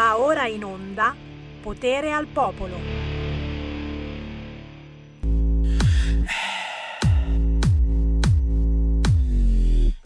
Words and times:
Va 0.00 0.18
ora 0.18 0.46
in 0.46 0.64
onda 0.64 1.14
Potere 1.60 2.10
al 2.10 2.24
Popolo. 2.24 2.74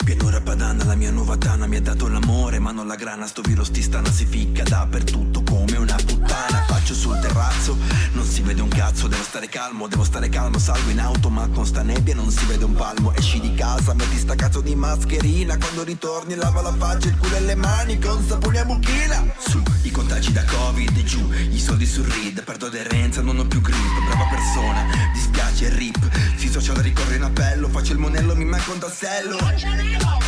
Pianura 0.05 0.41
padana, 0.41 0.83
la 0.83 0.97
mia 0.97 1.13
nuova 1.13 1.37
tana 1.37 1.69
mi 1.69 1.77
ha 1.77 1.81
dato 1.81 2.09
l'amore, 2.09 2.59
ma 2.59 2.73
non 2.73 2.89
la 2.89 2.97
grana, 2.97 3.29
sto 3.29 3.41
virus 3.43 3.71
ti 3.71 3.83
stana 3.83 4.11
si 4.11 4.27
ficca 4.27 4.65
dappertutto 4.65 5.45
come 5.45 5.77
una 5.77 5.95
puttana. 6.05 6.74
Faccio 6.85 7.01
sul 7.01 7.19
terrazzo, 7.19 7.79
non 8.13 8.27
si 8.27 8.43
vede 8.43 8.61
un 8.61 8.69
cazzo, 8.69 9.09
devo 9.09 9.23
stare 9.23 9.49
calmo, 9.49 9.89
devo 9.89 10.05
stare 10.05 10.29
calmo, 10.29 10.59
salgo 10.59 10.91
in 10.91 11.01
auto, 11.01 11.31
ma 11.31 11.49
con 11.49 11.65
sta 11.65 11.81
nebbia 11.81 12.15
non 12.15 12.31
si 12.31 12.45
vede 12.45 12.67
un 12.67 12.75
palmo. 12.75 13.15
Esci 13.15 13.41
di 13.41 13.55
casa, 13.55 13.95
metti 13.95 14.19
sta 14.19 14.35
cazzo 14.35 14.61
di 14.61 14.75
mascherina, 14.75 15.57
quando 15.57 15.83
ritorni 15.83 16.35
lava 16.35 16.61
la 16.61 16.75
faccia, 16.75 17.09
il 17.09 17.17
culo 17.17 17.37
e 17.37 17.41
le 17.41 17.55
mani 17.55 17.99
con 17.99 18.23
sapone 18.29 18.59
a 18.59 18.67
buchina. 18.67 19.25
Su, 19.39 19.63
i 19.81 19.91
contagi 19.91 20.31
da 20.33 20.45
covid, 20.45 21.03
giù, 21.05 21.27
i 21.33 21.59
soldi 21.59 21.87
sul 21.87 22.05
read, 22.05 22.45
perdo 22.45 22.67
aderenza, 22.67 23.23
non 23.23 23.39
ho 23.39 23.47
più 23.47 23.63
grip, 23.63 24.05
brava 24.07 24.27
persona, 24.29 24.85
dispiace 25.15 25.44
rip, 25.63 26.11
si 26.37 26.51
social 26.51 26.77
ricorre 26.77 27.17
in 27.17 27.23
appello, 27.23 27.69
faccio 27.69 27.93
il 27.93 27.99
monello, 27.99 28.35
mi 28.35 28.45
manca 28.45 28.73
un 28.73 28.79
tassello. 28.79 29.39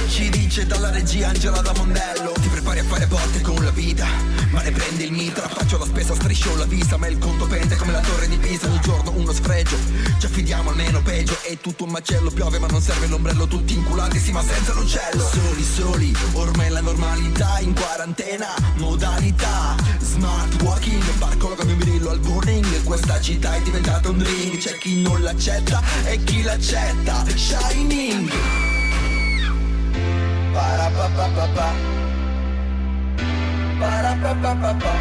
Ci 0.08 0.30
dice 0.30 0.66
dalla 0.66 0.90
regia 0.90 1.28
Angela 1.28 1.60
da 1.60 1.72
Mondello. 1.76 2.32
Ti 2.40 2.48
prepari 2.48 2.78
a 2.78 2.84
fare 2.84 3.06
botte 3.06 3.40
con 3.40 3.62
la 3.62 3.70
vita 3.70 4.06
Ma 4.50 4.62
ne 4.62 4.70
prendi 4.70 5.04
il 5.04 5.12
mitra. 5.12 5.48
Faccio 5.48 5.78
la 5.78 5.84
spesa, 5.84 6.14
striscio 6.14 6.56
la 6.56 6.64
vista 6.64 6.96
Ma 6.96 7.08
il 7.08 7.18
conto 7.18 7.46
pende 7.46 7.76
come 7.76 7.92
la 7.92 8.00
torre 8.00 8.28
di 8.28 8.36
Pisa. 8.36 8.66
Ogni 8.66 8.80
giorno 8.80 9.12
uno 9.16 9.32
sfregio 9.32 9.76
Ci 10.18 10.26
affidiamo 10.26 10.70
almeno 10.70 11.02
peggio. 11.02 11.36
È 11.42 11.58
tutto 11.60 11.84
un 11.84 11.90
macello 11.90 12.30
Piove 12.30 12.58
ma 12.58 12.66
non 12.68 12.80
serve 12.80 13.08
l'ombrello. 13.08 13.46
Tutti 13.46 13.74
inculati 13.74 14.18
sì 14.18 14.32
ma 14.32 14.42
senza 14.42 14.72
l'uccello. 14.72 15.28
Soli 15.28 15.64
soli 15.64 16.16
Ormai 16.32 16.70
la 16.70 16.80
normalità 16.80 17.58
In 17.58 17.74
quarantena. 17.74 18.54
Modalità 18.76 19.74
Smart 19.98 20.62
walking 20.62 21.02
Barcolo 21.18 21.56
come 21.56 21.72
un 21.72 21.78
birillo 21.78 22.10
al 22.10 22.20
burning. 22.20 22.84
Questa 22.84 23.20
città 23.20 23.56
è 23.56 23.60
diventata 23.62 24.08
un 24.08 24.22
ring 24.24 24.56
C'è 24.58 24.78
chi 24.78 25.02
non 25.02 25.15
l'accetta 25.18 25.82
E 26.04 26.22
chi 26.24 26.42
l'accetta 26.42 27.24
Shining 27.34 28.30
Parapapapapa. 30.56 31.68
Parapapapapa. 33.78 34.92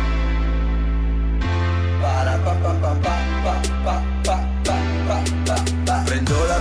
Parapapapapa. 2.01 3.15
Prendo 4.65 5.53
la 5.53 5.84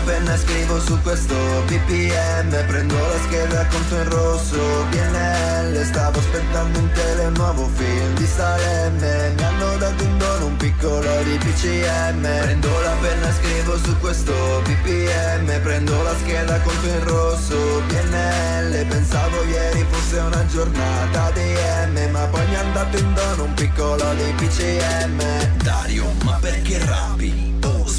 penna 0.04 0.34
e 0.34 0.38
scrivo 0.38 0.80
su 0.80 1.00
questo 1.02 1.34
BPM 1.66 2.66
Prendo 2.66 2.94
la 2.94 3.18
scheda 3.24 3.66
conto 3.66 3.94
in 3.94 4.08
rosso 4.08 4.58
PNL 4.90 5.84
Stavo 5.84 6.18
aspettando 6.18 6.78
in 6.78 6.90
tele 6.92 7.26
un 7.26 7.32
nuovo 7.34 7.68
film 7.74 8.14
di 8.14 8.26
Salemme 8.26 9.32
Mi 9.36 9.42
hanno 9.42 9.76
dato 9.76 10.02
in 10.02 10.18
dono 10.18 10.46
un 10.46 10.56
piccolo 10.56 11.22
di 11.22 11.36
PCM 11.38 12.20
Prendo 12.20 12.80
la 12.80 12.94
penna 13.00 13.28
e 13.28 13.32
scrivo 13.32 13.76
su 13.78 13.98
questo 13.98 14.62
BPM 14.64 15.60
Prendo 15.62 16.02
la 16.02 16.14
scheda 16.20 16.60
conto 16.60 16.86
in 16.86 17.04
rosso 17.04 17.82
PNL 17.88 18.86
Pensavo 18.86 19.42
ieri 19.44 19.86
fosse 19.90 20.18
una 20.18 20.44
giornata 20.46 21.30
di 21.32 21.54
M 21.92 22.10
Ma 22.10 22.26
poi 22.26 22.46
mi 22.46 22.56
hanno 22.56 22.72
dato 22.72 22.96
in 22.96 23.14
dono 23.14 23.44
un 23.44 23.54
piccolo 23.54 24.14
di 24.14 24.32
PCM 24.36 25.62
Dario, 25.62 26.12
ma 26.24 26.36
perché 26.40 26.78
rappi? 26.84 27.53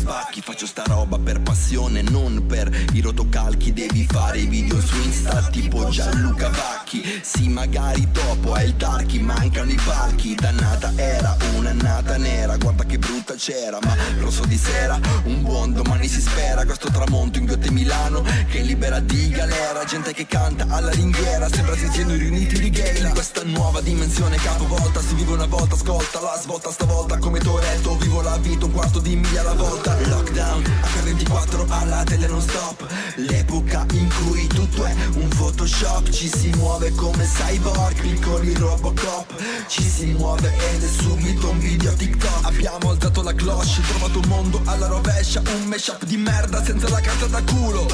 Spacchi, 0.06 0.42
faccio 0.42 0.68
sta 0.68 0.84
roba 0.86 1.18
per 1.18 1.42
passione, 1.42 2.04
non 2.04 2.46
per 2.46 2.70
i 2.94 3.02
rotocalchi. 3.02 3.74
Devi 3.74 4.06
fare 4.08 4.38
i 4.38 4.46
video 4.46 4.80
su 4.80 4.96
Insta 4.98 5.42
tipo 5.50 5.90
Gianluca 5.90 6.50
Vacchi 6.50 7.22
Sì, 7.24 7.48
magari 7.48 8.08
dopo 8.12 8.54
hai 8.54 8.66
il 8.66 8.76
darky, 8.76 9.20
mancano 9.20 9.72
i 9.72 9.80
palchi 9.84 10.36
Dannata 10.36 10.94
era 10.96 11.36
un'annata 11.56 12.18
nera, 12.18 12.56
guarda 12.58 12.84
che 12.84 13.00
brutta 13.00 13.34
c'era 13.34 13.80
Ma 13.82 13.96
rosso 14.20 14.46
di 14.46 14.58
sera, 14.58 15.00
un 15.24 15.42
buon 15.42 15.74
domani 15.74 16.08
si 16.08 16.22
spera. 16.22 16.64
Questo 16.66 16.92
tramonto 16.92 17.40
in 17.40 17.48
Gote 17.48 17.72
Milano 17.72 18.22
che 18.48 18.60
libera 18.60 19.00
di 19.00 19.30
galera. 19.30 19.84
Gente 19.86 20.14
che 20.14 20.28
canta 20.28 20.68
alla 20.70 20.92
ringhiera, 20.92 21.50
sembra 21.50 21.76
si 21.76 21.90
siano 21.90 22.14
riuniti 22.14 22.60
di 22.60 22.70
gay 22.70 23.02
In 23.02 23.10
questa 23.12 23.42
nuova 23.44 23.82
dimensione 23.82 24.38
capovolta, 24.38 25.02
si 25.02 25.16
vive 25.16 25.34
una 25.34 25.48
volta, 25.48 25.74
ascolta 25.74 26.22
la 26.22 26.38
svolta. 26.40 26.70
Stavolta 26.70 27.18
Come 27.18 27.40
Toretto, 27.40 27.96
vivo 27.98 28.22
la 28.22 28.38
vita 28.38 28.66
un 28.66 28.72
quarto 28.72 29.00
di 29.00 29.16
miglia 29.16 29.42
alla 29.42 29.54
volta 29.54 29.95
Lockdown, 30.04 30.62
H24 30.62 31.66
alla 31.70 32.04
tele 32.04 32.28
non 32.28 32.42
stop. 32.42 32.88
L'epoca 33.16 33.86
in 33.94 34.10
cui 34.10 34.48
tutto 34.48 34.84
è 34.86 34.94
un 35.14 35.28
photoshop. 35.30 36.10
Ci 36.10 36.28
si 36.28 36.50
muove 36.56 36.92
come 36.96 37.26
cyborg, 37.26 38.00
piccoli 38.02 38.54
robocop. 38.54 39.34
Ci 39.68 39.84
si 39.84 40.06
muove 40.08 40.54
ed 40.74 40.84
è 40.84 40.88
subito 40.88 41.50
un 41.50 41.60
video 41.60 41.94
TikTok. 41.94 42.46
Abbiamo 42.46 42.90
alzato 42.92 43.22
la 43.22 43.34
cloche, 43.34 43.82
trovato 43.88 44.20
un 44.20 44.28
mondo 44.28 44.62
alla 44.66 44.88
rovescia. 44.88 45.42
Un 45.56 45.68
mashup 45.68 46.04
di 46.04 46.18
merda 46.18 46.64
senza 46.64 46.90
la 46.90 47.00
carta 47.00 47.26
da 47.28 47.42
culo. 47.44 47.86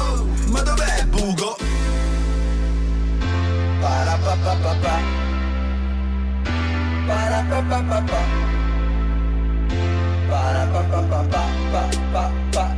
Ma 0.46 0.60
dov'è 0.60 1.06
Bugo? 1.06 1.56
Parapapapapa 10.32 11.44
Parapapapapa 11.70 12.72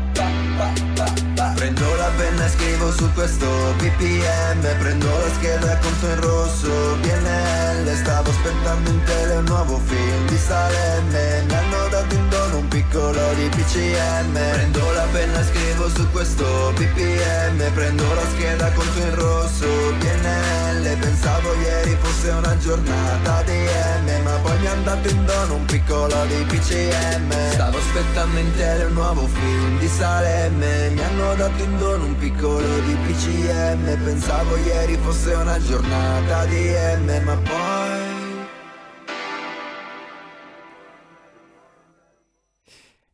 Prendo 1.55 1.95
la 1.95 2.11
penna 2.17 2.47
e 2.47 2.49
scrivo 2.49 2.91
su 2.91 3.13
questo 3.13 3.47
BPM 3.79 4.61
Prendo 4.79 5.07
la 5.07 5.31
scheda 5.35 5.79
conto 5.79 6.07
in 6.07 6.21
rosso 6.21 6.99
PNL 7.01 7.95
Stavo 7.95 8.31
aspettando 8.31 8.91
in 8.91 9.03
tele 9.05 9.37
un 9.37 9.45
nuovo 9.45 9.79
film. 9.79 10.27
Di 10.27 10.37
Salemme 10.37 11.45
Mi 11.47 11.55
hanno 11.55 11.89
dato 11.91 12.15
in 12.15 12.29
piccolo 12.75 13.35
di 13.35 13.49
PCM 13.51 14.33
Prendo 14.33 14.91
la 14.91 15.07
penna 15.13 15.39
e 15.39 15.45
scrivo 15.45 15.89
su 15.91 16.11
questo 16.11 16.73
BPM 16.75 17.73
Prendo 17.73 18.03
la 18.15 18.27
scheda 18.33 18.73
conto 18.73 18.99
in 18.99 19.15
rosso 19.15 19.67
PNL 20.01 20.97
Pensavo 20.99 21.55
ieri 21.55 21.97
fosse 22.01 22.31
una 22.31 22.57
giornata 22.59 23.43
di 23.43 23.53
M 23.53 24.23
Ma 24.25 24.39
poi 24.43 24.59
mi 24.59 24.67
hanno 24.67 24.83
dato 24.83 25.09
in 25.09 25.25
dono 25.25 25.55
un 25.55 25.65
piccolo 25.67 26.25
di 26.27 26.45
PCM 26.49 27.51
Stavo 27.53 27.79
aspettando 27.79 28.39
in 28.41 28.57
tele 28.57 28.85
un 28.85 28.93
nuovo 28.93 29.29
film 29.29 29.79
di 29.79 29.87
Salemme. 29.87 30.91
Mi 30.91 31.01
hanno 31.01 31.35
dato 31.35 31.63
in 31.63 31.79
dono 31.79 32.05
un 32.07 32.17
piccolo 32.17 32.81
di 32.81 32.97
PCM 33.07 34.03
Pensavo 34.03 34.57
ieri 34.57 34.99
fosse 35.01 35.33
una 35.35 35.61
giornata 35.61 36.45
di 36.47 36.75
M 36.99 37.23
Ma 37.23 37.37
poi 37.37 38.14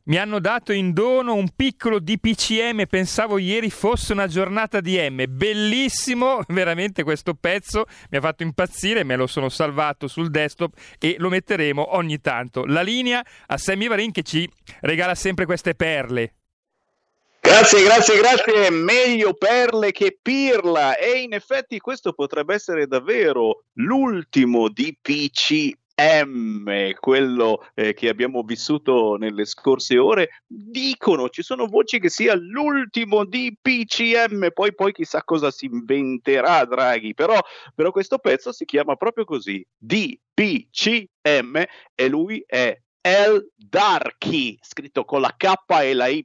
Mi 0.05 0.17
hanno 0.17 0.39
dato 0.39 0.71
in 0.71 0.93
dono 0.93 1.35
un 1.35 1.49
piccolo 1.55 1.99
DPCM, 1.99 2.85
pensavo 2.85 3.37
ieri 3.37 3.69
fosse 3.69 4.13
una 4.13 4.25
giornata 4.25 4.81
di 4.81 4.97
M. 4.97 5.25
Bellissimo, 5.27 6.41
veramente 6.49 7.03
questo 7.03 7.35
pezzo 7.35 7.85
mi 8.09 8.17
ha 8.17 8.21
fatto 8.21 8.41
impazzire, 8.41 9.03
me 9.03 9.15
lo 9.15 9.27
sono 9.27 9.49
salvato 9.49 10.07
sul 10.07 10.31
desktop 10.31 10.73
e 10.97 11.17
lo 11.19 11.29
metteremo 11.29 11.95
ogni 11.95 12.19
tanto. 12.19 12.65
La 12.65 12.81
linea 12.81 13.23
a 13.45 13.57
Sammy 13.57 13.87
Varin 13.87 14.11
che 14.11 14.23
ci 14.23 14.49
regala 14.79 15.13
sempre 15.13 15.45
queste 15.45 15.75
perle. 15.75 16.33
Grazie, 17.39 17.83
grazie, 17.83 18.17
grazie. 18.17 18.69
Meglio 18.71 19.33
perle 19.33 19.91
che 19.91 20.17
pirla. 20.19 20.97
E 20.97 21.21
in 21.21 21.33
effetti 21.33 21.79
questo 21.79 22.13
potrebbe 22.13 22.55
essere 22.55 22.87
davvero 22.87 23.65
l'ultimo 23.73 24.69
DPCM 24.69 25.80
M, 25.95 26.93
quello 26.99 27.65
eh, 27.75 27.93
che 27.93 28.09
abbiamo 28.09 28.41
vissuto 28.43 29.17
nelle 29.17 29.45
scorse 29.45 29.97
ore, 29.97 30.41
dicono, 30.45 31.29
ci 31.29 31.43
sono 31.43 31.67
voci 31.67 31.99
che 31.99 32.09
sia 32.09 32.33
l'ultimo 32.35 33.25
di 33.25 33.55
PCM, 33.59 34.49
poi, 34.53 34.73
poi 34.73 34.91
chissà 34.93 35.23
cosa 35.23 35.51
si 35.51 35.65
inventerà 35.65 36.65
Draghi, 36.65 37.13
però, 37.13 37.39
però 37.75 37.91
questo 37.91 38.17
pezzo 38.17 38.51
si 38.51 38.65
chiama 38.65 38.95
proprio 38.95 39.25
così, 39.25 39.65
DPCM 39.77 41.63
e 41.93 42.07
lui 42.07 42.43
è 42.45 42.75
El 43.01 43.51
Darky, 43.55 44.57
scritto 44.61 45.05
con 45.05 45.21
la 45.21 45.33
K 45.35 45.53
e 45.81 45.93
la 45.93 46.07
Y, 46.07 46.23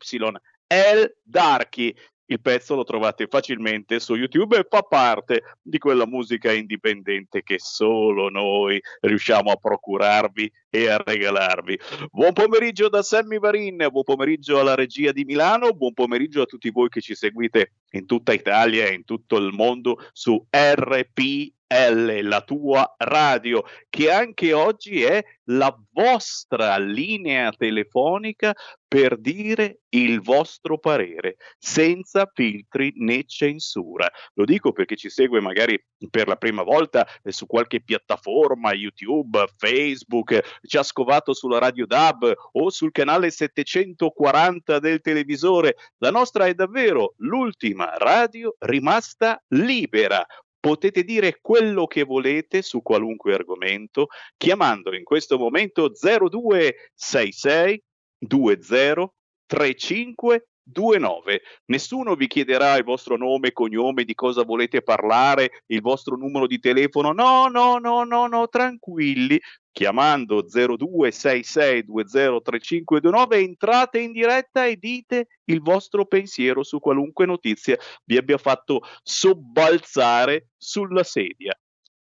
El 0.67 1.17
Darky. 1.23 1.95
Il 2.29 2.41
pezzo 2.41 2.75
lo 2.75 2.83
trovate 2.83 3.29
facilmente 3.29 4.01
su 4.01 4.17
YouTube 4.17 4.59
e 4.59 4.67
fa 4.69 4.83
parte 4.83 5.57
di 5.63 5.79
quella 5.79 6.07
musica 6.07 6.53
indipendente 6.53 7.45
che 7.45 7.57
solo 7.61 8.29
noi 8.29 8.81
riusciamo 9.01 9.53
a 9.53 9.57
procurarvi 9.57 10.53
e 10.69 10.89
a 10.89 10.97
regalarvi. 10.97 11.79
Buon 12.11 12.33
pomeriggio 12.33 12.89
da 12.89 13.03
Sammy 13.03 13.39
Varin, 13.39 13.87
buon 13.93 14.03
pomeriggio 14.03 14.59
alla 14.59 14.75
regia 14.75 15.13
di 15.13 15.25
Milano, 15.25 15.73
buon 15.73 15.93
pomeriggio 15.93 16.43
a 16.43 16.47
tutti 16.47 16.71
voi 16.71 16.89
che 16.89 17.01
ci 17.01 17.15
seguite 17.15 17.75
in 17.91 18.07
tutta 18.07 18.33
Italia 18.33 18.87
e 18.87 18.95
in 18.95 19.05
tutto 19.05 19.37
il 19.37 19.53
mondo 19.53 19.99
su 20.13 20.45
RPM. 20.51 21.56
RPL, 21.69 22.21
la 22.23 22.41
tua 22.43 22.95
radio, 22.97 23.65
che 23.89 24.11
anche 24.11 24.53
oggi 24.53 25.03
è 25.03 25.25
la 25.49 25.77
vostra 25.93 26.77
linea 26.79 27.51
telefonica 27.53 28.55
per 28.87 29.19
dire 29.19 29.81
il 29.91 30.21
vostro 30.21 30.79
parere, 30.79 31.37
senza 31.59 32.31
filtri 32.33 32.93
né 32.97 33.25
censura. 33.25 34.09
Lo 34.35 34.45
dico 34.45 34.73
perché 34.73 34.97
ci 34.97 35.11
segue 35.11 35.41
magari 35.41 35.83
per 36.09 36.29
la 36.29 36.37
prima 36.37 36.63
volta 36.63 37.07
eh, 37.23 37.33
su 37.33 37.47
qualche 37.47 37.83
piattaforma, 37.83 38.73
YouTube, 38.73 39.47
Facebook, 39.57 40.59
ci 40.63 40.77
ha 40.77 40.83
scovato 40.83 41.35
sulla 41.35 41.59
radio 41.59 41.87
DAB 41.87 42.33
o 42.53 42.71
sul 42.71 42.93
canale 42.93 43.31
740 43.31 44.79
del 44.79 45.01
televisore. 45.01 45.77
La 45.99 46.11
nostra 46.11 46.47
è 46.47 46.55
davvero 46.55 47.15
l'ultima 47.19 47.93
radio 47.97 48.55
rimasta 48.59 49.43
libera 49.49 50.25
potete 50.67 51.05
dire 51.05 51.39
quello 51.41 51.87
che 51.87 52.03
volete 52.03 52.61
su 52.61 52.83
qualunque 52.83 53.33
argomento 53.33 54.09
chiamando 54.37 54.97
in 54.97 55.05
questo 55.05 55.39
momento 55.39 55.93
0266 55.93 57.85
20 58.19 59.13
35 59.47 60.49
29. 60.67 61.41
Nessuno 61.67 62.17
vi 62.17 62.27
chiederà 62.27 62.77
il 62.77 62.85
vostro 62.85 63.17
nome, 63.17 63.53
cognome, 63.53 64.05
di 64.05 64.15
cosa 64.15 64.43
volete 64.43 64.83
parlare, 64.83 65.63
il 65.67 65.81
vostro 65.81 66.17
numero 66.17 66.47
di 66.47 66.59
telefono. 66.59 67.13
No, 67.13 67.49
no, 67.49 67.79
no, 67.79 68.05
no, 68.05 68.27
no, 68.27 68.49
tranquilli. 68.49 69.41
Chiamando 69.71 70.43
0266203529 70.43 73.35
entrate 73.35 74.01
in 74.01 74.13
diretta 74.13 74.65
e 74.65 74.77
dite 74.77 75.27
il 75.45 75.61
vostro 75.61 76.07
pensiero 76.07 76.63
su 76.63 76.81
qualunque 76.81 77.27
notizia 77.27 77.77
vi 78.05 78.17
abbia 78.17 78.39
fatto 78.39 78.81
sobbalzare 79.03 80.53
sulla 80.57 81.03
sedia. 81.03 81.55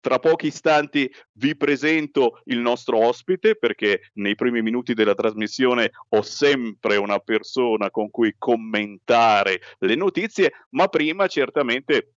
Tra 0.00 0.18
pochi 0.20 0.46
istanti 0.46 1.12
vi 1.32 1.56
presento 1.56 2.40
il 2.44 2.58
nostro 2.58 2.98
ospite 2.98 3.56
perché 3.56 4.10
nei 4.14 4.36
primi 4.36 4.62
minuti 4.62 4.94
della 4.94 5.14
trasmissione 5.14 5.90
ho 6.10 6.22
sempre 6.22 6.96
una 6.96 7.18
persona 7.18 7.90
con 7.90 8.10
cui 8.10 8.34
commentare 8.38 9.60
le 9.78 9.94
notizie, 9.96 10.52
ma 10.70 10.86
prima 10.86 11.26
certamente 11.26 12.12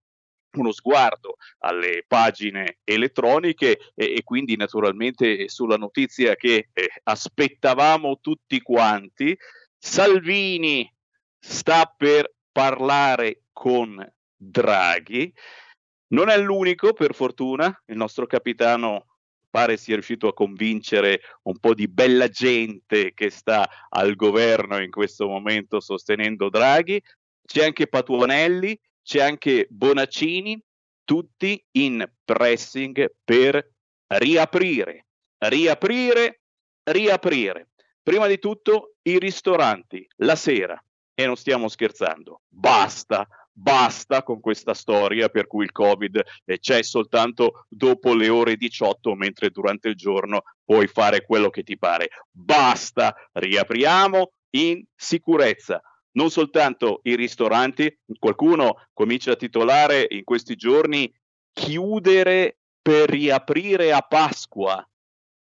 uno 0.57 0.71
sguardo 0.71 1.37
alle 1.59 2.03
pagine 2.07 2.79
elettroniche 2.83 3.91
e, 3.95 4.15
e 4.15 4.23
quindi 4.23 4.55
naturalmente 4.55 5.47
sulla 5.47 5.77
notizia 5.77 6.35
che 6.35 6.69
eh, 6.73 6.89
aspettavamo 7.03 8.19
tutti 8.19 8.61
quanti. 8.61 9.35
Salvini 9.77 10.91
sta 11.39 11.91
per 11.97 12.31
parlare 12.51 13.43
con 13.51 14.05
Draghi. 14.35 15.33
Non 16.11 16.29
è 16.29 16.37
l'unico, 16.37 16.93
per 16.93 17.13
fortuna, 17.13 17.83
il 17.87 17.95
nostro 17.95 18.25
capitano 18.25 19.05
pare 19.49 19.77
sia 19.77 19.95
riuscito 19.95 20.27
a 20.27 20.33
convincere 20.33 21.21
un 21.43 21.57
po' 21.59 21.73
di 21.73 21.87
bella 21.87 22.27
gente 22.27 23.13
che 23.13 23.29
sta 23.29 23.67
al 23.89 24.15
governo 24.15 24.81
in 24.81 24.91
questo 24.91 25.27
momento 25.27 25.79
sostenendo 25.79 26.49
Draghi. 26.49 27.01
C'è 27.45 27.65
anche 27.65 27.87
Patuanelli, 27.87 28.77
c'è 29.03 29.21
anche 29.21 29.67
Bonaccini, 29.69 30.61
tutti 31.03 31.61
in 31.71 32.09
pressing 32.23 33.13
per 33.23 33.71
riaprire, 34.07 35.07
riaprire, 35.37 36.41
riaprire. 36.83 37.69
Prima 38.03 38.27
di 38.27 38.39
tutto 38.39 38.95
i 39.03 39.17
ristoranti, 39.17 40.05
la 40.17 40.35
sera, 40.35 40.81
e 41.13 41.25
non 41.25 41.35
stiamo 41.35 41.67
scherzando, 41.67 42.41
basta 42.47 43.27
basta 43.53 44.23
con 44.23 44.39
questa 44.39 44.73
storia 44.73 45.29
per 45.29 45.47
cui 45.47 45.65
il 45.65 45.71
Covid 45.71 46.21
eh, 46.45 46.59
c'è 46.59 46.81
soltanto 46.83 47.65
dopo 47.67 48.13
le 48.13 48.29
ore 48.29 48.55
18, 48.55 49.13
mentre 49.15 49.49
durante 49.49 49.89
il 49.89 49.95
giorno 49.95 50.43
puoi 50.63 50.87
fare 50.87 51.25
quello 51.25 51.49
che 51.49 51.63
ti 51.63 51.77
pare. 51.77 52.09
Basta, 52.31 53.15
riapriamo 53.33 54.31
in 54.51 54.83
sicurezza. 54.95 55.81
Non 56.13 56.29
soltanto 56.29 56.99
i 57.03 57.15
ristoranti, 57.15 57.99
qualcuno 58.19 58.87
comincia 58.93 59.31
a 59.31 59.37
titolare 59.37 60.07
in 60.09 60.23
questi 60.23 60.55
giorni 60.55 61.11
chiudere 61.53 62.57
per 62.81 63.09
riaprire 63.09 63.93
a 63.93 64.01
Pasqua. 64.01 64.85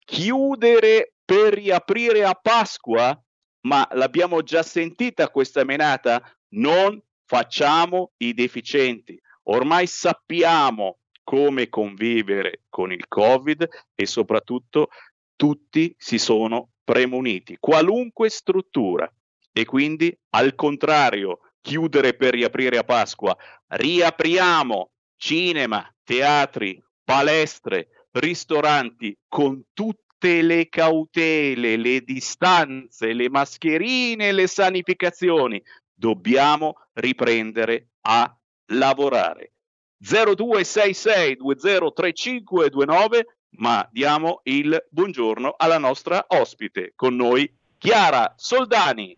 Chiudere 0.06 1.14
per 1.26 1.54
riaprire 1.54 2.24
a 2.24 2.34
Pasqua? 2.34 3.20
Ma 3.62 3.88
l'abbiamo 3.94 4.44
già 4.44 4.64
sentita 4.64 5.30
questa 5.30 5.64
menata? 5.64 6.22
Non 6.50 7.02
facciamo 7.26 8.12
i 8.18 8.34
deficienti. 8.34 9.20
Ormai 9.44 9.88
sappiamo 9.88 11.00
come 11.24 11.70
convivere 11.70 12.62
con 12.70 12.92
il 12.92 13.08
Covid 13.08 13.68
e 13.96 14.06
soprattutto 14.06 14.90
tutti 15.36 15.94
si 15.98 16.18
sono 16.18 16.70
premuniti, 16.84 17.58
qualunque 17.60 18.30
struttura. 18.30 19.12
E 19.52 19.66
quindi, 19.66 20.16
al 20.32 20.54
contrario, 20.56 21.40
chiudere 21.62 22.14
per 22.14 22.34
riaprire 22.34 22.78
a 22.78 22.84
Pasqua, 22.84 23.36
riapriamo 23.68 24.92
cinema, 25.18 25.90
teatri, 26.04 26.82
palestre, 27.04 28.08
ristoranti 28.12 29.18
con 29.28 29.64
tutte 29.74 30.42
le 30.42 30.70
cautele, 30.70 31.78
le 31.78 32.02
distanze, 32.02 33.14
le 33.14 33.30
mascherine, 33.30 34.32
le 34.32 34.48
sanificazioni, 34.48 35.62
dobbiamo 35.96 36.76
riprendere 36.94 37.88
a 38.02 38.32
lavorare. 38.68 39.54
0266 39.98 41.36
203529 41.38 43.26
ma 43.58 43.88
diamo 43.92 44.42
il 44.44 44.86
buongiorno 44.90 45.56
alla 45.58 45.78
nostra 45.78 46.26
ospite 46.28 46.92
con 46.96 47.16
noi 47.16 47.50
Chiara 47.78 48.34
Soldani. 48.36 49.18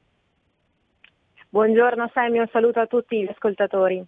Buongiorno 1.50 2.10
Sammy, 2.14 2.40
un 2.40 2.50
saluto 2.52 2.80
a 2.80 2.88
tutti 2.88 3.24
gli 3.24 3.28
ascoltatori. 3.28 4.06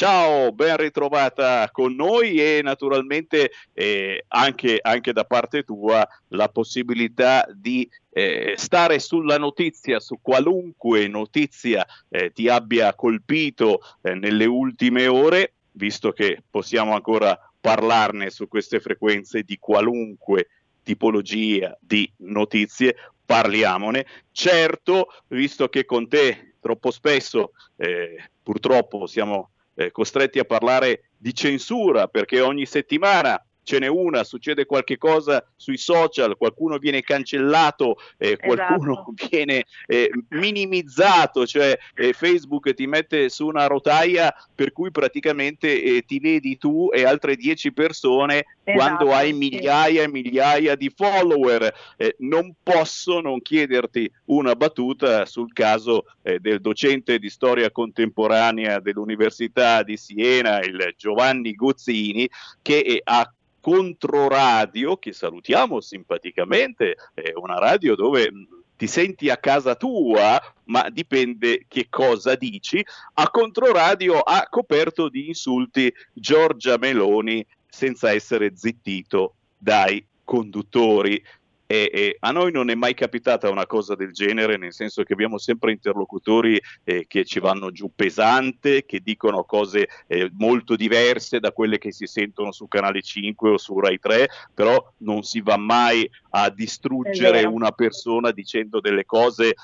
Ciao, 0.00 0.50
ben 0.50 0.78
ritrovata 0.78 1.68
con 1.70 1.94
noi 1.94 2.40
e 2.40 2.62
naturalmente 2.62 3.50
eh, 3.74 4.24
anche, 4.28 4.78
anche, 4.80 5.12
da 5.12 5.26
parte 5.26 5.62
tua 5.62 6.08
la 6.28 6.48
possibilità 6.48 7.46
di 7.52 7.86
eh, 8.08 8.54
stare 8.56 8.98
sulla 8.98 9.36
notizia, 9.36 10.00
su 10.00 10.20
qualunque 10.22 11.06
notizia 11.06 11.86
eh, 12.08 12.32
ti 12.32 12.48
abbia 12.48 12.94
colpito 12.94 13.80
eh, 14.00 14.14
nelle 14.14 14.46
ultime 14.46 15.06
ore, 15.06 15.52
visto 15.72 16.12
che 16.12 16.42
possiamo 16.48 16.94
ancora 16.94 17.38
parlarne 17.60 18.30
su 18.30 18.48
queste 18.48 18.80
frequenze 18.80 19.42
di 19.42 19.58
qualunque 19.58 20.48
tipologia 20.82 21.76
di 21.78 22.10
notizie, 22.20 22.96
parliamone. 23.26 24.06
Certo, 24.32 25.08
visto 25.26 25.68
che 25.68 25.84
con 25.84 26.08
te 26.08 26.54
troppo 26.58 26.90
spesso 26.90 27.52
eh, 27.76 28.30
purtroppo 28.42 29.06
siamo 29.06 29.50
eh, 29.74 29.90
costretti 29.90 30.38
a 30.38 30.44
parlare 30.44 31.10
di 31.16 31.34
censura 31.34 32.06
perché 32.08 32.40
ogni 32.40 32.66
settimana 32.66 33.42
ce 33.70 33.78
n'è 33.78 33.86
una, 33.86 34.24
succede 34.24 34.66
qualche 34.66 34.98
cosa 34.98 35.46
sui 35.54 35.76
social, 35.76 36.36
qualcuno 36.36 36.78
viene 36.78 37.02
cancellato, 37.02 37.98
eh, 38.18 38.36
qualcuno 38.36 38.94
esatto. 38.94 39.14
viene 39.30 39.64
eh, 39.86 40.10
minimizzato, 40.30 41.46
cioè 41.46 41.78
eh, 41.94 42.12
Facebook 42.12 42.74
ti 42.74 42.88
mette 42.88 43.28
su 43.28 43.46
una 43.46 43.68
rotaia 43.68 44.34
per 44.52 44.72
cui 44.72 44.90
praticamente 44.90 45.80
eh, 45.80 46.02
ti 46.04 46.18
vedi 46.18 46.58
tu 46.58 46.90
e 46.92 47.04
altre 47.04 47.36
10 47.36 47.72
persone 47.72 48.44
esatto, 48.64 48.76
quando 48.76 49.14
hai 49.14 49.32
migliaia 49.32 50.02
e 50.02 50.08
migliaia 50.08 50.74
di 50.74 50.92
follower. 50.92 51.72
Eh, 51.96 52.16
non 52.18 52.52
posso 52.60 53.20
non 53.20 53.40
chiederti 53.40 54.10
una 54.26 54.56
battuta 54.56 55.26
sul 55.26 55.52
caso 55.52 56.06
eh, 56.22 56.40
del 56.40 56.60
docente 56.60 57.20
di 57.20 57.30
storia 57.30 57.70
contemporanea 57.70 58.80
dell'Università 58.80 59.84
di 59.84 59.96
Siena, 59.96 60.58
il 60.58 60.92
Giovanni 60.96 61.54
Gozzini, 61.54 62.28
che 62.62 63.00
ha 63.04 63.32
Controradio, 63.60 64.96
che 64.96 65.12
salutiamo 65.12 65.80
simpaticamente, 65.80 66.96
è 67.14 67.32
una 67.34 67.58
radio 67.58 67.94
dove 67.94 68.30
ti 68.76 68.86
senti 68.86 69.28
a 69.28 69.36
casa 69.36 69.74
tua, 69.74 70.40
ma 70.64 70.88
dipende 70.88 71.66
che 71.68 71.88
cosa 71.90 72.34
dici. 72.34 72.82
A 73.14 73.28
Controradio 73.28 74.20
ha 74.20 74.46
coperto 74.48 75.10
di 75.10 75.28
insulti 75.28 75.92
Giorgia 76.14 76.78
Meloni 76.78 77.46
senza 77.68 78.10
essere 78.10 78.52
zittito 78.56 79.34
dai 79.58 80.02
conduttori. 80.24 81.22
E, 81.70 81.88
e, 81.92 82.16
a 82.18 82.32
noi 82.32 82.50
non 82.50 82.68
è 82.68 82.74
mai 82.74 82.94
capitata 82.94 83.48
una 83.48 83.64
cosa 83.64 83.94
del 83.94 84.10
genere, 84.10 84.56
nel 84.56 84.72
senso 84.72 85.04
che 85.04 85.12
abbiamo 85.12 85.38
sempre 85.38 85.70
interlocutori 85.70 86.60
eh, 86.82 87.04
che 87.06 87.24
ci 87.24 87.38
vanno 87.38 87.70
giù 87.70 87.92
pesante, 87.94 88.84
che 88.84 88.98
dicono 88.98 89.44
cose 89.44 89.86
eh, 90.08 90.28
molto 90.36 90.74
diverse 90.74 91.38
da 91.38 91.52
quelle 91.52 91.78
che 91.78 91.92
si 91.92 92.06
sentono 92.06 92.50
su 92.50 92.66
Canale 92.66 93.02
5 93.02 93.50
o 93.50 93.56
su 93.56 93.78
Rai 93.78 94.00
3, 94.00 94.28
però 94.52 94.84
non 94.98 95.22
si 95.22 95.40
va 95.42 95.56
mai 95.56 96.10
a 96.30 96.50
distruggere 96.50 97.44
una 97.44 97.70
persona 97.70 98.32
dicendo 98.32 98.80
delle 98.80 99.04
cose 99.04 99.54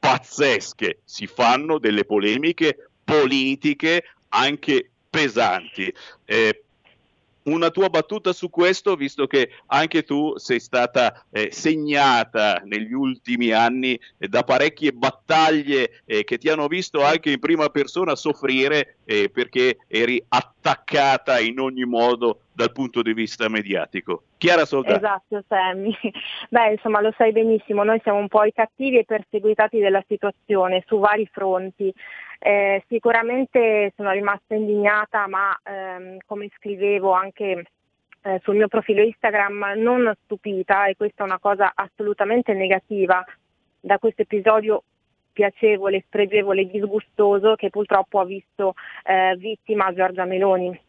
pazzesche, 0.00 1.02
si 1.04 1.28
fanno 1.28 1.78
delle 1.78 2.04
polemiche 2.04 2.88
politiche 3.04 4.02
anche 4.30 4.90
pesanti. 5.08 5.94
Eh, 6.24 6.64
una 7.46 7.70
tua 7.70 7.88
battuta 7.88 8.32
su 8.32 8.50
questo, 8.50 8.94
visto 8.96 9.26
che 9.26 9.50
anche 9.66 10.02
tu 10.04 10.36
sei 10.36 10.60
stata 10.60 11.24
eh, 11.30 11.48
segnata 11.50 12.62
negli 12.64 12.92
ultimi 12.92 13.50
anni 13.50 13.98
eh, 14.18 14.28
da 14.28 14.42
parecchie 14.42 14.92
battaglie 14.92 16.02
eh, 16.04 16.24
che 16.24 16.38
ti 16.38 16.48
hanno 16.48 16.66
visto 16.66 17.04
anche 17.04 17.30
in 17.30 17.38
prima 17.38 17.68
persona 17.68 18.14
soffrire 18.14 18.96
eh, 19.04 19.30
perché 19.30 19.78
eri 19.88 20.22
attaccata 20.28 21.38
in 21.38 21.60
ogni 21.60 21.84
modo 21.84 22.40
dal 22.52 22.72
punto 22.72 23.02
di 23.02 23.12
vista 23.12 23.48
mediatico. 23.48 24.22
Chiara 24.38 24.64
Soldato. 24.64 24.96
Esatto, 24.96 25.44
Sammy. 25.46 25.94
Beh, 26.48 26.72
insomma, 26.72 27.00
lo 27.00 27.12
sai 27.16 27.30
benissimo, 27.32 27.84
noi 27.84 28.00
siamo 28.02 28.18
un 28.18 28.28
po' 28.28 28.44
i 28.44 28.52
cattivi 28.52 28.98
e 28.98 29.04
perseguitati 29.04 29.78
della 29.78 30.02
situazione 30.08 30.82
su 30.86 30.98
vari 30.98 31.28
fronti. 31.30 31.92
Eh, 32.38 32.84
sicuramente 32.88 33.92
sono 33.96 34.10
rimasta 34.12 34.54
indignata, 34.54 35.26
ma 35.26 35.58
ehm, 35.62 36.18
come 36.26 36.48
scrivevo 36.56 37.12
anche 37.12 37.64
eh, 38.22 38.40
sul 38.42 38.56
mio 38.56 38.68
profilo 38.68 39.02
Instagram, 39.02 39.74
non 39.76 40.12
stupita, 40.24 40.86
e 40.86 40.96
questa 40.96 41.22
è 41.22 41.26
una 41.26 41.38
cosa 41.38 41.72
assolutamente 41.74 42.52
negativa, 42.52 43.24
da 43.80 43.98
questo 43.98 44.22
episodio 44.22 44.82
piacevole, 45.32 46.02
spregevole, 46.06 46.66
disgustoso 46.66 47.54
che 47.56 47.70
purtroppo 47.70 48.20
ha 48.20 48.24
visto 48.24 48.74
eh, 49.04 49.36
vittima 49.36 49.92
Giorgia 49.92 50.24
Meloni 50.24 50.80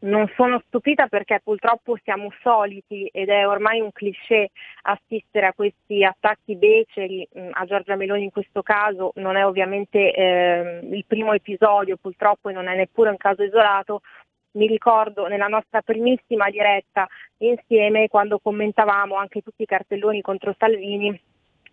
non 0.00 0.30
sono 0.36 0.62
stupita 0.66 1.06
perché 1.06 1.40
purtroppo 1.42 1.96
siamo 2.02 2.30
soliti 2.42 3.08
ed 3.12 3.28
è 3.28 3.46
ormai 3.46 3.80
un 3.80 3.92
cliché 3.92 4.50
assistere 4.82 5.46
a 5.46 5.52
questi 5.54 6.04
attacchi 6.04 6.56
beceri, 6.56 7.26
mm, 7.38 7.50
a 7.52 7.64
Giorgia 7.64 7.96
Meloni 7.96 8.24
in 8.24 8.30
questo 8.30 8.62
caso 8.62 9.12
non 9.16 9.36
è 9.36 9.44
ovviamente 9.44 10.12
eh, 10.12 10.80
il 10.82 11.04
primo 11.06 11.32
episodio 11.32 11.96
purtroppo 11.96 12.50
e 12.50 12.52
non 12.52 12.68
è 12.68 12.76
neppure 12.76 13.10
un 13.10 13.16
caso 13.16 13.42
isolato, 13.42 14.02
mi 14.52 14.66
ricordo 14.66 15.26
nella 15.26 15.48
nostra 15.48 15.82
primissima 15.82 16.50
diretta 16.50 17.06
insieme 17.38 18.08
quando 18.08 18.38
commentavamo 18.38 19.14
anche 19.14 19.42
tutti 19.42 19.62
i 19.62 19.66
cartelloni 19.66 20.20
contro 20.20 20.54
Salvini 20.58 21.18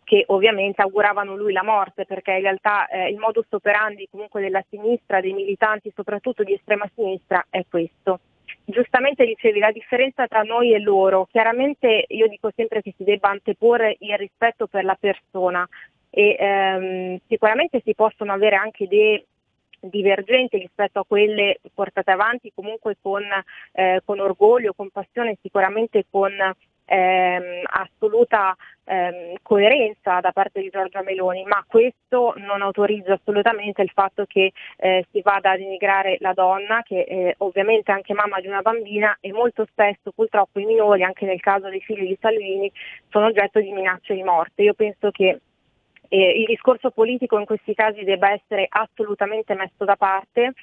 che 0.04 0.24
ovviamente 0.28 0.82
auguravano 0.82 1.36
lui 1.36 1.54
la 1.54 1.64
morte 1.64 2.06
perché 2.06 2.32
in 2.34 2.42
realtà 2.42 2.88
eh, 2.88 3.10
il 3.10 3.18
modus 3.18 3.46
operandi 3.50 4.08
comunque 4.10 4.42
della 4.42 4.64
sinistra, 4.70 5.22
dei 5.22 5.34
militanti 5.34 5.92
soprattutto 5.96 6.44
di 6.44 6.54
estrema 6.54 6.90
sinistra 6.94 7.46
è 7.50 7.66
questo. 7.70 8.20
Giustamente 8.66 9.26
dicevi 9.26 9.60
la 9.60 9.72
differenza 9.72 10.28
tra 10.28 10.42
noi 10.42 10.74
e 10.74 10.80
loro, 10.80 11.28
chiaramente 11.32 12.06
io 12.08 12.28
dico 12.28 12.52
sempre 12.56 12.82
che 12.82 12.94
si 12.96 13.04
debba 13.04 13.30
anteporre 13.30 13.98
il 14.00 14.18
rispetto 14.18 14.68
per 14.68 14.84
la 14.84 14.98
persona 15.00 15.68
e 16.10 16.36
ehm, 16.40 17.20
sicuramente 17.28 17.82
si 17.84 17.96
possono 17.96 18.32
avere 18.32 18.56
anche 18.56 18.84
idee 18.84 19.26
divergenti 19.80 20.58
rispetto 20.58 21.00
a 21.00 21.06
quelle 21.06 21.60
portate 21.74 22.12
avanti 22.12 22.52
comunque 22.54 22.96
con, 23.02 23.24
eh, 23.74 24.02
con 24.06 24.20
orgoglio, 24.20 24.74
con 24.74 24.90
passione, 24.90 25.38
sicuramente 25.42 26.06
con 26.10 26.32
ehm, 26.86 27.62
assoluta 27.66 28.56
ehm, 28.86 29.36
coerenza 29.42 30.20
da 30.20 30.32
parte 30.32 30.62
di 30.62 30.70
Giorgia 30.70 31.02
Meloni, 31.02 31.44
ma 31.44 31.64
questo 31.68 32.34
non 32.38 32.62
autorizza 32.62 33.14
assolutamente 33.14 33.82
il 33.82 33.92
fatto 33.94 34.26
che 34.26 34.52
eh, 34.78 35.06
si 35.12 35.22
vada 35.22 35.52
a 35.52 35.58
denigrare 35.58 36.18
la 36.20 36.34
donna, 36.34 36.82
che 36.84 37.04
è 37.06 37.34
ovviamente 37.40 37.92
anche 37.92 38.14
mamma 38.14 38.40
di 38.40 38.48
una 38.48 38.62
bambina 38.62 39.18
e 39.20 39.32
molto 39.32 39.66
spesso 39.70 40.12
purtroppo 40.12 40.60
i 40.60 40.66
minori, 40.66 41.04
anche 41.04 41.26
nel 41.26 41.40
caso 41.40 41.70
dei 41.70 41.82
figli 41.82 42.08
di 42.08 42.18
Salvini, 42.20 42.72
sono 43.10 43.28
oggetto 43.28 43.60
di 43.60 43.72
minacce 43.72 44.14
di 44.14 44.24
morte. 44.24 44.64
Io 44.64 44.74
penso 44.74 45.12
che 45.12 45.40
eh, 46.10 46.40
il 46.40 46.46
discorso 46.46 46.92
politico 46.92 47.40
in 47.40 47.46
questi 47.46 47.74
casi 47.74 48.04
debba 48.04 48.32
essere 48.32 48.68
assolutamente 48.70 49.56
messo 49.56 49.84
da 49.84 49.96
parte. 49.96 50.54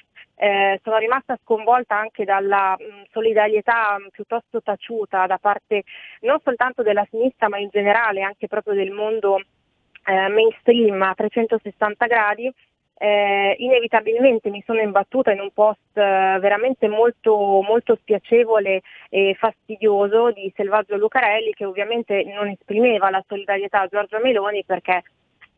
Eh, 0.42 0.80
sono 0.82 0.96
rimasta 0.96 1.38
sconvolta 1.44 1.98
anche 1.98 2.24
dalla 2.24 2.74
mh, 2.78 2.82
mm, 2.82 3.02
solidarietà 3.10 3.98
mh, 3.98 4.04
mm, 4.04 4.06
piuttosto 4.06 4.62
taciuta 4.62 5.26
da 5.26 5.36
parte 5.36 5.82
non 6.22 6.40
soltanto 6.42 6.82
della 6.82 7.06
sinistra 7.10 7.50
ma 7.50 7.58
in 7.58 7.68
generale 7.70 8.22
anche 8.22 8.48
proprio 8.48 8.72
del 8.72 8.90
mondo 8.90 9.36
eh, 9.36 10.28
mainstream 10.28 11.02
a 11.02 11.12
360 11.14 12.06
gradi. 12.06 12.50
Eh, 13.02 13.54
inevitabilmente 13.58 14.48
mi 14.48 14.62
sono 14.64 14.80
imbattuta 14.80 15.30
in 15.30 15.40
un 15.40 15.50
post 15.52 15.78
eh, 15.92 16.38
veramente 16.40 16.88
molto, 16.88 17.60
molto 17.60 17.96
spiacevole 17.96 18.80
e 19.10 19.36
fastidioso 19.38 20.30
di 20.30 20.50
Selvaggio 20.56 20.96
Lucarelli 20.96 21.52
che 21.52 21.66
ovviamente 21.66 22.24
non 22.24 22.48
esprimeva 22.48 23.10
la 23.10 23.22
solidarietà 23.26 23.80
a 23.82 23.88
Giorgia 23.88 24.18
Meloni 24.18 24.64
perché 24.64 25.02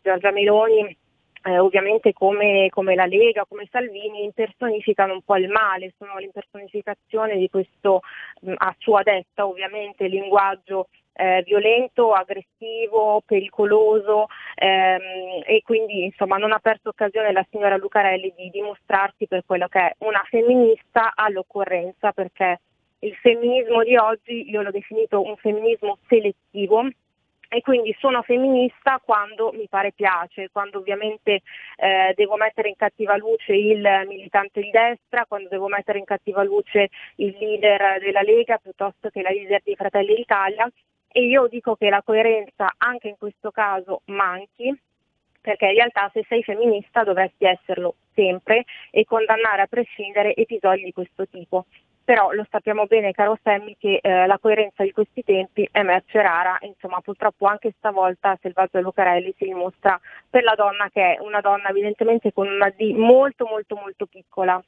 Giorgia 0.02 0.32
Meloni 0.32 0.96
eh, 1.42 1.58
ovviamente 1.58 2.12
come, 2.12 2.68
come, 2.70 2.94
la 2.94 3.06
Lega, 3.06 3.44
come 3.48 3.68
Salvini 3.70 4.24
impersonificano 4.24 5.12
un 5.14 5.22
po' 5.22 5.36
il 5.36 5.48
male, 5.48 5.94
sono 5.98 6.18
l'impersonificazione 6.18 7.36
di 7.36 7.48
questo 7.48 8.00
mh, 8.40 8.54
a 8.56 8.74
sua 8.78 9.02
detta 9.02 9.46
ovviamente 9.46 10.06
linguaggio 10.06 10.88
eh, 11.14 11.42
violento, 11.44 12.12
aggressivo, 12.12 13.22
pericoloso 13.24 14.26
ehm, 14.54 15.42
e 15.44 15.62
quindi 15.64 16.04
insomma 16.04 16.36
non 16.36 16.52
ha 16.52 16.58
perso 16.58 16.88
occasione 16.88 17.32
la 17.32 17.46
signora 17.50 17.76
Lucarelli 17.76 18.32
di 18.36 18.50
dimostrarsi 18.50 19.26
per 19.26 19.44
quello 19.44 19.68
che 19.68 19.78
è 19.78 19.94
una 19.98 20.22
femminista 20.28 21.12
all'occorrenza 21.14 22.12
perché 22.12 22.60
il 23.00 23.14
femminismo 23.16 23.82
di 23.82 23.96
oggi 23.96 24.48
io 24.48 24.62
l'ho 24.62 24.70
definito 24.70 25.22
un 25.22 25.36
femminismo 25.36 25.98
selettivo 26.08 26.88
e 27.52 27.60
quindi 27.60 27.94
sono 27.98 28.22
femminista 28.22 28.98
quando 29.04 29.52
mi 29.52 29.68
pare 29.68 29.92
piace, 29.92 30.48
quando 30.50 30.78
ovviamente 30.78 31.42
eh, 31.76 32.14
devo 32.16 32.36
mettere 32.36 32.70
in 32.70 32.76
cattiva 32.76 33.14
luce 33.18 33.52
il 33.52 33.86
militante 34.06 34.62
di 34.62 34.70
destra, 34.70 35.26
quando 35.28 35.50
devo 35.50 35.68
mettere 35.68 35.98
in 35.98 36.06
cattiva 36.06 36.42
luce 36.44 36.88
il 37.16 37.36
leader 37.38 38.00
della 38.00 38.22
Lega 38.22 38.56
piuttosto 38.56 39.10
che 39.10 39.20
la 39.20 39.28
leader 39.28 39.60
di 39.62 39.76
Fratelli 39.76 40.14
d'Italia. 40.14 40.66
E 41.08 41.26
io 41.26 41.46
dico 41.46 41.76
che 41.76 41.90
la 41.90 42.00
coerenza 42.02 42.72
anche 42.78 43.08
in 43.08 43.18
questo 43.18 43.50
caso 43.50 44.00
manchi 44.06 44.74
perché 45.38 45.66
in 45.66 45.74
realtà 45.74 46.08
se 46.14 46.24
sei 46.28 46.42
femminista 46.42 47.02
dovresti 47.02 47.44
esserlo 47.44 47.96
sempre 48.14 48.64
e 48.90 49.04
condannare 49.04 49.60
a 49.60 49.66
prescindere 49.66 50.34
episodi 50.34 50.84
di 50.84 50.92
questo 50.92 51.28
tipo 51.28 51.66
però 52.04 52.32
lo 52.32 52.46
sappiamo 52.50 52.86
bene 52.86 53.12
caro 53.12 53.38
Sammy 53.42 53.76
che 53.78 54.00
eh, 54.02 54.26
la 54.26 54.38
coerenza 54.38 54.82
di 54.82 54.92
questi 54.92 55.22
tempi 55.22 55.68
è 55.70 55.82
merce 55.82 56.20
rara, 56.20 56.58
insomma 56.62 57.00
purtroppo 57.00 57.46
anche 57.46 57.74
stavolta 57.78 58.38
Selvaggio 58.40 58.80
Lucarelli 58.80 59.34
si 59.38 59.44
dimostra 59.44 60.00
per 60.28 60.42
la 60.42 60.54
donna 60.54 60.90
che 60.92 61.14
è 61.14 61.20
una 61.20 61.40
donna 61.40 61.68
evidentemente 61.68 62.32
con 62.32 62.48
una 62.48 62.70
D 62.70 62.92
molto 62.92 63.46
molto 63.46 63.76
molto 63.76 64.06
piccola. 64.06 64.62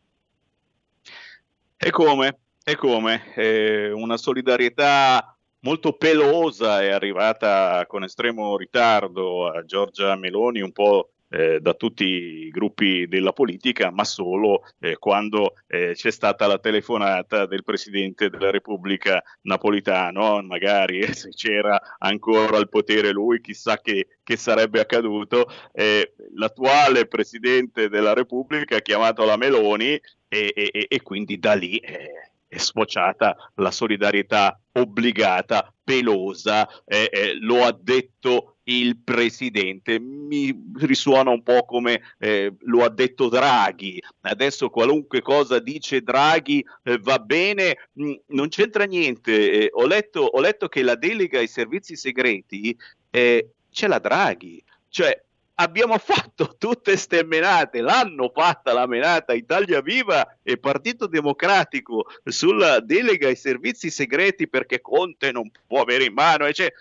E 1.77 1.91
come? 1.91 2.39
E 2.65 2.77
come? 2.77 3.35
Eh, 3.35 3.91
una 3.91 4.17
solidarietà 4.17 5.37
molto 5.61 5.93
pelosa 5.95 6.83
è 6.83 6.91
arrivata 6.91 7.85
con 7.87 8.05
estremo 8.05 8.57
ritardo 8.57 9.49
a 9.49 9.65
Giorgia 9.65 10.15
Meloni, 10.17 10.61
un 10.61 10.73
po' 10.73 11.11
eh, 11.35 11.61
da 11.61 11.75
tutti 11.75 12.05
i 12.05 12.49
gruppi 12.51 13.09
della 13.09 13.33
politica, 13.33 13.91
ma 13.91 14.05
solo 14.05 14.63
eh, 14.79 14.97
quando 14.97 15.55
eh, 15.67 15.93
c'è 15.95 16.13
stata 16.13 16.47
la 16.47 16.59
telefonata 16.59 17.47
del 17.47 17.65
Presidente 17.65 18.31
della 18.31 18.53
Repubblica 18.53 19.21
Napolitano, 19.43 20.41
magari 20.43 21.01
eh, 21.01 21.13
se 21.13 21.31
c'era 21.31 21.81
ancora 21.99 22.57
al 22.57 22.69
potere 22.69 23.11
lui, 23.11 23.41
chissà 23.41 23.79
che, 23.79 24.07
che 24.23 24.37
sarebbe 24.37 24.79
accaduto, 24.79 25.51
eh, 25.73 26.15
l'attuale 26.37 27.07
Presidente 27.07 27.89
della 27.89 28.15
Repubblica 28.15 28.77
ha 28.77 28.81
chiamato 28.81 29.25
la 29.25 29.37
Meloni 29.37 30.01
e, 30.29 30.53
e, 30.55 30.87
e 30.89 31.03
quindi 31.03 31.39
da 31.41 31.55
lì 31.55 31.79
eh, 31.79 32.31
è 32.47 32.59
sfociata 32.59 33.37
la 33.57 33.73
solidarietà 33.73 34.59
obbligata, 34.73 35.75
pelosa, 35.83 36.69
eh, 36.85 37.11
eh, 37.13 37.37
lo 37.41 37.65
ha 37.65 37.77
detto 37.79 38.54
il 38.65 38.99
presidente. 38.99 39.99
Mi 39.99 40.55
risuona 40.77 41.31
un 41.31 41.43
po' 41.43 41.65
come 41.65 42.03
eh, 42.19 42.53
lo 42.61 42.85
ha 42.85 42.89
detto 42.89 43.29
Draghi. 43.29 44.03
Adesso 44.23 44.71
qualunque 44.71 45.21
cosa 45.21 45.59
dice 45.59 46.03
Draghi 46.03 46.65
eh, 46.85 46.99
va 46.99 47.19
bene, 47.19 47.89
mh, 47.93 48.05
mm, 48.05 48.13
non 48.29 48.49
c'entra 48.49 48.85
niente. 48.85 49.51
Eh, 49.51 49.71
ho 49.73 49.87
letto, 49.87 50.21
ho, 50.21 50.41
letto, 50.41 50.69
che 50.69 50.83
la 50.83 50.95
delega 50.95 51.39
ai 51.39 51.49
servizi 51.49 51.97
segreti 51.97 52.77
eh, 53.11 53.51
c'è 53.71 53.87
la 53.87 53.99
Draghi. 53.99 54.63
Cioè, 54.89 55.23
abbiamo 55.57 55.99
fatto 55.99 56.57
tutte 56.59 56.93
queste 56.93 57.25
menate, 57.25 57.81
l'hanno 57.81 58.31
fatta 58.35 58.73
la 58.73 58.87
menata 58.87 59.35
Italia 59.35 59.81
Viva 59.81 60.39
e 60.43 60.57
Partito 60.57 61.07
Democratico 61.07 62.07
sulla 62.25 62.81
delega 62.81 63.29
ai 63.29 63.37
servizi 63.37 63.91
segreti 63.91 64.49
perché 64.49 64.81
Conte 64.81 65.33
non 65.33 65.51
può 65.67 65.81
avere 65.81 66.05
in 66.05 66.15
mano, 66.15 66.51
cioè, 66.53 66.73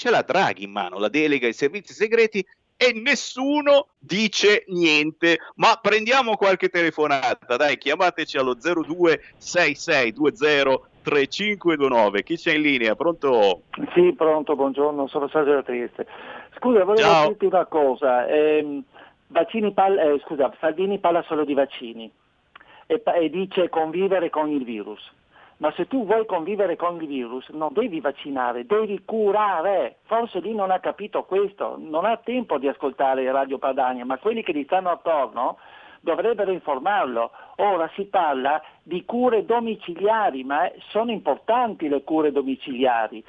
c'è 0.00 0.08
la 0.08 0.22
Draghi 0.22 0.64
in 0.64 0.70
mano, 0.70 0.98
la 0.98 1.10
delega 1.10 1.46
ai 1.46 1.52
servizi 1.52 1.92
segreti 1.92 2.42
e 2.74 2.92
nessuno 2.94 3.88
dice 3.98 4.64
niente. 4.68 5.40
Ma 5.56 5.78
prendiamo 5.78 6.36
qualche 6.36 6.70
telefonata, 6.70 7.58
dai, 7.58 7.76
chiamateci 7.76 8.38
allo 8.38 8.54
026620 8.54 10.88
3529. 11.02 12.22
Chi 12.22 12.36
c'è 12.36 12.54
in 12.54 12.62
linea? 12.62 12.94
Pronto? 12.94 13.64
Sì, 13.92 14.14
pronto, 14.16 14.56
buongiorno, 14.56 15.06
sono 15.06 15.28
Sergio 15.28 15.62
Trieste. 15.62 16.06
Scusa, 16.56 16.82
volevo 16.84 17.06
Ciao. 17.06 17.28
dirti 17.28 17.44
una 17.44 17.66
cosa. 17.66 18.26
Eh, 18.26 18.82
parla, 19.74 20.02
eh, 20.02 20.18
scusa, 20.24 20.50
Salvini 20.60 20.98
parla 20.98 21.22
solo 21.28 21.44
di 21.44 21.52
vaccini 21.52 22.10
e, 22.86 23.02
e 23.04 23.28
dice 23.28 23.68
convivere 23.68 24.30
con 24.30 24.48
il 24.48 24.64
virus. 24.64 25.18
Ma 25.60 25.72
se 25.76 25.86
tu 25.86 26.06
vuoi 26.06 26.24
convivere 26.24 26.76
con 26.76 27.00
il 27.00 27.06
virus 27.06 27.48
non 27.50 27.72
devi 27.72 28.00
vaccinare, 28.00 28.64
devi 28.64 29.02
curare. 29.04 29.98
Forse 30.04 30.40
lì 30.40 30.54
non 30.54 30.70
ha 30.70 30.80
capito 30.80 31.24
questo, 31.24 31.76
non 31.78 32.06
ha 32.06 32.16
tempo 32.16 32.58
di 32.58 32.66
ascoltare 32.66 33.30
Radio 33.30 33.58
Padania, 33.58 34.06
ma 34.06 34.16
quelli 34.16 34.42
che 34.42 34.54
gli 34.54 34.64
stanno 34.64 34.90
attorno 34.90 35.58
dovrebbero 36.00 36.50
informarlo. 36.50 37.30
Ora 37.56 37.90
si 37.94 38.04
parla 38.04 38.62
di 38.82 39.04
cure 39.04 39.44
domiciliari, 39.44 40.44
ma 40.44 40.70
sono 40.88 41.10
importanti 41.10 41.88
le 41.88 42.02
cure 42.04 42.32
domiciliari 42.32 43.22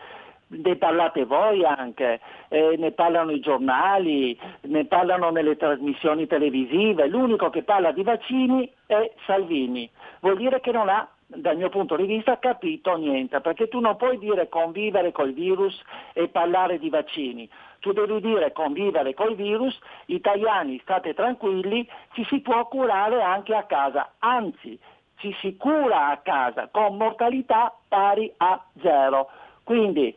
ne 0.54 0.76
parlate 0.76 1.24
voi 1.26 1.64
anche, 1.64 2.20
eh, 2.50 2.76
ne 2.78 2.92
parlano 2.92 3.32
i 3.32 3.40
giornali, 3.40 4.38
ne 4.64 4.86
parlano 4.86 5.30
nelle 5.30 5.56
trasmissioni 5.56 6.28
televisive, 6.28 7.08
l'unico 7.08 7.50
che 7.50 7.64
parla 7.64 7.92
di 7.92 8.04
vaccini 8.04 8.70
è 8.86 9.14
Salvini. 9.26 9.90
Vuol 10.20 10.36
dire 10.38 10.60
che 10.60 10.72
non 10.72 10.90
ha, 10.90 11.08
dal 11.36 11.58
mio 11.58 11.70
punto 11.70 11.96
di 11.96 12.06
vista, 12.06 12.38
capito 12.40 12.96
niente, 12.98 13.40
perché 13.40 13.68
tu 13.68 13.80
non 13.80 13.96
puoi 13.96 14.18
dire 14.18 14.50
convivere 14.50 15.12
col 15.12 15.34
virus 15.34 15.80
e 16.14 16.28
parlare 16.28 16.78
di 16.78 16.90
vaccini. 16.90 17.50
Tu 17.80 17.94
devi 17.94 18.20
dire 18.20 18.52
convivere 18.52 19.14
col 19.14 19.36
virus, 19.36 19.78
italiani 20.06 20.80
state 20.80 21.14
tranquilli, 21.14 21.88
ci 22.14 22.24
si 22.26 22.42
può 22.42 22.68
curare 22.68 23.22
anche 23.22 23.56
a 23.56 23.64
casa, 23.64 24.14
anzi 24.20 24.78
ci 25.18 25.34
si 25.40 25.56
cura 25.56 26.10
a 26.10 26.18
casa 26.18 26.68
con 26.72 26.98
mortalità 26.98 27.74
pari 27.88 28.32
a 28.38 28.62
zero. 28.82 29.30
Quindi 29.64 30.16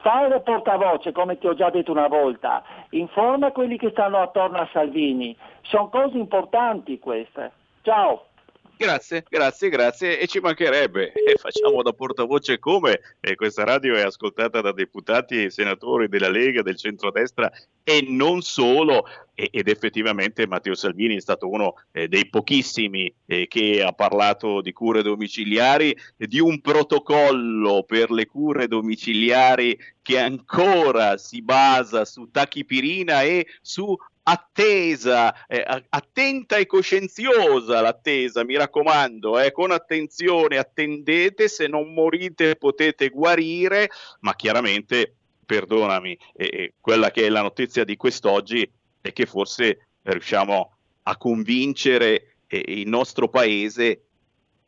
fare 0.00 0.40
portavoce, 0.40 1.12
come 1.12 1.38
ti 1.38 1.46
ho 1.46 1.54
già 1.54 1.70
detto 1.70 1.90
una 1.90 2.08
volta, 2.08 2.62
informa 2.90 3.52
quelli 3.52 3.76
che 3.76 3.90
stanno 3.90 4.18
attorno 4.18 4.58
a 4.58 4.68
Salvini, 4.72 5.36
sono 5.62 5.88
cose 5.88 6.16
importanti 6.16 6.98
queste. 6.98 7.52
Ciao! 7.82 8.26
Grazie, 8.76 9.24
grazie, 9.28 9.68
grazie. 9.68 10.18
E 10.18 10.26
ci 10.26 10.40
mancherebbe. 10.40 11.12
E 11.12 11.36
facciamo 11.36 11.82
da 11.82 11.92
portavoce 11.92 12.58
come 12.58 13.00
e 13.20 13.36
questa 13.36 13.64
radio 13.64 13.94
è 13.94 14.02
ascoltata 14.02 14.60
da 14.60 14.72
deputati 14.72 15.44
e 15.44 15.50
senatori 15.50 16.08
della 16.08 16.28
Lega, 16.28 16.62
del 16.62 16.76
centrodestra 16.76 17.50
e 17.82 18.04
non 18.08 18.42
solo. 18.42 19.04
E, 19.34 19.48
ed 19.50 19.68
effettivamente 19.68 20.46
Matteo 20.46 20.74
Salvini 20.74 21.16
è 21.16 21.20
stato 21.20 21.48
uno 21.48 21.74
eh, 21.92 22.08
dei 22.08 22.28
pochissimi 22.28 23.12
eh, 23.26 23.46
che 23.48 23.82
ha 23.82 23.92
parlato 23.92 24.60
di 24.60 24.72
cure 24.72 25.02
domiciliari, 25.02 25.96
di 26.16 26.40
un 26.40 26.60
protocollo 26.60 27.84
per 27.84 28.10
le 28.10 28.26
cure 28.26 28.68
domiciliari 28.68 29.78
che 30.02 30.18
ancora 30.18 31.16
si 31.16 31.42
basa 31.42 32.04
su 32.04 32.28
tachipirina 32.30 33.22
e 33.22 33.46
su 33.62 33.96
attesa, 34.24 35.46
eh, 35.46 35.64
attenta 35.88 36.56
e 36.56 36.66
coscienziosa 36.66 37.80
l'attesa, 37.80 38.44
mi 38.44 38.56
raccomando, 38.56 39.38
eh, 39.38 39.52
con 39.52 39.70
attenzione 39.70 40.58
attendete, 40.58 41.48
se 41.48 41.66
non 41.66 41.92
morite 41.92 42.56
potete 42.56 43.10
guarire, 43.10 43.90
ma 44.20 44.34
chiaramente, 44.34 45.14
perdonami, 45.44 46.18
eh, 46.36 46.74
quella 46.80 47.10
che 47.10 47.26
è 47.26 47.28
la 47.28 47.42
notizia 47.42 47.84
di 47.84 47.96
quest'oggi 47.96 48.68
è 49.00 49.12
che 49.12 49.26
forse 49.26 49.88
riusciamo 50.02 50.76
a 51.02 51.16
convincere 51.16 52.36
eh, 52.46 52.64
il 52.66 52.88
nostro 52.88 53.28
paese 53.28 54.06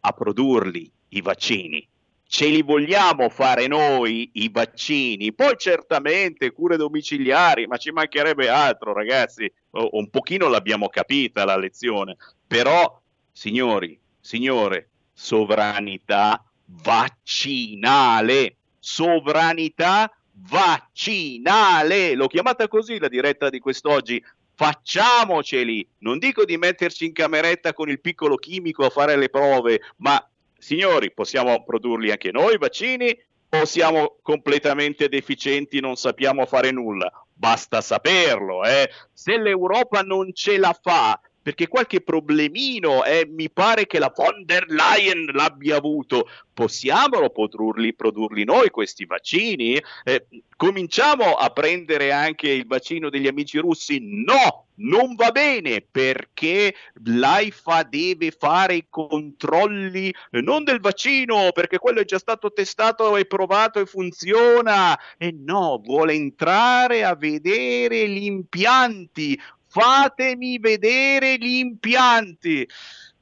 a 0.00 0.12
produrli 0.12 0.90
i 1.10 1.22
vaccini 1.22 1.88
ce 2.28 2.46
li 2.46 2.62
vogliamo 2.62 3.28
fare 3.28 3.66
noi 3.66 4.30
i 4.34 4.48
vaccini, 4.52 5.32
poi 5.32 5.54
certamente 5.56 6.50
cure 6.50 6.76
domiciliari, 6.76 7.66
ma 7.66 7.76
ci 7.76 7.90
mancherebbe 7.90 8.48
altro 8.48 8.92
ragazzi, 8.92 9.50
un 9.70 10.10
pochino 10.10 10.48
l'abbiamo 10.48 10.88
capita 10.88 11.44
la 11.44 11.56
lezione, 11.56 12.16
però 12.46 13.00
signori, 13.32 13.98
signore, 14.20 14.88
sovranità 15.12 16.44
vaccinale, 16.66 18.56
sovranità 18.78 20.10
vaccinale, 20.48 22.14
l'ho 22.14 22.26
chiamata 22.26 22.68
così 22.68 22.98
la 22.98 23.08
diretta 23.08 23.48
di 23.48 23.60
quest'oggi, 23.60 24.22
facciamoceli, 24.54 25.88
non 25.98 26.18
dico 26.18 26.44
di 26.44 26.56
metterci 26.56 27.04
in 27.04 27.12
cameretta 27.12 27.72
con 27.72 27.88
il 27.88 28.00
piccolo 28.00 28.36
chimico 28.36 28.84
a 28.84 28.90
fare 28.90 29.16
le 29.16 29.28
prove, 29.28 29.80
ma 29.98 30.28
signori, 30.66 31.12
possiamo 31.12 31.62
produrli 31.62 32.10
anche 32.10 32.32
noi 32.32 32.54
i 32.54 32.58
vaccini 32.58 33.16
o 33.50 33.64
siamo 33.64 34.18
completamente 34.20 35.08
deficienti, 35.08 35.78
non 35.78 35.94
sappiamo 35.94 36.44
fare 36.44 36.72
nulla? 36.72 37.08
Basta 37.32 37.80
saperlo, 37.80 38.64
eh? 38.64 38.90
Se 39.12 39.38
l'Europa 39.38 40.00
non 40.00 40.32
ce 40.34 40.58
la 40.58 40.76
fa, 40.82 41.20
perché 41.40 41.68
qualche 41.68 42.00
problemino 42.00 43.04
eh, 43.04 43.28
mi 43.30 43.48
pare 43.48 43.86
che 43.86 44.00
la 44.00 44.12
von 44.12 44.44
der 44.44 44.64
Leyen 44.66 45.26
l'abbia 45.26 45.76
avuto. 45.76 46.26
Possiamo 46.52 47.30
produrli, 47.30 47.94
produrli 47.94 48.42
noi 48.42 48.70
questi 48.70 49.06
vaccini? 49.06 49.80
Eh, 50.02 50.26
cominciamo 50.56 51.34
a 51.34 51.48
prendere 51.50 52.10
anche 52.10 52.48
il 52.48 52.66
vaccino 52.66 53.08
degli 53.10 53.28
amici 53.28 53.58
russi? 53.58 54.00
No, 54.02 54.65
non 54.76 55.14
va 55.14 55.30
bene 55.30 55.86
perché 55.88 56.74
l'AIFA 57.04 57.82
deve 57.84 58.30
fare 58.30 58.74
i 58.74 58.86
controlli 58.88 60.12
eh, 60.30 60.40
non 60.40 60.64
del 60.64 60.80
vaccino 60.80 61.50
perché 61.52 61.78
quello 61.78 62.00
è 62.00 62.04
già 62.04 62.18
stato 62.18 62.52
testato 62.52 63.16
e 63.16 63.26
provato 63.26 63.80
e 63.80 63.86
funziona 63.86 64.98
e 65.16 65.34
no, 65.36 65.80
vuole 65.82 66.12
entrare 66.12 67.04
a 67.04 67.14
vedere 67.14 68.08
gli 68.08 68.24
impianti 68.24 69.38
fatemi 69.76 70.58
vedere 70.58 71.36
gli 71.36 71.56
impianti. 71.56 72.66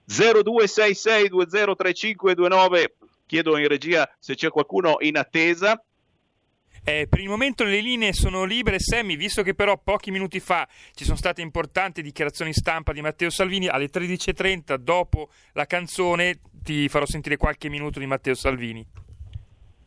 0266203529, 0.09 2.85
chiedo 3.27 3.57
in 3.57 3.67
regia 3.67 4.09
se 4.21 4.37
c'è 4.37 4.51
qualcuno 4.51 4.99
in 5.01 5.17
attesa. 5.17 5.83
Eh, 6.87 7.07
per 7.09 7.19
il 7.19 7.31
momento 7.31 7.65
le 7.65 7.81
linee 7.81 8.13
sono 8.13 8.45
libere, 8.45 8.79
Sammy, 8.79 9.17
visto 9.17 9.43
che 9.43 9.55
però 9.55 9.81
pochi 9.83 10.11
minuti 10.11 10.39
fa 10.39 10.69
ci 10.93 11.05
sono 11.05 11.17
state 11.17 11.41
importanti 11.41 12.03
dichiarazioni 12.03 12.53
stampa 12.53 12.93
di 12.93 13.01
Matteo 13.01 13.31
Salvini, 13.31 13.69
alle 13.69 13.89
13.30 13.89 14.75
dopo 14.77 15.31
la 15.55 15.65
canzone 15.65 16.41
ti 16.63 16.87
farò 16.91 17.07
sentire 17.07 17.39
qualche 17.39 17.71
minuto 17.71 17.99
di 17.99 18.07
Matteo 18.07 18.35
Salvini. 18.35 18.87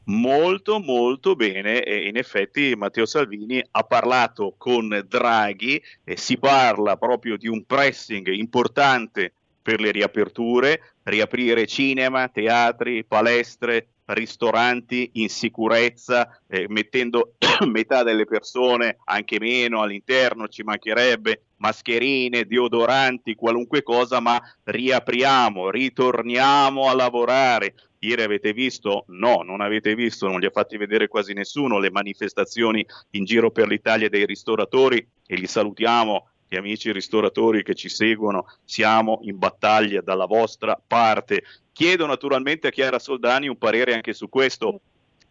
Molto 0.05 0.79
molto 0.79 1.35
bene. 1.35 1.83
E 1.83 2.07
in 2.07 2.17
effetti 2.17 2.73
Matteo 2.75 3.05
Salvini 3.05 3.63
ha 3.71 3.83
parlato 3.83 4.55
con 4.57 5.05
Draghi 5.07 5.79
e 6.03 6.17
si 6.17 6.37
parla 6.39 6.97
proprio 6.97 7.37
di 7.37 7.47
un 7.47 7.63
pressing 7.65 8.25
importante 8.29 9.33
per 9.61 9.81
le 9.81 9.91
riaperture, 9.91 10.93
riaprire 11.03 11.67
cinema, 11.67 12.27
teatri, 12.29 13.03
palestre, 13.03 13.87
ristoranti 14.07 15.09
in 15.13 15.29
sicurezza, 15.29 16.39
eh, 16.47 16.65
mettendo 16.69 17.33
metà 17.67 18.03
delle 18.03 18.25
persone, 18.25 18.97
anche 19.05 19.39
meno, 19.39 19.81
all'interno, 19.81 20.47
ci 20.47 20.63
mancherebbe, 20.63 21.43
mascherine, 21.57 22.45
deodoranti, 22.45 23.35
qualunque 23.35 23.83
cosa, 23.83 24.19
ma 24.19 24.39
riapriamo, 24.63 25.69
ritorniamo 25.69 26.89
a 26.89 26.95
lavorare. 26.95 27.73
Ieri 27.99 28.21
avete 28.21 28.53
visto? 28.53 29.05
No, 29.07 29.41
non 29.41 29.61
avete 29.61 29.95
visto, 29.95 30.27
non 30.27 30.39
li 30.39 30.45
ha 30.45 30.51
fatti 30.51 30.77
vedere 30.77 31.07
quasi 31.07 31.33
nessuno 31.33 31.79
le 31.79 31.89
manifestazioni 31.89 32.85
in 33.11 33.25
giro 33.25 33.49
per 33.49 33.67
l'Italia 33.67 34.07
dei 34.07 34.25
ristoratori 34.25 35.05
e 35.25 35.35
li 35.35 35.47
salutiamo 35.47 36.29
gli 36.47 36.55
amici 36.55 36.91
ristoratori 36.91 37.61
che 37.61 37.75
ci 37.75 37.89
seguono, 37.89 38.45
siamo 38.63 39.19
in 39.23 39.37
battaglia 39.37 40.01
dalla 40.01 40.25
vostra 40.25 40.81
parte. 40.85 41.43
Chiedo 41.77 42.07
naturalmente 42.07 42.65
a 42.65 42.71
Chiara 42.71 42.97
Soldani 42.97 43.47
un 43.47 43.55
parere 43.55 43.93
anche 43.93 44.11
su 44.11 44.29
questo. 44.29 44.81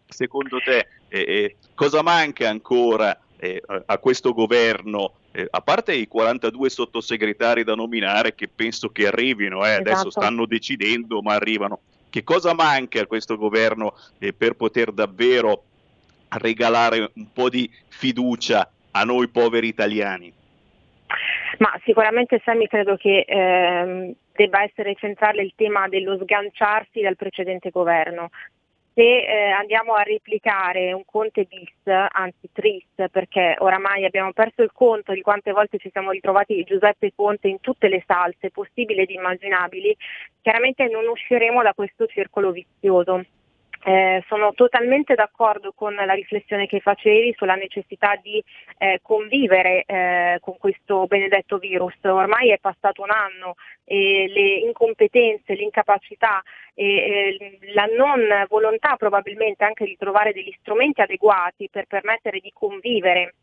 Secondo 0.07 0.61
te 0.65 0.87
eh, 1.09 1.19
eh, 1.19 1.57
cosa 1.75 2.03
manca 2.03 2.49
ancora 2.49 3.19
eh, 3.37 3.61
a 3.85 3.99
questo 3.99 4.33
governo, 4.33 5.15
eh, 5.33 5.49
a 5.51 5.61
parte 5.61 5.93
i 5.97 6.07
42 6.07 6.71
sottosegretari 6.71 7.65
da 7.65 7.75
nominare 7.75 8.37
che 8.37 8.47
penso 8.47 8.91
che 8.91 9.09
arrivino, 9.09 9.65
eh, 9.65 9.71
esatto. 9.71 9.91
adesso 9.91 10.11
stanno 10.11 10.47
decidendo 10.47 11.21
ma 11.21 11.35
arrivano, 11.35 11.81
che 12.11 12.23
cosa 12.23 12.55
manca 12.55 13.01
a 13.01 13.07
questo 13.07 13.37
governo 13.37 13.97
eh, 14.21 14.33
per 14.33 14.55
poter 14.55 14.93
davvero 14.93 15.65
regalare 16.29 17.11
un 17.13 17.33
po' 17.33 17.49
di 17.49 17.69
fiducia 17.89 18.71
a 18.93 19.03
noi 19.03 19.27
poveri 19.27 19.67
italiani? 19.67 20.33
Ma 21.59 21.73
sicuramente 21.85 22.41
Sammy 22.45 22.67
credo 22.67 22.97
che 22.97 23.25
ehm, 23.27 24.13
debba 24.33 24.63
essere 24.63 24.95
centrale 24.95 25.43
il 25.43 25.53
tema 25.57 25.89
dello 25.89 26.19
sganciarsi 26.19 27.01
dal 27.01 27.17
precedente 27.17 27.71
governo, 27.71 28.31
se 28.97 29.03
eh, 29.03 29.51
andiamo 29.51 29.93
a 29.93 30.03
replicare 30.03 30.95
un 30.95 31.05
Conte 31.05 31.45
bis, 31.45 31.71
anzi 31.85 32.49
tris, 32.51 32.87
perché 33.11 33.55
oramai 33.59 34.07
abbiamo 34.07 34.33
perso 34.33 34.63
il 34.63 34.73
conto 34.73 35.13
di 35.13 35.21
quante 35.21 35.53
volte 35.53 35.77
ci 35.77 35.91
siamo 35.93 36.13
ritrovati 36.13 36.65
Giuseppe 36.65 37.13
Conte 37.15 37.49
in 37.49 37.61
tutte 37.61 37.89
le 37.89 38.03
salse 38.07 38.51
possibili 38.51 39.01
ed 39.01 39.11
immaginabili, 39.11 39.95
chiaramente 40.41 40.89
non 40.89 41.07
usciremo 41.09 41.63
da 41.63 41.75
questo 41.75 42.07
circolo 42.07 42.53
vizioso. 42.53 43.23
Eh, 43.87 44.25
sono 44.27 44.53
totalmente 44.53 45.15
d'accordo 45.15 45.73
con 45.73 45.95
la 45.95 46.13
riflessione 46.13 46.67
che 46.67 46.81
facevi 46.81 47.35
sulla 47.37 47.55
necessità 47.55 48.19
di 48.21 48.43
eh, 48.79 48.99
convivere 49.01 49.85
eh, 49.87 50.39
con 50.41 50.57
questo 50.59 51.07
benedetto 51.07 51.59
virus. 51.59 51.95
Ormai 52.03 52.51
è 52.51 52.59
passato 52.59 53.03
un 53.03 53.11
anno 53.11 53.55
e 53.85 54.27
le 54.29 54.57
incompetenze, 54.67 55.55
l'incapacità 55.55 56.43
e 56.75 57.61
la 57.75 57.87
non 57.97 58.27
volontà 58.49 58.97
probabilmente 58.97 59.63
anche 59.63 59.85
di 59.85 59.97
trovare 59.97 60.33
degli 60.33 60.53
strumenti 60.59 61.01
adeguati 61.01 61.69
per 61.71 61.87
permettere 61.87 62.41
di 62.41 62.51
convivere 62.53 63.35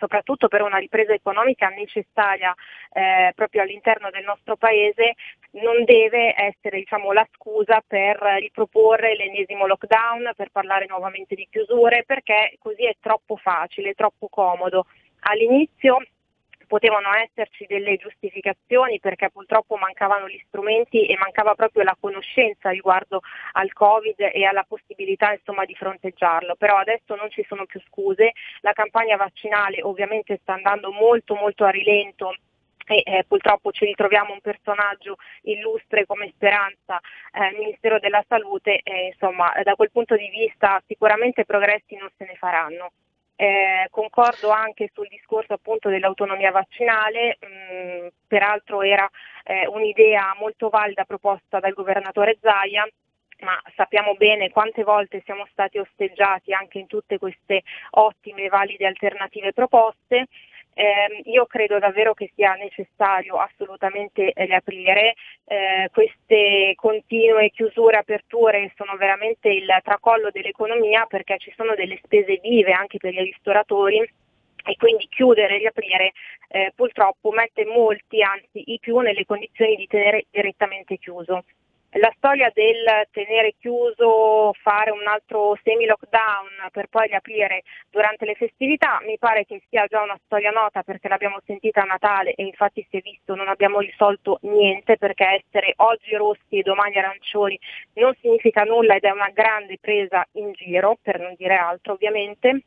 soprattutto 0.00 0.48
per 0.48 0.62
una 0.62 0.78
ripresa 0.78 1.12
economica 1.12 1.68
necessaria 1.68 2.54
eh, 2.92 3.32
proprio 3.36 3.62
all'interno 3.62 4.10
del 4.10 4.24
nostro 4.24 4.56
Paese, 4.56 5.14
non 5.52 5.84
deve 5.84 6.34
essere 6.34 6.78
diciamo, 6.78 7.12
la 7.12 7.26
scusa 7.32 7.82
per 7.86 8.18
riproporre 8.40 9.14
l'ennesimo 9.14 9.66
lockdown, 9.66 10.32
per 10.34 10.48
parlare 10.50 10.86
nuovamente 10.88 11.34
di 11.34 11.46
chiusure, 11.50 12.04
perché 12.04 12.56
così 12.58 12.86
è 12.86 12.96
troppo 12.98 13.36
facile, 13.36 13.94
troppo 13.94 14.28
comodo. 14.28 14.86
All'inizio 15.20 15.98
potevano 16.70 17.12
esserci 17.14 17.66
delle 17.66 17.96
giustificazioni 17.96 19.00
perché 19.00 19.28
purtroppo 19.28 19.74
mancavano 19.74 20.28
gli 20.28 20.40
strumenti 20.46 21.04
e 21.04 21.16
mancava 21.16 21.56
proprio 21.56 21.82
la 21.82 21.96
conoscenza 21.98 22.70
riguardo 22.70 23.22
al 23.54 23.72
Covid 23.72 24.14
e 24.20 24.44
alla 24.44 24.62
possibilità 24.62 25.32
insomma, 25.32 25.64
di 25.64 25.74
fronteggiarlo, 25.74 26.54
però 26.54 26.76
adesso 26.76 27.16
non 27.16 27.28
ci 27.28 27.44
sono 27.48 27.66
più 27.66 27.80
scuse, 27.88 28.30
la 28.60 28.72
campagna 28.72 29.16
vaccinale 29.16 29.82
ovviamente 29.82 30.38
sta 30.42 30.52
andando 30.52 30.92
molto 30.92 31.34
molto 31.34 31.64
a 31.64 31.70
rilento 31.70 32.36
e 32.86 33.02
eh, 33.04 33.24
purtroppo 33.26 33.72
ci 33.72 33.84
ritroviamo 33.84 34.32
un 34.32 34.40
personaggio 34.40 35.16
illustre 35.42 36.06
come 36.06 36.30
Speranza, 36.36 37.00
eh, 37.32 37.50
Ministero 37.58 37.98
della 37.98 38.24
Salute, 38.28 38.78
e 38.84 39.06
insomma 39.06 39.52
da 39.64 39.74
quel 39.74 39.90
punto 39.90 40.14
di 40.14 40.28
vista 40.28 40.80
sicuramente 40.86 41.44
progressi 41.44 41.96
non 41.96 42.10
se 42.16 42.26
ne 42.26 42.36
faranno. 42.36 42.92
Eh, 43.40 43.88
concordo 43.90 44.50
anche 44.50 44.90
sul 44.92 45.08
discorso 45.08 45.54
appunto 45.54 45.88
dell'autonomia 45.88 46.50
vaccinale, 46.50 47.38
mh, 47.40 48.04
mm, 48.04 48.06
peraltro 48.26 48.82
era 48.82 49.08
eh, 49.44 49.66
un'idea 49.66 50.36
molto 50.38 50.68
valida 50.68 51.04
proposta 51.04 51.58
dal 51.58 51.72
governatore 51.72 52.36
Zaia 52.38 52.86
ma 53.40 53.58
sappiamo 53.74 54.14
bene 54.14 54.50
quante 54.50 54.84
volte 54.84 55.22
siamo 55.24 55.46
stati 55.52 55.78
osteggiati 55.78 56.52
anche 56.52 56.78
in 56.78 56.86
tutte 56.86 57.16
queste 57.16 57.62
ottime 57.92 58.42
e 58.42 58.48
valide 58.50 58.86
alternative 58.86 59.54
proposte 59.54 60.26
eh, 60.74 61.22
io 61.24 61.46
credo 61.46 61.78
davvero 61.78 62.14
che 62.14 62.30
sia 62.34 62.54
necessario 62.54 63.36
assolutamente 63.36 64.32
riaprire, 64.34 65.14
eh, 65.44 65.90
queste 65.92 66.72
continue 66.76 67.50
chiusure, 67.50 67.98
aperture 67.98 68.72
sono 68.76 68.96
veramente 68.96 69.48
il 69.48 69.66
tracollo 69.82 70.30
dell'economia 70.30 71.06
perché 71.06 71.38
ci 71.38 71.52
sono 71.56 71.74
delle 71.74 71.98
spese 72.02 72.38
vive 72.42 72.72
anche 72.72 72.98
per 72.98 73.14
i 73.14 73.22
ristoratori 73.22 73.98
e 73.98 74.76
quindi 74.76 75.06
chiudere 75.08 75.54
e 75.54 75.58
riaprire 75.58 76.12
eh, 76.48 76.72
purtroppo 76.74 77.30
mette 77.30 77.64
molti, 77.64 78.22
anzi 78.22 78.72
i 78.72 78.78
più, 78.78 78.98
nelle 78.98 79.24
condizioni 79.24 79.76
di 79.76 79.86
tenere 79.86 80.26
direttamente 80.30 80.98
chiuso. 80.98 81.44
La 81.94 82.12
storia 82.16 82.52
del 82.54 83.08
tenere 83.10 83.54
chiuso, 83.58 84.52
fare 84.62 84.92
un 84.92 85.04
altro 85.08 85.58
semi-lockdown 85.64 86.70
per 86.70 86.86
poi 86.86 87.08
riaprire 87.08 87.64
durante 87.90 88.24
le 88.24 88.36
festività 88.36 89.00
mi 89.04 89.18
pare 89.18 89.44
che 89.44 89.60
sia 89.68 89.86
già 89.86 90.00
una 90.00 90.18
storia 90.24 90.50
nota 90.50 90.84
perché 90.84 91.08
l'abbiamo 91.08 91.40
sentita 91.44 91.82
a 91.82 91.86
Natale 91.86 92.34
e 92.34 92.44
infatti 92.44 92.86
si 92.88 92.98
è 92.98 93.00
visto 93.00 93.34
non 93.34 93.48
abbiamo 93.48 93.80
risolto 93.80 94.38
niente 94.42 94.98
perché 94.98 95.42
essere 95.42 95.72
oggi 95.78 96.14
rossi 96.14 96.58
e 96.58 96.62
domani 96.62 96.96
arancioni 96.96 97.58
non 97.94 98.14
significa 98.20 98.62
nulla 98.62 98.94
ed 98.94 99.02
è 99.02 99.10
una 99.10 99.30
grande 99.34 99.76
presa 99.80 100.24
in 100.34 100.52
giro, 100.52 100.96
per 101.02 101.18
non 101.18 101.34
dire 101.36 101.56
altro 101.56 101.94
ovviamente. 101.94 102.62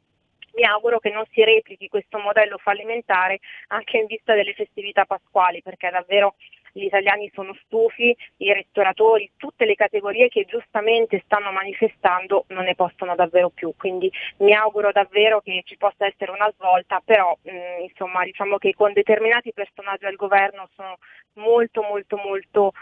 Mi 0.56 0.66
auguro 0.66 1.00
che 1.00 1.10
non 1.10 1.24
si 1.32 1.44
replichi 1.44 1.88
questo 1.88 2.20
modello 2.20 2.58
fallimentare 2.60 3.40
anche 3.70 3.98
in 3.98 4.06
vista 4.06 4.36
delle 4.36 4.54
festività 4.54 5.06
pasquali, 5.06 5.64
perché 5.64 5.90
davvero 5.90 6.36
gli 6.74 6.86
italiani 6.86 7.32
sono 7.34 7.56
stufi, 7.64 8.16
i 8.38 8.54
ristoratori, 8.54 9.32
tutte 9.38 9.66
le 9.66 9.76
categorie 9.76 10.28
che 10.28 10.46
giustamente 10.46 11.22
stanno 11.26 11.52
manifestando 11.52 12.46
non 12.50 12.66
ne 12.66 12.76
possono 12.76 13.16
davvero 13.16 13.50
più. 13.50 13.74
Quindi 13.78 14.12
mi 14.38 14.54
auguro 14.54 14.92
davvero 14.92 15.40
che 15.40 15.62
ci 15.66 15.78
possa 15.78 16.06
essere 16.06 16.32
una 16.32 16.52
svolta, 16.58 17.02
però 17.04 17.38
mh, 17.42 17.52
mm, 17.52 17.82
insomma 17.82 18.24
diciamo 18.24 18.58
che 18.58 18.74
con 18.74 18.92
determinati 18.92 19.54
personaggi 19.54 20.06
al 20.06 20.16
governo 20.16 20.68
sono 20.76 20.98
molto 21.34 21.82
molto 21.84 22.18
molto 22.18 22.74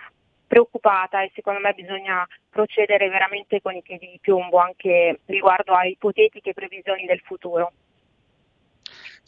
preoccupata 0.47 1.21
e 1.21 1.31
secondo 1.33 1.59
me 1.59 1.73
bisogna 1.73 2.27
procedere 2.49 3.07
veramente 3.07 3.61
con 3.61 3.73
i 3.73 3.81
piedi 3.81 4.07
di 4.07 4.19
piombo 4.19 4.57
anche 4.57 5.21
riguardo 5.25 5.73
a 5.73 5.85
ipotetiche 5.85 6.53
previsioni 6.53 7.05
del 7.05 7.21
futuro. 7.21 7.71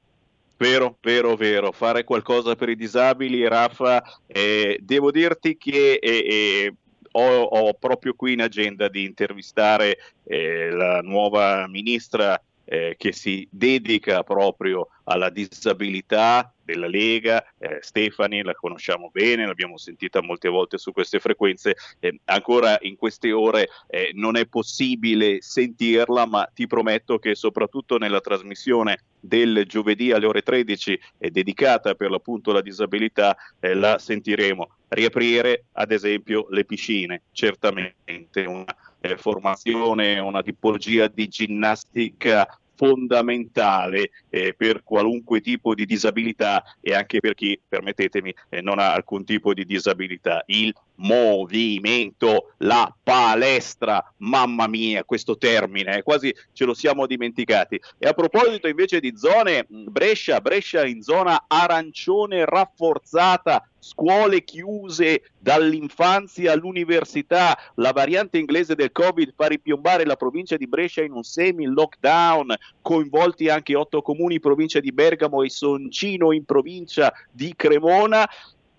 Vero, 0.62 0.96
vero, 1.02 1.36
vero, 1.36 1.72
fare 1.72 2.04
qualcosa 2.04 2.56
per 2.56 2.70
i 2.70 2.76
disabili, 2.76 3.48
Raffa, 3.48 4.04
eh, 4.28 4.78
devo 4.80 5.10
dirti 5.10 5.58
che 5.58 5.94
eh, 5.94 6.10
eh, 6.10 6.74
ho, 7.14 7.42
ho, 7.42 7.74
proprio 7.74 8.14
qui 8.14 8.34
in 8.34 8.42
agenda 8.42 8.88
di 8.88 9.04
intervistare 9.04 9.98
eh, 10.24 10.70
la 10.70 11.02
nuova 11.02 11.68
ministra 11.68 12.40
eh, 12.72 12.96
che 12.98 13.12
si 13.12 13.46
dedica 13.52 14.24
proprio 14.24 14.88
alla 15.04 15.30
disabilità 15.30 16.54
della 16.64 16.88
Lega, 16.88 17.44
eh, 17.58 17.80
Stefani 17.82 18.44
la 18.44 18.54
conosciamo 18.54 19.10
bene, 19.12 19.46
l'abbiamo 19.46 19.78
sentita 19.78 20.22
molte 20.22 20.48
volte 20.48 20.78
su 20.78 20.94
queste 20.94 21.20
frequenze, 21.20 21.76
eh, 22.00 22.22
ancora 22.26 22.78
in 22.84 22.96
queste 22.96 23.34
ore 23.34 23.68
eh, 23.90 24.12
non 24.14 24.38
è 24.38 24.46
possibile 24.46 25.42
sentirla, 25.42 26.26
ma 26.26 26.50
ti 26.54 26.66
prometto 26.66 27.20
che 27.20 27.36
soprattutto 27.36 27.98
nella 27.98 28.22
trasmissione 28.22 29.04
del 29.20 29.66
giovedì 29.68 30.14
alle 30.14 30.28
ore 30.28 30.42
13 30.42 30.98
è 31.18 31.30
dedicata 31.30 31.94
per 31.96 32.10
l'appunto 32.10 32.52
alla 32.52 32.62
disabilità, 32.62 33.36
eh, 33.60 33.74
la 33.74 34.00
sentiremo. 34.00 34.70
Riaprire 34.88 35.66
ad 35.74 35.92
esempio 35.92 36.48
le 36.50 36.64
piscine, 36.64 37.24
certamente 37.34 38.46
una 38.46 38.66
eh, 39.02 39.18
formazione, 39.18 40.20
una 40.20 40.44
tipologia 40.44 41.08
di 41.08 41.28
ginnastica 41.28 42.48
fondamentale 42.82 44.10
eh, 44.30 44.56
per 44.58 44.82
qualunque 44.84 45.40
tipo 45.40 45.76
di 45.76 45.86
disabilità 45.86 46.64
e 46.82 46.96
anche 46.96 47.20
per 47.20 47.36
chi, 47.36 47.60
permettetemi, 47.68 48.34
eh, 48.50 48.62
non 48.62 48.80
ha 48.80 48.92
alcun 48.92 49.24
tipo 49.24 49.54
di 49.54 49.66
disabilità. 49.66 50.42
Il 50.48 50.74
movimento, 50.96 52.54
la 52.58 52.92
palestra, 53.04 54.04
mamma 54.18 54.66
mia, 54.68 55.04
questo 55.04 55.38
termine, 55.38 55.98
eh, 55.98 56.02
quasi 56.02 56.36
ce 56.54 56.66
lo 56.66 56.74
siamo 56.74 57.06
dimenticati. 57.06 57.80
E 58.00 58.08
a 58.08 58.14
proposito 58.14 58.68
invece 58.68 59.00
di 59.00 59.14
zone, 59.16 59.68
Brescia, 59.68 60.42
Brescia 60.42 60.84
in 60.84 61.04
zona 61.04 61.46
arancione 61.48 62.46
rafforzata, 62.46 63.64
scuole 63.82 64.44
chiuse 64.44 65.24
dall'infanzia 65.40 66.52
all'università, 66.52 67.58
la 67.76 67.92
variante 67.92 68.38
inglese 68.38 68.76
del 68.76 68.92
Covid 68.92 69.34
fa 69.36 69.48
ripiombare 69.48 70.06
la 70.06 70.16
provincia 70.16 70.56
di 70.56 70.68
Brescia 70.68 71.02
in 71.02 71.14
un 71.14 71.24
semi-lockdown, 71.24 72.56
coinvolti 72.82 73.50
anche 73.50 73.76
otto 73.76 74.04
comuni 74.04 74.36
in 74.36 74.40
provincia 74.40 74.80
di 74.80 74.92
Bergamo 74.92 75.42
e 75.42 75.50
Soncino 75.50 76.32
in 76.32 76.46
provincia 76.46 77.12
di 77.32 77.54
Cremona. 77.56 78.30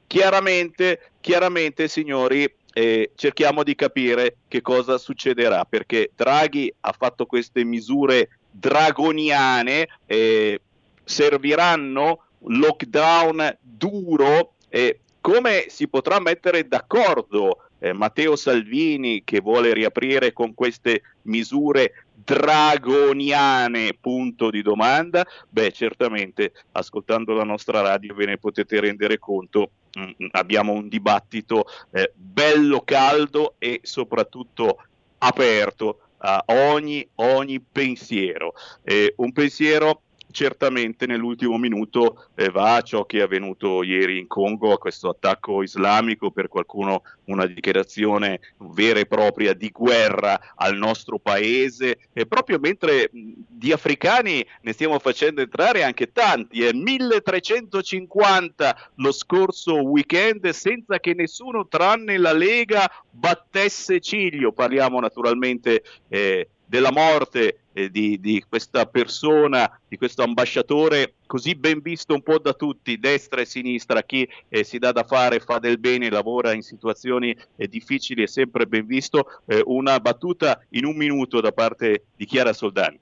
Chiaramente, 0.06 1.10
chiaramente 1.20 1.88
signori, 1.88 2.48
eh, 2.72 3.10
cerchiamo 3.16 3.64
di 3.64 3.74
capire 3.74 4.36
che 4.46 4.60
cosa 4.60 4.98
succederà, 4.98 5.64
perché 5.64 6.12
Draghi 6.14 6.72
ha 6.80 6.94
fatto 6.96 7.26
queste 7.26 7.64
misure 7.64 8.38
dragoniane, 8.50 9.88
eh, 10.06 10.60
serviranno 11.02 12.20
lockdown 12.44 13.58
duro 13.60 14.54
eh, 14.72 15.00
come 15.20 15.66
si 15.68 15.86
potrà 15.86 16.18
mettere 16.18 16.66
d'accordo 16.66 17.68
eh, 17.78 17.92
Matteo 17.92 18.36
Salvini 18.36 19.22
che 19.22 19.40
vuole 19.40 19.74
riaprire 19.74 20.32
con 20.32 20.54
queste 20.54 21.02
misure 21.22 22.06
dragoniane, 22.24 23.96
punto 24.00 24.48
di 24.48 24.62
domanda, 24.62 25.26
beh 25.48 25.72
certamente 25.72 26.52
ascoltando 26.72 27.34
la 27.34 27.44
nostra 27.44 27.82
radio 27.82 28.14
ve 28.14 28.26
ne 28.26 28.38
potete 28.38 28.80
rendere 28.80 29.18
conto, 29.18 29.70
mh, 29.92 30.24
mm, 30.24 30.28
abbiamo 30.30 30.72
un 30.72 30.88
dibattito 30.88 31.66
eh, 31.90 32.10
bello 32.14 32.80
caldo 32.80 33.56
e 33.58 33.80
soprattutto 33.82 34.78
aperto 35.18 35.98
a 36.18 36.42
ogni, 36.46 37.06
ogni 37.16 37.60
pensiero, 37.60 38.54
eh, 38.84 39.12
un 39.16 39.32
pensiero 39.32 40.02
certamente 40.32 41.06
nell'ultimo 41.06 41.56
minuto 41.58 42.26
eh, 42.34 42.48
va 42.48 42.74
a 42.76 42.82
ciò 42.82 43.06
che 43.06 43.18
è 43.18 43.22
avvenuto 43.22 43.84
ieri 43.84 44.18
in 44.18 44.26
Congo, 44.26 44.72
a 44.72 44.78
questo 44.78 45.10
attacco 45.10 45.62
islamico, 45.62 46.32
per 46.32 46.48
qualcuno 46.48 47.02
una 47.24 47.46
dichiarazione 47.46 48.40
vera 48.58 48.98
e 48.98 49.06
propria 49.06 49.54
di 49.54 49.70
guerra 49.70 50.54
al 50.56 50.76
nostro 50.76 51.18
paese, 51.18 51.98
e 52.12 52.26
proprio 52.26 52.58
mentre 52.58 53.10
di 53.12 53.70
africani 53.70 54.44
ne 54.62 54.72
stiamo 54.72 54.98
facendo 54.98 55.40
entrare 55.40 55.84
anche 55.84 56.10
tanti, 56.10 56.66
eh, 56.66 56.74
1350 56.74 58.90
lo 58.96 59.12
scorso 59.12 59.82
weekend 59.82 60.48
senza 60.48 60.98
che 60.98 61.14
nessuno 61.14 61.68
tranne 61.68 62.18
la 62.18 62.32
Lega 62.32 62.90
battesse 63.10 64.00
ciglio, 64.00 64.52
parliamo 64.52 64.98
naturalmente 64.98 65.84
eh, 66.08 66.48
della 66.72 66.90
morte 66.90 67.64
eh, 67.74 67.90
di, 67.90 68.18
di, 68.18 68.42
questa 68.48 68.86
persona, 68.86 69.78
di 69.86 69.98
questo 69.98 70.22
ambasciatore 70.22 71.16
così 71.26 71.54
ben 71.54 71.82
visto 71.82 72.14
un 72.14 72.22
po' 72.22 72.38
da 72.38 72.54
tutti, 72.54 72.98
destra 72.98 73.42
e 73.42 73.44
sinistra, 73.44 74.02
chi 74.02 74.26
eh, 74.48 74.64
si 74.64 74.78
dà 74.78 74.90
da 74.90 75.04
fare, 75.04 75.40
fa 75.40 75.58
del 75.58 75.78
bene, 75.78 76.08
lavora 76.08 76.54
in 76.54 76.62
situazioni 76.62 77.36
eh, 77.56 77.68
difficili 77.68 78.22
è 78.22 78.26
sempre 78.26 78.66
ben 78.66 78.86
visto. 78.86 79.42
Eh, 79.46 79.60
una 79.66 80.00
battuta 80.00 80.64
in 80.70 80.86
un 80.86 80.96
minuto 80.96 81.42
da 81.42 81.52
parte 81.52 82.04
di 82.16 82.24
Chiara 82.24 82.54
Soldani. 82.54 82.98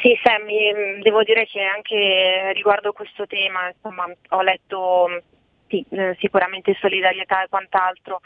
Sì, 0.00 0.18
Sammy, 0.22 0.72
mm, 0.72 1.02
devo 1.02 1.22
dire 1.22 1.46
che 1.46 1.60
anche 1.60 2.52
riguardo 2.54 2.92
questo 2.92 3.26
tema, 3.26 3.68
insomma, 3.68 4.10
ho 4.30 4.40
letto 4.40 5.22
sì, 5.68 5.84
eh, 5.90 6.16
sicuramente 6.18 6.76
solidarietà 6.80 7.42
e 7.42 7.48
quant'altro, 7.48 8.20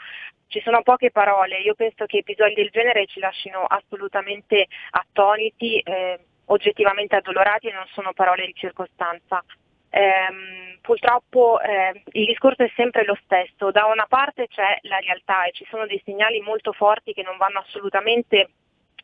ci 0.47 0.61
sono 0.61 0.81
poche 0.81 1.11
parole, 1.11 1.59
io 1.59 1.75
penso 1.75 2.05
che 2.05 2.17
episodi 2.17 2.53
del 2.53 2.69
genere 2.69 3.05
ci 3.05 3.19
lasciano 3.19 3.63
assolutamente 3.63 4.67
attoniti, 4.91 5.79
eh, 5.79 6.19
oggettivamente 6.45 7.15
addolorati 7.15 7.67
e 7.67 7.73
non 7.73 7.85
sono 7.93 8.11
parole 8.13 8.45
di 8.45 8.53
circostanza. 8.53 9.43
Eh, 9.89 10.77
purtroppo 10.81 11.59
eh, 11.59 12.03
il 12.11 12.25
discorso 12.25 12.63
è 12.63 12.71
sempre 12.75 13.05
lo 13.05 13.17
stesso, 13.23 13.71
da 13.71 13.85
una 13.85 14.05
parte 14.07 14.47
c'è 14.47 14.77
la 14.83 14.97
realtà 14.99 15.45
e 15.45 15.51
ci 15.51 15.65
sono 15.69 15.85
dei 15.85 16.01
segnali 16.05 16.39
molto 16.41 16.71
forti 16.71 17.13
che 17.13 17.23
non 17.23 17.37
vanno 17.37 17.59
assolutamente 17.59 18.49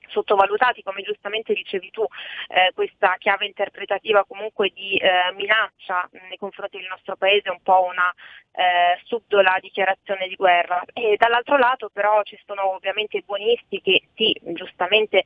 sottovalutati, 0.07 0.83
come 0.83 1.01
giustamente 1.01 1.53
dicevi 1.53 1.89
tu, 1.91 2.05
eh, 2.47 2.71
questa 2.73 3.15
chiave 3.17 3.45
interpretativa 3.45 4.25
comunque 4.25 4.71
di 4.73 4.97
eh, 4.97 5.31
minaccia 5.35 6.09
nei 6.27 6.37
confronti 6.37 6.77
del 6.77 6.87
nostro 6.87 7.15
paese, 7.15 7.49
un 7.49 7.61
po' 7.61 7.83
una 7.83 8.13
eh, 8.51 8.99
subdola 9.03 9.57
dichiarazione 9.61 10.27
di 10.27 10.35
guerra. 10.35 10.83
E 10.93 11.15
dall'altro 11.17 11.57
lato 11.57 11.89
però 11.89 12.21
ci 12.23 12.39
sono 12.45 12.73
ovviamente 12.73 13.17
i 13.17 13.23
buonisti 13.25 13.81
che 13.81 14.07
sì, 14.15 14.35
giustamente 14.53 15.23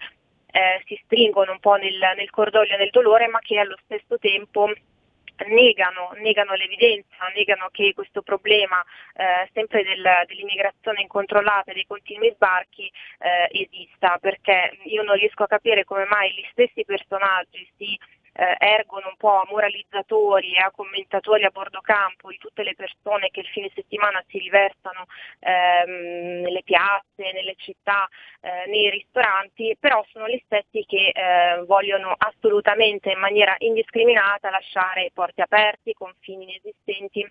eh, 0.51 0.81
si 0.85 0.99
stringono 1.05 1.51
un 1.53 1.59
po' 1.59 1.75
nel, 1.75 1.97
nel 2.15 2.29
cordoglio 2.29 2.75
e 2.75 2.77
nel 2.77 2.89
dolore, 2.89 3.27
ma 3.27 3.39
che 3.39 3.57
allo 3.57 3.77
stesso 3.83 4.17
tempo 4.19 4.71
negano, 5.47 6.11
negano, 6.17 6.53
l'evidenza, 6.53 7.27
negano 7.35 7.69
che 7.71 7.93
questo 7.93 8.21
problema 8.21 8.83
eh, 9.13 9.49
sempre 9.53 9.83
del, 9.83 10.03
dell'immigrazione 10.27 11.01
incontrollata 11.01 11.71
e 11.71 11.73
dei 11.73 11.85
continui 11.85 12.31
sbarchi 12.33 12.91
eh, 13.19 13.47
esista, 13.51 14.17
perché 14.19 14.77
io 14.85 15.03
non 15.03 15.15
riesco 15.15 15.43
a 15.43 15.47
capire 15.47 15.83
come 15.83 16.05
mai 16.05 16.31
gli 16.31 16.45
stessi 16.51 16.85
personaggi 16.85 17.67
si 17.77 17.97
eh, 18.33 18.55
ergono 18.59 19.07
un 19.09 19.17
po' 19.17 19.41
a 19.41 19.47
moralizzatori 19.49 20.53
e 20.53 20.59
a 20.59 20.71
commentatori 20.71 21.43
a 21.43 21.49
bordo 21.49 21.81
campo 21.81 22.29
di 22.29 22.37
tutte 22.37 22.63
le 22.63 22.75
persone 22.75 23.29
che 23.29 23.41
il 23.41 23.47
fine 23.47 23.69
settimana 23.73 24.23
si 24.27 24.37
riversano 24.37 25.05
ehm, 25.39 26.41
nelle 26.41 26.63
piazze, 26.63 27.31
nelle 27.33 27.55
città, 27.57 28.07
eh, 28.39 28.67
nei 28.67 28.89
ristoranti, 28.89 29.75
però 29.79 30.03
sono 30.11 30.27
gli 30.27 30.41
stessi 30.45 30.85
che 30.87 31.11
eh, 31.13 31.63
vogliono 31.65 32.15
assolutamente 32.17 33.11
in 33.11 33.19
maniera 33.19 33.55
indiscriminata 33.59 34.49
lasciare 34.49 35.11
porti 35.13 35.41
aperti, 35.41 35.93
confini 35.93 36.43
inesistenti 36.43 37.29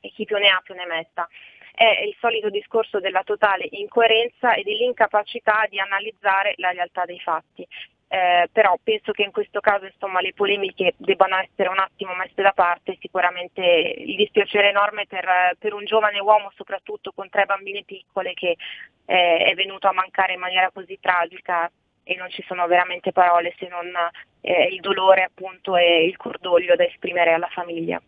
e 0.00 0.10
chi 0.10 0.24
più 0.24 0.36
ne 0.36 0.48
ha 0.48 0.60
più 0.62 0.74
ne 0.74 0.86
metta. 0.86 1.28
È 1.74 2.02
il 2.04 2.16
solito 2.20 2.48
discorso 2.48 3.00
della 3.00 3.22
totale 3.22 3.66
incoerenza 3.72 4.54
e 4.54 4.62
dell'incapacità 4.62 5.66
di 5.68 5.78
analizzare 5.78 6.54
la 6.56 6.70
realtà 6.70 7.04
dei 7.04 7.20
fatti 7.20 7.66
eh, 8.08 8.48
però 8.52 8.78
penso 8.82 9.12
che 9.12 9.22
in 9.22 9.32
questo 9.32 9.60
caso 9.60 9.84
insomma, 9.84 10.20
le 10.20 10.32
polemiche 10.32 10.94
debbano 10.96 11.36
essere 11.38 11.68
un 11.68 11.78
attimo 11.78 12.14
messe 12.14 12.40
da 12.40 12.52
parte, 12.52 12.96
sicuramente 13.00 13.62
il 13.62 14.16
dispiacere 14.16 14.68
enorme 14.68 15.06
per, 15.06 15.56
per 15.58 15.74
un 15.74 15.84
giovane 15.84 16.20
uomo 16.20 16.52
soprattutto 16.54 17.12
con 17.12 17.28
tre 17.28 17.46
bambine 17.46 17.82
piccole 17.84 18.32
che 18.34 18.56
eh, 19.06 19.36
è 19.38 19.54
venuto 19.54 19.88
a 19.88 19.92
mancare 19.92 20.34
in 20.34 20.40
maniera 20.40 20.70
così 20.70 20.98
tragica 21.00 21.70
e 22.04 22.14
non 22.14 22.30
ci 22.30 22.44
sono 22.46 22.66
veramente 22.68 23.10
parole 23.10 23.52
se 23.58 23.66
non 23.66 23.90
eh, 24.40 24.68
il 24.70 24.80
dolore 24.80 25.24
appunto 25.24 25.76
e 25.76 26.04
il 26.04 26.16
cordoglio 26.16 26.76
da 26.76 26.84
esprimere 26.84 27.32
alla 27.32 27.48
famiglia. 27.48 28.00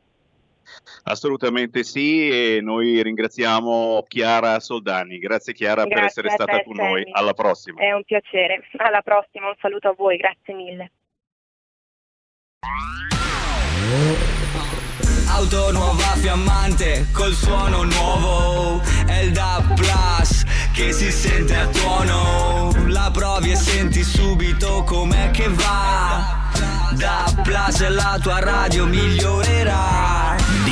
Assolutamente 1.04 1.84
sì 1.84 2.28
e 2.28 2.60
noi 2.60 3.02
ringraziamo 3.02 4.04
Chiara 4.06 4.60
Soldani. 4.60 5.18
Grazie 5.18 5.52
Chiara 5.52 5.82
grazie 5.82 5.94
per 5.94 6.04
essere 6.04 6.30
stata 6.30 6.56
te, 6.58 6.64
con 6.64 6.76
noi. 6.76 7.04
Alla 7.12 7.34
prossima. 7.34 7.80
È 7.80 7.92
un 7.92 8.04
piacere. 8.04 8.66
Alla 8.76 9.02
prossima, 9.02 9.48
un 9.48 9.56
saluto 9.60 9.88
a 9.88 9.94
voi, 9.96 10.16
grazie 10.16 10.54
mille. 10.54 10.90
Auto 15.30 15.72
nuova 15.72 16.14
fiammante 16.16 17.06
col 17.12 17.32
suono 17.32 17.84
nuovo 17.84 18.80
È 19.06 19.20
il 19.20 19.32
DAB 19.32 19.74
Plus 19.74 20.44
che 20.74 20.92
si 20.92 21.10
sente 21.10 21.54
a 21.54 21.66
tuono 21.68 22.72
La 22.88 23.10
provi 23.12 23.52
e 23.52 23.56
senti 23.56 24.02
subito 24.02 24.82
com'è 24.84 25.30
che 25.30 25.48
va 25.48 26.50
DAB 26.92 27.42
Plus 27.42 27.88
la 27.88 28.18
tua 28.20 28.40
radio 28.40 28.86
migliorerà 28.86 30.37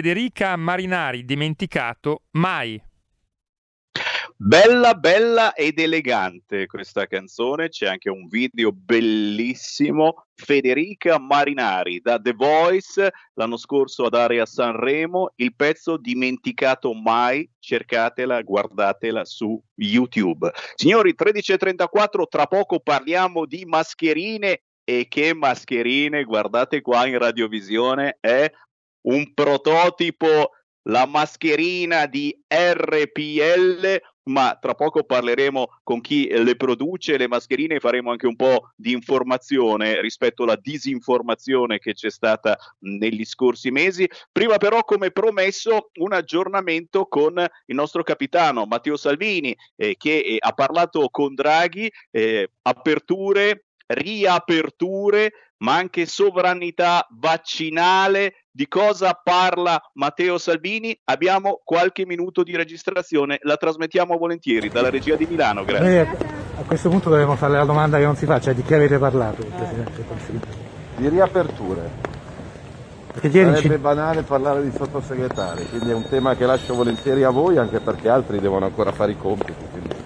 Federica 0.00 0.56
Marinari, 0.56 1.26
dimenticato 1.26 2.22
mai. 2.30 2.82
Bella, 4.34 4.94
bella 4.94 5.52
ed 5.52 5.78
elegante 5.78 6.64
questa 6.64 7.06
canzone, 7.06 7.68
c'è 7.68 7.86
anche 7.86 8.08
un 8.08 8.26
video 8.26 8.72
bellissimo. 8.72 10.24
Federica 10.34 11.18
Marinari 11.18 12.00
da 12.00 12.18
The 12.18 12.32
Voice 12.32 13.10
l'anno 13.34 13.58
scorso 13.58 14.06
ad 14.06 14.14
Area 14.14 14.46
Sanremo, 14.46 15.32
il 15.36 15.54
pezzo 15.54 15.98
dimenticato 15.98 16.94
mai, 16.94 17.46
cercatela, 17.58 18.40
guardatela 18.40 19.26
su 19.26 19.62
YouTube. 19.74 20.50
Signori, 20.76 21.14
13.34, 21.14 22.22
tra 22.26 22.46
poco 22.46 22.80
parliamo 22.80 23.44
di 23.44 23.66
mascherine 23.66 24.62
e 24.82 25.08
che 25.08 25.34
mascherine, 25.34 26.24
guardate 26.24 26.80
qua 26.80 27.06
in 27.06 27.18
radiovisione, 27.18 28.16
è 28.18 28.50
un 29.02 29.32
prototipo 29.34 30.50
la 30.84 31.06
mascherina 31.06 32.06
di 32.06 32.34
RPL, 32.48 34.00
ma 34.24 34.56
tra 34.60 34.74
poco 34.74 35.04
parleremo 35.04 35.80
con 35.82 36.00
chi 36.00 36.28
le 36.28 36.56
produce 36.56 37.16
le 37.16 37.28
mascherine 37.28 37.76
e 37.76 37.80
faremo 37.80 38.10
anche 38.10 38.26
un 38.26 38.36
po' 38.36 38.70
di 38.76 38.92
informazione 38.92 40.00
rispetto 40.00 40.44
alla 40.44 40.56
disinformazione 40.56 41.78
che 41.78 41.94
c'è 41.94 42.10
stata 42.10 42.56
negli 42.80 43.24
scorsi 43.24 43.70
mesi. 43.70 44.08
Prima 44.30 44.56
però, 44.56 44.82
come 44.84 45.10
promesso, 45.10 45.90
un 45.94 46.12
aggiornamento 46.12 47.06
con 47.06 47.38
il 47.38 47.74
nostro 47.74 48.02
capitano 48.02 48.66
Matteo 48.66 48.96
Salvini 48.96 49.54
eh, 49.76 49.96
che 49.96 50.18
eh, 50.18 50.36
ha 50.38 50.52
parlato 50.52 51.08
con 51.10 51.34
Draghi, 51.34 51.90
eh, 52.10 52.50
aperture, 52.62 53.64
riaperture, 53.90 55.32
ma 55.58 55.74
anche 55.76 56.06
sovranità 56.06 57.06
vaccinale. 57.18 58.34
Di 58.52 58.66
cosa 58.66 59.18
parla 59.22 59.80
Matteo 59.94 60.36
Salvini? 60.38 60.98
Abbiamo 61.04 61.60
qualche 61.64 62.04
minuto 62.04 62.42
di 62.42 62.56
registrazione, 62.56 63.38
la 63.42 63.56
trasmettiamo 63.56 64.16
volentieri 64.16 64.68
dalla 64.68 64.90
regia 64.90 65.14
di 65.14 65.26
Milano. 65.28 65.64
Grazie. 65.64 66.00
a 66.58 66.62
questo 66.66 66.88
punto 66.88 67.10
dobbiamo 67.10 67.36
fare 67.36 67.52
la 67.54 67.64
domanda 67.64 67.96
che 67.98 68.04
non 68.04 68.16
si 68.16 68.26
fa, 68.26 68.40
cioè 68.40 68.54
di 68.54 68.62
chi 68.62 68.74
avete 68.74 68.98
parlato, 68.98 69.44
Presidente 69.44 69.92
del 69.94 70.04
Consiglio? 70.06 70.40
Di 70.96 71.08
riaperture. 71.08 72.08
Perché 73.12 73.28
ieri 73.28 73.54
Sarebbe 73.54 73.74
ci- 73.74 73.80
banale 73.80 74.22
parlare 74.22 74.62
di 74.62 74.70
sottosegretari, 74.76 75.68
quindi 75.68 75.90
è 75.90 75.94
un 75.94 76.08
tema 76.08 76.34
che 76.36 76.46
lascio 76.46 76.74
volentieri 76.74 77.22
a 77.24 77.30
voi 77.30 77.56
anche 77.56 77.80
perché 77.80 78.08
altri 78.08 78.40
devono 78.40 78.66
ancora 78.66 78.92
fare 78.92 79.12
i 79.12 79.16
compiti. 79.16 79.52
quindi- 79.70 79.99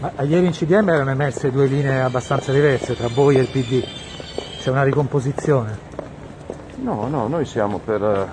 Ma 0.00 0.12
ieri 0.22 0.46
in 0.46 0.52
CDM 0.52 0.88
erano 0.88 1.10
emerse 1.10 1.50
due 1.50 1.66
linee 1.66 2.00
abbastanza 2.00 2.52
diverse 2.52 2.96
tra 2.96 3.08
voi 3.08 3.36
e 3.36 3.40
il 3.40 3.48
PD. 3.48 3.84
C'è 4.58 4.70
una 4.70 4.82
ricomposizione. 4.82 5.78
No, 6.76 7.06
no, 7.06 7.28
noi 7.28 7.44
siamo 7.44 7.76
per 7.76 8.02
eh, 8.02 8.26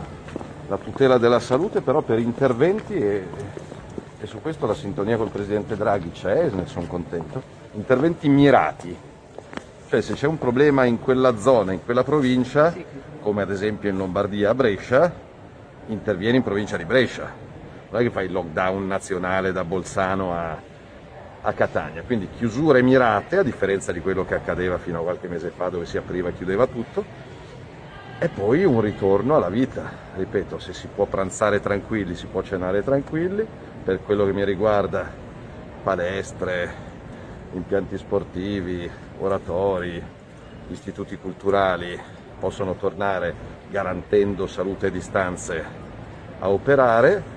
la 0.70 0.78
tutela 0.78 1.18
della 1.18 1.42
salute, 1.42 1.82
però 1.82 2.02
per 2.04 2.20
interventi 2.20 2.94
e, 2.94 3.28
e 4.18 4.26
su 4.28 4.40
questo 4.42 4.66
la 4.66 4.74
sintonia 4.74 5.18
col 5.18 5.30
Presidente 5.30 5.76
Draghi 5.76 6.12
c'è 6.12 6.46
e 6.46 6.50
ne 6.52 6.68
sono 6.68 6.86
contento. 6.86 7.44
Interventi 7.74 8.30
mirati, 8.30 8.96
cioè 9.90 10.00
se 10.00 10.14
c'è 10.14 10.26
un 10.26 10.38
problema 10.38 10.86
in 10.86 11.02
quella 11.02 11.38
zona, 11.38 11.74
in 11.74 11.84
quella 11.84 12.06
provincia, 12.06 12.74
come 13.22 13.42
ad 13.42 13.52
esempio 13.52 13.90
in 13.90 13.98
Lombardia 13.98 14.52
a 14.52 14.56
Brescia, 14.56 15.12
intervieni 15.88 16.38
in 16.38 16.44
provincia 16.44 16.78
di 16.78 16.86
Brescia. 16.86 17.30
Non 17.90 18.00
è 18.00 18.04
che 18.06 18.10
fai 18.10 18.28
il 18.28 18.32
lockdown 18.32 18.88
nazionale 18.88 19.52
da 19.52 19.66
Bolzano 19.66 20.34
a, 20.34 20.76
a 21.48 21.54
Catania, 21.54 22.04
quindi 22.04 22.28
chiusure 22.30 22.82
mirate 22.82 23.38
a 23.38 23.44
differenza 23.44 23.94
di 23.94 24.02
quello 24.02 24.26
che 24.26 24.36
accadeva 24.36 24.78
fino 24.78 25.00
a 25.00 25.04
qualche 25.04 25.30
mese 25.30 25.50
fa 25.50 25.70
dove 25.70 25.86
si 25.86 25.96
apriva 25.96 26.28
e 26.28 26.34
chiudeva 26.34 26.68
tutto. 26.68 27.06
E 28.20 28.28
poi 28.28 28.66
un 28.66 28.82
ritorno 28.82 29.36
alla 29.36 29.48
vita. 29.48 29.90
Ripeto, 30.16 30.60
se 30.60 30.74
si 30.74 30.90
può 30.94 31.06
pranzare 31.06 31.62
tranquilli, 31.62 32.16
si 32.16 32.26
può 32.26 32.42
cenare 32.42 32.84
tranquilli, 32.84 33.48
per 33.82 34.04
quello 34.04 34.26
che 34.26 34.34
mi 34.34 34.44
riguarda 34.44 35.10
palestre, 35.84 36.70
impianti 37.54 37.98
sportivi, 37.98 38.90
oratori, 39.20 40.04
istituti 40.70 41.16
culturali 41.18 41.98
possono 42.38 42.76
tornare 42.76 43.34
garantendo 43.70 44.48
salute 44.48 44.88
e 44.88 44.92
distanze 44.92 45.66
a 46.40 46.50
operare 46.50 47.36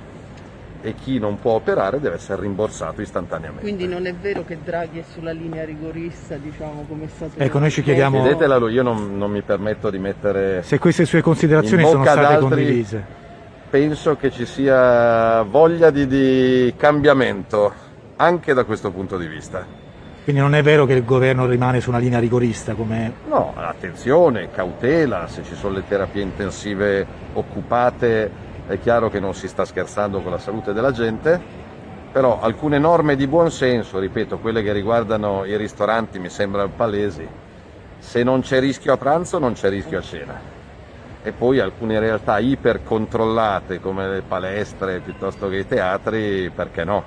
e 0.82 0.94
chi 0.94 1.18
non 1.18 1.38
può 1.38 1.52
operare 1.52 2.00
deve 2.00 2.16
essere 2.16 2.42
rimborsato 2.42 3.00
istantaneamente. 3.02 3.62
Quindi 3.62 3.86
non 3.86 4.06
è 4.06 4.14
vero 4.14 4.44
che 4.44 4.58
Draghi 4.62 5.00
è 5.00 5.04
sulla 5.12 5.32
linea 5.32 5.64
rigorista, 5.64 6.36
diciamo, 6.36 6.84
come 6.88 7.04
è 7.04 7.08
stato 7.08 7.32
Ecco, 7.36 7.58
noi 7.58 7.70
ci 7.70 7.82
chiediamo- 7.82 8.20
Chiedetelo, 8.22 8.68
io 8.68 8.82
non, 8.82 9.16
non 9.16 9.30
mi 9.30 9.42
permetto 9.42 9.90
di 9.90 9.98
mettere 9.98 10.62
Se 10.62 10.78
queste 10.78 11.04
sue 11.04 11.20
considerazioni 11.20 11.84
sono 11.84 12.02
state 12.04 12.20
altri, 12.20 12.40
condivise. 12.40 13.04
Penso 13.68 14.16
che 14.16 14.30
ci 14.30 14.46
sia 14.46 15.42
voglia 15.42 15.90
di, 15.90 16.06
di 16.06 16.74
cambiamento 16.76 17.72
anche 18.16 18.52
da 18.52 18.64
questo 18.64 18.90
punto 18.90 19.16
di 19.16 19.26
vista. 19.26 19.64
Quindi 20.22 20.40
non 20.42 20.54
è 20.54 20.62
vero 20.62 20.84
che 20.86 20.92
il 20.92 21.04
governo 21.04 21.46
rimane 21.46 21.80
su 21.80 21.88
una 21.88 21.98
linea 21.98 22.18
rigorista 22.18 22.74
come 22.74 23.12
No, 23.28 23.52
attenzione, 23.56 24.50
cautela, 24.50 25.26
se 25.28 25.42
ci 25.42 25.54
sono 25.54 25.74
le 25.74 25.84
terapie 25.88 26.22
intensive 26.22 27.06
occupate 27.32 28.30
è 28.70 28.78
chiaro 28.78 29.10
che 29.10 29.18
non 29.18 29.34
si 29.34 29.48
sta 29.48 29.64
scherzando 29.64 30.20
con 30.20 30.30
la 30.30 30.38
salute 30.38 30.72
della 30.72 30.92
gente, 30.92 31.40
però 32.12 32.40
alcune 32.40 32.78
norme 32.78 33.16
di 33.16 33.26
buon 33.26 33.50
senso, 33.50 33.98
ripeto, 33.98 34.38
quelle 34.38 34.62
che 34.62 34.72
riguardano 34.72 35.44
i 35.44 35.56
ristoranti 35.56 36.20
mi 36.20 36.28
sembrano 36.28 36.70
palesi, 36.76 37.26
se 37.98 38.22
non 38.22 38.42
c'è 38.42 38.60
rischio 38.60 38.92
a 38.92 38.96
pranzo 38.96 39.40
non 39.40 39.54
c'è 39.54 39.70
rischio 39.70 39.98
a 39.98 40.02
cena. 40.02 40.40
E 41.22 41.32
poi 41.32 41.58
alcune 41.58 41.98
realtà 41.98 42.38
ipercontrollate 42.38 43.80
come 43.80 44.08
le 44.08 44.22
palestre 44.22 45.00
piuttosto 45.00 45.48
che 45.48 45.56
i 45.56 45.66
teatri, 45.66 46.50
perché 46.54 46.84
no? 46.84 47.04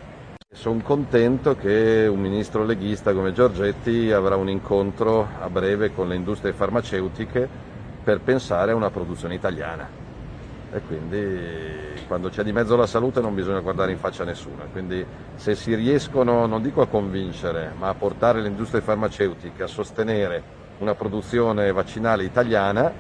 Sono 0.52 0.82
contento 0.84 1.56
che 1.56 2.08
un 2.12 2.20
ministro 2.20 2.66
leghista 2.66 3.14
come 3.14 3.32
Giorgetti 3.32 4.12
avrà 4.12 4.36
un 4.36 4.50
incontro 4.50 5.28
a 5.40 5.50
breve 5.50 5.94
con 5.94 6.10
le 6.10 6.16
industrie 6.16 6.52
farmaceutiche 6.52 7.48
per 8.04 8.20
pensare 8.20 8.74
a 8.74 8.76
una 8.76 8.92
produzione 8.92 9.34
italiana. 9.34 10.03
E 10.74 10.82
quindi 10.82 12.02
quando 12.08 12.30
c'è 12.30 12.42
di 12.42 12.52
mezzo 12.52 12.76
la 12.76 12.88
salute 12.88 13.22
non 13.22 13.36
bisogna 13.36 13.60
guardare 13.60 13.92
in 13.92 14.00
faccia 14.00 14.24
a 14.24 14.26
nessuno. 14.26 14.66
Quindi 14.72 15.06
se 15.36 15.54
si 15.54 15.76
riescono, 15.76 16.48
non 16.48 16.64
dico 16.64 16.82
a 16.82 16.88
convincere, 16.88 17.74
ma 17.78 17.90
a 17.90 17.94
portare 17.94 18.42
le 18.42 18.48
industrie 18.48 18.82
farmaceutiche 18.82 19.62
a 19.62 19.68
sostenere 19.68 20.42
una 20.80 20.96
produzione 20.96 21.72
vaccinale 21.72 22.24
italiana, 22.24 22.92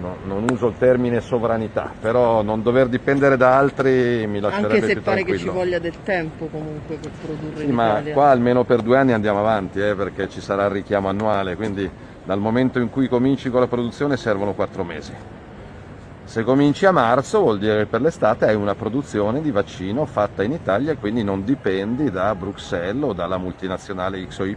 no- 0.00 0.16
non 0.24 0.46
uso 0.50 0.68
il 0.68 0.78
termine 0.78 1.20
sovranità, 1.20 1.92
però 2.00 2.40
non 2.40 2.62
dover 2.62 2.88
dipendere 2.88 3.36
da 3.36 3.58
altri 3.58 4.26
mi 4.26 4.40
lascerebbe 4.40 4.74
Anche 4.74 4.86
se 4.86 4.96
pare 5.02 5.24
che 5.24 5.36
ci 5.36 5.48
voglia 5.48 5.78
del 5.78 6.02
tempo 6.02 6.46
comunque 6.46 6.96
per 6.96 7.10
produrre 7.20 7.66
Sì, 7.66 7.72
ma 7.72 8.02
qua 8.10 8.30
almeno 8.30 8.64
per 8.64 8.80
due 8.80 8.96
anni 8.96 9.12
andiamo 9.12 9.40
avanti, 9.40 9.80
eh, 9.80 9.94
perché 9.94 10.30
ci 10.30 10.40
sarà 10.40 10.64
il 10.64 10.70
richiamo 10.70 11.08
annuale, 11.08 11.56
quindi 11.56 11.90
dal 12.24 12.38
momento 12.38 12.78
in 12.78 12.88
cui 12.88 13.06
cominci 13.06 13.50
con 13.50 13.60
la 13.60 13.66
produzione 13.66 14.16
servono 14.16 14.54
quattro 14.54 14.82
mesi. 14.82 15.14
Se 16.28 16.44
cominci 16.44 16.84
a 16.84 16.92
marzo 16.92 17.40
vuol 17.40 17.58
dire 17.58 17.78
che 17.78 17.86
per 17.86 18.02
l'estate 18.02 18.44
hai 18.44 18.54
una 18.54 18.74
produzione 18.74 19.40
di 19.40 19.50
vaccino 19.50 20.04
fatta 20.04 20.42
in 20.42 20.52
Italia 20.52 20.92
e 20.92 20.96
quindi 20.96 21.24
non 21.24 21.42
dipendi 21.42 22.10
da 22.10 22.34
Bruxelles 22.34 23.02
o 23.02 23.14
dalla 23.14 23.38
multinazionale 23.38 24.22
X 24.28 24.38
o 24.40 24.44
Y. 24.44 24.54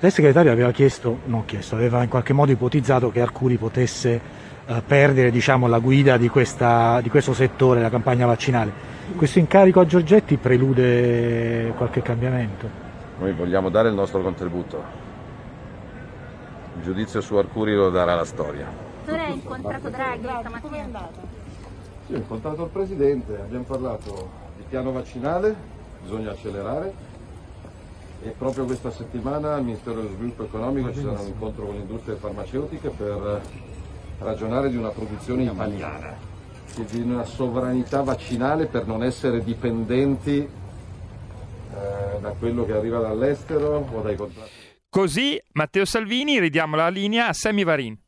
Lei 0.00 0.10
segretario 0.10 0.52
aveva 0.52 0.70
chiesto, 0.70 1.20
non 1.24 1.46
chiesto, 1.46 1.76
aveva 1.76 2.02
in 2.02 2.10
qualche 2.10 2.34
modo 2.34 2.52
ipotizzato 2.52 3.10
che 3.10 3.22
Arcuri 3.22 3.56
potesse 3.56 4.20
eh, 4.66 4.82
perdere 4.86 5.30
diciamo, 5.30 5.66
la 5.66 5.78
guida 5.78 6.18
di, 6.18 6.28
questa- 6.28 7.00
di 7.00 7.08
questo 7.08 7.32
settore, 7.32 7.80
la 7.80 7.88
campagna 7.88 8.26
vaccinale. 8.26 8.70
Questo 9.16 9.38
incarico 9.38 9.80
a 9.80 9.86
Giorgetti 9.86 10.36
prelude 10.36 11.72
qualche 11.74 12.02
cambiamento? 12.02 12.68
Noi 13.18 13.32
vogliamo 13.32 13.70
dare 13.70 13.88
il 13.88 13.94
nostro 13.94 14.20
contributo. 14.20 14.84
Il 16.76 16.82
giudizio 16.82 17.22
su 17.22 17.34
Arcuri 17.36 17.74
lo 17.74 17.88
darà 17.88 18.14
la 18.14 18.26
storia. 18.26 18.91
Hai 19.32 19.38
incontrato 19.38 19.88
Draghi 19.88 20.28
stamattina? 20.40 21.08
Sì, 22.06 22.12
ho 22.12 22.16
incontrato 22.16 22.64
il 22.64 22.68
Presidente, 22.68 23.40
abbiamo 23.40 23.64
parlato 23.64 24.30
di 24.58 24.64
piano 24.68 24.92
vaccinale, 24.92 25.56
bisogna 26.02 26.32
accelerare 26.32 27.10
e 28.22 28.28
proprio 28.36 28.66
questa 28.66 28.90
settimana 28.90 29.54
al 29.54 29.64
Ministero 29.64 30.02
dello 30.02 30.14
Sviluppo 30.14 30.44
Economico 30.44 30.92
ci 30.92 31.00
sarà 31.00 31.18
un 31.18 31.28
incontro 31.28 31.64
con 31.64 31.74
le 31.74 31.80
industrie 31.80 32.16
farmaceutiche 32.16 32.90
per 32.90 33.40
ragionare 34.18 34.68
di 34.68 34.76
una 34.76 34.90
produzione 34.90 35.44
italiana, 35.44 36.14
e 36.76 36.84
di 36.84 37.00
una 37.00 37.24
sovranità 37.24 38.02
vaccinale 38.02 38.66
per 38.66 38.86
non 38.86 39.02
essere 39.02 39.42
dipendenti 39.42 40.38
eh, 40.40 40.48
da 42.20 42.34
quello 42.38 42.66
che 42.66 42.72
arriva 42.72 42.98
dall'estero 43.00 43.88
o 43.90 44.00
dai 44.02 44.16
contratti. 44.16 44.50
Così 44.90 45.40
Matteo 45.52 45.86
Salvini 45.86 46.38
ridiamo 46.38 46.76
la 46.76 46.88
linea 46.88 47.28
a 47.28 47.32
Sammy 47.32 47.64
Varin. 47.64 47.98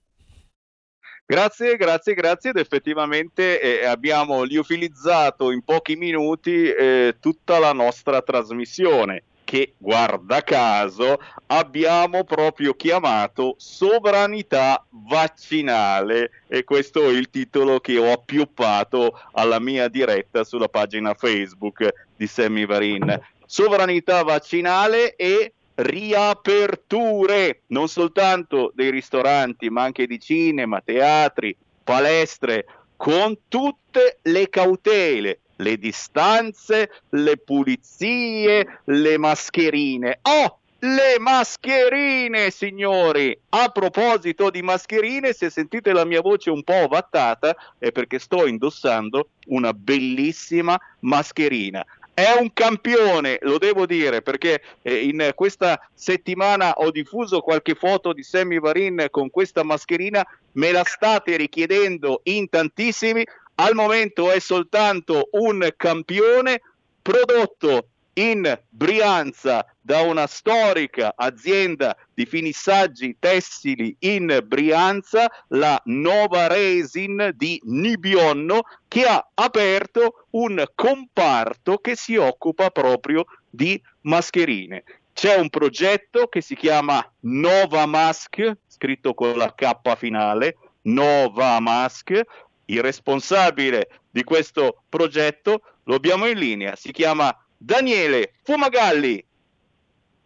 Grazie, 1.27 1.77
grazie, 1.77 2.13
grazie 2.13 2.51
ed 2.51 2.59
effettivamente 2.59 3.59
eh, 3.59 3.87
abbiamo 3.87 4.43
liofilizzato 4.43 5.53
in 5.53 5.63
pochi 5.63 5.97
minuti 5.97 6.71
eh, 6.71 7.17
tutta 7.19 7.59
la 7.59 7.73
nostra 7.73 8.21
trasmissione 8.21 9.23
che 9.45 9.73
guarda 9.79 10.43
caso 10.43 11.19
abbiamo 11.47 12.25
proprio 12.25 12.75
chiamato 12.75 13.55
sovranità 13.57 14.85
vaccinale 14.91 16.43
e 16.47 16.65
questo 16.65 17.09
è 17.09 17.13
il 17.13 17.31
titolo 17.31 17.81
che 17.81 17.97
ho 17.97 18.13
appioppato 18.13 19.19
alla 19.33 19.61
mia 19.61 19.89
diretta 19.89 20.45
sulla 20.45 20.69
pagina 20.69 21.15
Facebook 21.15 21.91
di 22.15 22.27
Sammy 22.27 22.67
Varin. 22.67 23.19
Sovranità 23.47 24.23
vaccinale 24.25 25.17
e 25.17 25.54
riaperture 25.77 27.63
non 27.69 27.89
soltanto 27.89 28.73
dei 28.75 28.91
ristoranti 28.91 29.71
ma 29.71 29.83
anche 29.83 30.07
di 30.07 30.21
cinema, 30.21 30.81
teatri, 30.81 31.57
palestre 31.83 32.67
con 32.97 33.37
tutte 33.49 34.19
le 34.23 34.49
cautele 34.49 35.41
le 35.57 35.79
distanze, 35.79 36.91
le 37.11 37.37
pulizie, 37.37 38.81
le 38.85 39.19
mascherine. 39.19 40.19
Oh, 40.23 40.59
le 40.81 41.19
mascherine, 41.19 42.51
signori! 42.51 43.39
A 43.51 43.69
proposito 43.69 44.51
di 44.51 44.63
mascherine, 44.63 45.33
se 45.33 45.51
sentite 45.51 45.93
la 45.93 46.05
mia 46.05 46.21
voce 46.21 46.51
un 46.51 46.63
po' 46.63 46.85
ovattata, 46.85 47.57
è 47.79 47.91
perché 47.93 48.19
sto 48.19 48.47
indossando 48.47 49.29
una 49.47 49.73
bellissima 49.73 50.79
mascherina. 51.01 51.85
È 52.15 52.31
un 52.39 52.53
campione, 52.53 53.39
lo 53.43 53.59
devo 53.59 53.87
dire, 53.87 54.23
perché 54.23 54.63
eh, 54.83 55.05
in 55.05 55.33
questa 55.35 55.81
settimana 55.93 56.75
ho 56.75 56.93
diffuso 56.93 57.41
qualche 57.41 57.75
foto 57.75 58.13
di 58.13 58.23
Sammy 58.23 58.61
Varin 58.61 59.09
con 59.11 59.31
questa 59.31 59.65
mascherina, 59.65 60.25
me 60.53 60.71
la 60.71 60.85
state 60.85 61.37
richiedendo 61.37 62.21
in 62.25 62.49
tantissimi, 62.49 63.27
al 63.57 63.75
momento 63.75 64.31
è 64.31 64.39
soltanto 64.39 65.29
un 65.33 65.69
campione 65.77 66.61
prodotto 67.03 67.89
in 68.15 68.59
Brianza 68.69 69.67
da 69.81 70.01
una 70.01 70.27
storica 70.27 71.15
azienda 71.17 71.97
di 72.13 72.27
finissaggi 72.27 73.17
tessili 73.19 73.95
in 74.01 74.41
Brianza, 74.45 75.31
la 75.49 75.81
Nova 75.87 76.47
Resin 76.47 77.33
di 77.35 77.61
Nibionno, 77.65 78.63
che 78.89 79.05
ha 79.05 79.29
aperto 79.35 80.27
un 80.31 80.65
comparto 80.75 81.79
che 81.79 81.97
si 81.97 82.17
occupa 82.17 82.71
proprio 82.71 83.25
di 83.51 83.81
mascherine. 84.03 84.85
C'è 85.13 85.37
un 85.37 85.49
progetto 85.49 86.27
che 86.27 86.41
si 86.41 86.57
chiama 86.57 87.05
Nova 87.21 87.87
Mask, 87.87 88.57
scritto 88.67 89.15
con 89.15 89.37
la 89.37 89.55
K 89.55 89.97
finale, 89.97 90.57
Nova 90.83 91.61
Mask, 91.61 92.21
il 92.67 92.83
responsabile 92.83 94.01
di 94.11 94.25
questo 94.25 94.83
progetto 94.89 95.63
lo 95.85 95.95
abbiamo 95.95 96.27
in 96.27 96.39
linea, 96.39 96.77
si 96.77 96.93
chiama 96.93 97.37
Daniele 97.65 98.35
Fumagalli. 98.43 99.25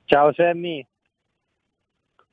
Ciao 0.07 0.33
Sammy. 0.33 0.85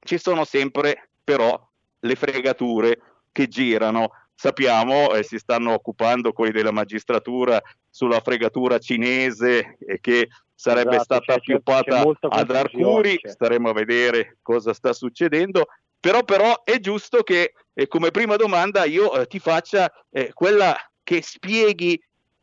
ci 0.00 0.18
sono 0.18 0.44
sempre 0.44 1.10
però 1.22 1.58
le 2.00 2.14
fregature 2.14 3.00
che 3.32 3.48
girano. 3.48 4.10
Sappiamo, 4.36 5.14
eh, 5.14 5.22
si 5.22 5.38
stanno 5.38 5.72
occupando 5.72 6.32
quelli 6.32 6.52
della 6.52 6.72
magistratura 6.72 7.60
sulla 7.88 8.20
fregatura 8.20 8.78
cinese 8.78 9.76
e 9.78 10.00
che 10.00 10.28
sarebbe 10.54 10.96
esatto, 10.96 11.22
stata 11.22 11.34
appioppata 11.34 12.04
ad 12.20 12.50
Arcuri, 12.50 13.18
staremo 13.22 13.68
a 13.68 13.72
vedere 13.72 14.38
cosa 14.42 14.72
sta 14.72 14.92
succedendo. 14.92 15.66
Però, 16.00 16.22
però 16.22 16.64
è 16.64 16.80
giusto 16.80 17.22
che 17.22 17.54
eh, 17.72 17.86
come 17.86 18.10
prima 18.10 18.36
domanda 18.36 18.84
io 18.84 19.14
eh, 19.14 19.26
ti 19.26 19.38
faccia 19.38 19.90
eh, 20.10 20.32
quella 20.34 20.76
che 21.02 21.22
spieghi 21.22 21.98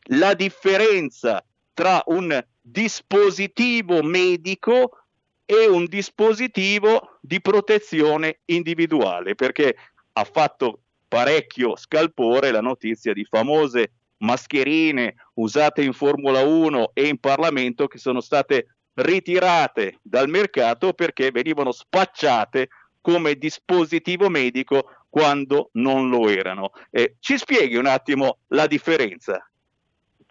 la 0.06 0.34
differenza 0.34 1.44
tra 1.82 2.04
un 2.06 2.40
dispositivo 2.62 4.04
medico 4.04 5.00
e 5.46 5.66
un 5.66 5.86
dispositivo 5.86 7.18
di 7.22 7.42
protezione 7.42 8.42
individuale, 8.46 9.34
perché 9.34 9.76
ha 10.14 10.24
fatto 10.24 10.82
parecchio 11.08 11.76
scalpore 11.76 12.52
la 12.52 12.62
notizia 12.62 13.14
di 13.14 13.26
famose 13.26 13.94
mascherine 14.18 15.16
usate 15.34 15.82
in 15.82 15.94
Formula 15.94 16.44
1 16.44 16.92
e 16.94 17.08
in 17.08 17.18
Parlamento 17.18 17.88
che 17.88 17.98
sono 17.98 18.22
state 18.22 18.76
ritirate 18.94 19.98
dal 20.04 20.30
mercato 20.30 20.94
perché 20.94 21.32
venivano 21.32 21.72
spacciate 21.72 22.70
come 23.02 23.34
dispositivo 23.34 24.30
medico 24.30 24.88
quando 25.10 25.72
non 25.74 26.10
lo 26.10 26.30
erano. 26.30 26.74
Eh, 26.92 27.16
ci 27.20 27.40
spieghi 27.40 27.76
un 27.76 27.88
attimo 27.88 28.38
la 28.50 28.68
differenza? 28.68 29.51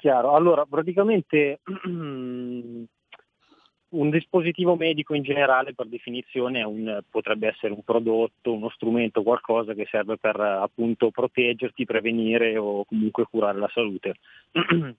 Chiaro, 0.00 0.34
allora 0.34 0.64
praticamente 0.64 1.60
un 1.84 2.86
dispositivo 4.08 4.74
medico 4.74 5.12
in 5.12 5.22
generale 5.22 5.74
per 5.74 5.88
definizione 5.88 6.62
un, 6.62 7.02
potrebbe 7.10 7.48
essere 7.48 7.74
un 7.74 7.82
prodotto, 7.82 8.54
uno 8.54 8.70
strumento, 8.70 9.22
qualcosa 9.22 9.74
che 9.74 9.86
serve 9.90 10.16
per 10.16 10.40
appunto 10.40 11.10
proteggerti, 11.10 11.84
prevenire 11.84 12.56
o 12.56 12.86
comunque 12.86 13.26
curare 13.30 13.58
la 13.58 13.68
salute. 13.68 14.14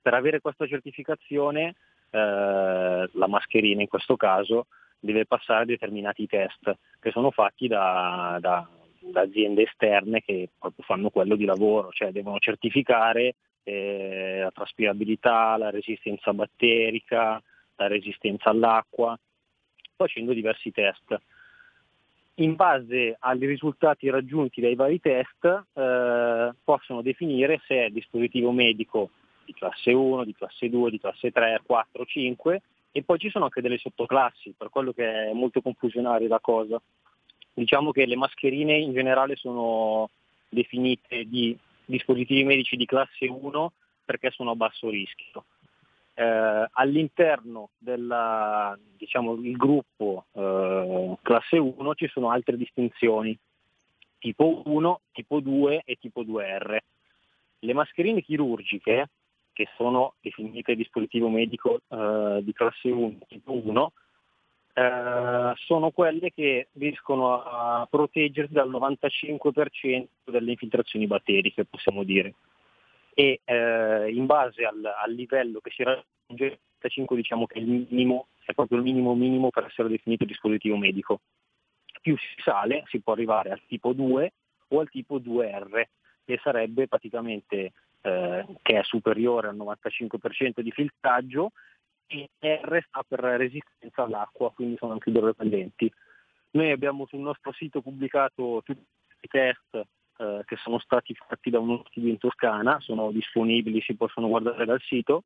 per 0.00 0.14
avere 0.14 0.40
questa 0.40 0.68
certificazione 0.68 1.74
eh, 2.10 3.10
la 3.12 3.26
mascherina 3.26 3.80
in 3.80 3.88
questo 3.88 4.14
caso 4.14 4.66
deve 5.00 5.26
passare 5.26 5.64
determinati 5.64 6.28
test 6.28 6.72
che 7.00 7.10
sono 7.10 7.32
fatti 7.32 7.66
da, 7.66 8.38
da, 8.40 8.64
da 9.00 9.20
aziende 9.22 9.64
esterne 9.64 10.20
che 10.20 10.50
proprio 10.56 10.84
fanno 10.84 11.10
quello 11.10 11.34
di 11.34 11.44
lavoro, 11.44 11.90
cioè 11.90 12.12
devono 12.12 12.38
certificare 12.38 13.34
eh, 13.66 14.38
la 14.42 14.50
traspirabilità, 14.52 15.56
la 15.56 15.70
resistenza 15.70 16.32
batterica, 16.32 17.42
la 17.74 17.86
resistenza 17.88 18.50
all'acqua, 18.50 19.18
facendo 19.96 20.32
diversi 20.32 20.70
test. 20.70 21.18
In 22.36 22.54
base 22.54 23.16
ai 23.18 23.38
risultati 23.46 24.08
raggiunti 24.08 24.60
dai 24.60 24.76
vari 24.76 25.00
test 25.00 25.44
eh, 25.44 26.52
possono 26.62 27.02
definire 27.02 27.60
se 27.66 27.86
è 27.86 27.90
dispositivo 27.90 28.52
medico 28.52 29.10
di 29.44 29.52
classe 29.52 29.92
1, 29.92 30.24
di 30.24 30.34
classe 30.34 30.68
2, 30.68 30.90
di 30.90 31.00
classe 31.00 31.32
3, 31.32 31.62
4, 31.64 32.04
5 32.04 32.62
e 32.92 33.02
poi 33.02 33.18
ci 33.18 33.30
sono 33.30 33.44
anche 33.44 33.60
delle 33.60 33.78
sottoclassi, 33.78 34.54
per 34.56 34.70
quello 34.70 34.92
che 34.92 35.30
è 35.30 35.32
molto 35.32 35.60
confusionaria 35.60 36.28
la 36.28 36.40
cosa. 36.40 36.80
Diciamo 37.52 37.90
che 37.90 38.06
le 38.06 38.16
mascherine 38.16 38.76
in 38.76 38.92
generale 38.92 39.34
sono 39.34 40.10
definite 40.48 41.24
di 41.24 41.56
dispositivi 41.86 42.44
medici 42.44 42.76
di 42.76 42.84
classe 42.84 43.26
1 43.26 43.72
perché 44.04 44.30
sono 44.30 44.50
a 44.50 44.56
basso 44.56 44.90
rischio 44.90 45.44
eh, 46.18 46.68
all'interno 46.72 47.70
del 47.76 48.78
diciamo, 48.96 49.36
gruppo 49.36 50.24
eh, 50.32 51.16
classe 51.20 51.58
1 51.58 51.94
ci 51.94 52.08
sono 52.08 52.30
altre 52.30 52.56
distinzioni, 52.56 53.38
tipo 54.18 54.62
1, 54.64 55.00
tipo 55.12 55.40
2 55.40 55.82
e 55.84 55.96
tipo 55.96 56.22
2R. 56.22 56.78
Le 57.58 57.72
mascherine 57.74 58.22
chirurgiche, 58.22 59.10
che 59.52 59.68
sono 59.76 60.14
definite 60.20 60.74
dispositivo 60.74 61.28
medico 61.28 61.80
eh, 61.86 62.40
di 62.42 62.52
classe 62.54 62.90
1, 62.90 63.18
tipo 63.28 63.52
1, 63.52 63.92
eh, 64.78 65.52
sono 65.54 65.90
quelle 65.90 66.32
che 66.32 66.68
riescono 66.72 67.42
a 67.42 67.86
proteggersi 67.88 68.52
dal 68.52 68.68
95% 68.68 70.06
delle 70.24 70.50
infiltrazioni 70.50 71.06
batteriche, 71.06 71.64
possiamo 71.64 72.02
dire 72.02 72.34
e 73.18 73.40
eh, 73.44 74.10
in 74.12 74.26
base 74.26 74.66
al, 74.66 74.84
al, 74.84 75.10
livello 75.10 75.60
che 75.60 75.70
si 75.70 75.82
raggiunge, 75.82 76.60
5 76.86 77.16
diciamo 77.16 77.46
che 77.46 77.58
è 77.58 77.62
minimo 77.62 78.28
è 78.44 78.52
proprio 78.52 78.76
il 78.76 78.84
minimo 78.84 79.14
minimo 79.14 79.48
per 79.48 79.64
essere 79.64 79.88
definito 79.88 80.26
dispositivo 80.26 80.76
medico. 80.76 81.20
Più 82.02 82.14
si 82.18 82.42
sale 82.42 82.84
si 82.88 83.00
può 83.00 83.14
arrivare 83.14 83.50
al 83.50 83.62
tipo 83.66 83.94
2 83.94 84.32
o 84.68 84.80
al 84.80 84.90
tipo 84.90 85.18
2R, 85.18 85.82
che 86.26 86.38
sarebbe 86.42 86.86
praticamente 86.88 87.72
eh, 88.02 88.46
che 88.60 88.78
è 88.78 88.82
superiore 88.84 89.48
al 89.48 89.56
95% 89.56 90.60
di 90.60 90.70
filtraggio 90.70 91.52
e 92.06 92.30
R 92.40 92.84
sta 92.86 93.02
per 93.06 93.20
resistenza 93.20 94.02
all'acqua, 94.02 94.52
quindi 94.52 94.76
sono 94.76 94.92
anche 94.92 95.10
idrorepellenti. 95.10 95.92
Noi 96.52 96.70
abbiamo 96.70 97.06
sul 97.06 97.20
nostro 97.20 97.52
sito 97.52 97.82
pubblicato 97.82 98.62
tutti 98.64 98.84
i 99.20 99.28
test 99.28 99.86
eh, 100.18 100.42
che 100.44 100.56
sono 100.56 100.78
stati 100.78 101.14
fatti 101.14 101.50
da 101.50 101.58
uno 101.58 101.82
studio 101.88 102.10
in 102.10 102.18
Toscana, 102.18 102.78
sono 102.80 103.10
disponibili, 103.10 103.82
si 103.82 103.94
possono 103.94 104.28
guardare 104.28 104.64
dal 104.64 104.80
sito 104.80 105.24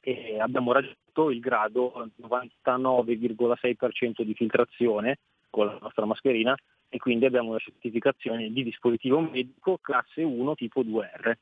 e 0.00 0.40
abbiamo 0.40 0.72
raggiunto 0.72 1.30
il 1.30 1.40
grado 1.40 2.10
99,6% 2.20 4.22
di 4.22 4.34
filtrazione 4.34 5.20
con 5.48 5.66
la 5.66 5.78
nostra 5.80 6.04
mascherina 6.04 6.54
e 6.88 6.98
quindi 6.98 7.24
abbiamo 7.24 7.52
la 7.52 7.58
certificazione 7.58 8.50
di 8.50 8.64
dispositivo 8.64 9.20
medico 9.20 9.78
classe 9.80 10.22
1 10.22 10.54
tipo 10.56 10.82
2R. 10.82 11.32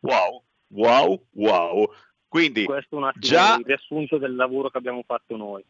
Wow, 0.00 0.42
wow, 0.68 1.22
wow. 1.32 1.92
Quindi 2.30 2.62
questo 2.62 2.94
è 2.94 2.98
un 2.98 3.06
attimo 3.06 3.26
già... 3.26 3.56
il 3.56 3.64
riassunto 3.64 4.16
del 4.16 4.36
lavoro 4.36 4.70
che 4.70 4.78
abbiamo 4.78 5.02
fatto 5.04 5.36
noi. 5.36 5.64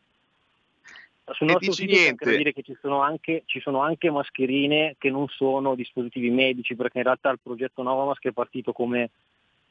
Sul 1.33 1.47
nostro 1.47 1.73
sito 1.73 1.91
niente. 1.91 2.37
dire 2.37 2.53
che 2.53 2.61
ci 2.61 2.77
sono, 2.83 3.01
anche, 3.01 3.45
ci 3.47 3.61
sono 3.61 3.81
anche 3.81 4.11
mascherine 4.11 4.97
che 4.99 5.09
non 5.09 5.27
sono 5.29 5.75
dispositivi 5.75 6.29
medici, 6.29 6.77
perché 6.77 6.99
in 6.99 7.05
realtà 7.05 7.31
il 7.31 7.39
progetto 7.43 7.83
Novamask 7.83 8.27
è 8.27 8.33
partito 8.33 8.73
come 8.73 9.09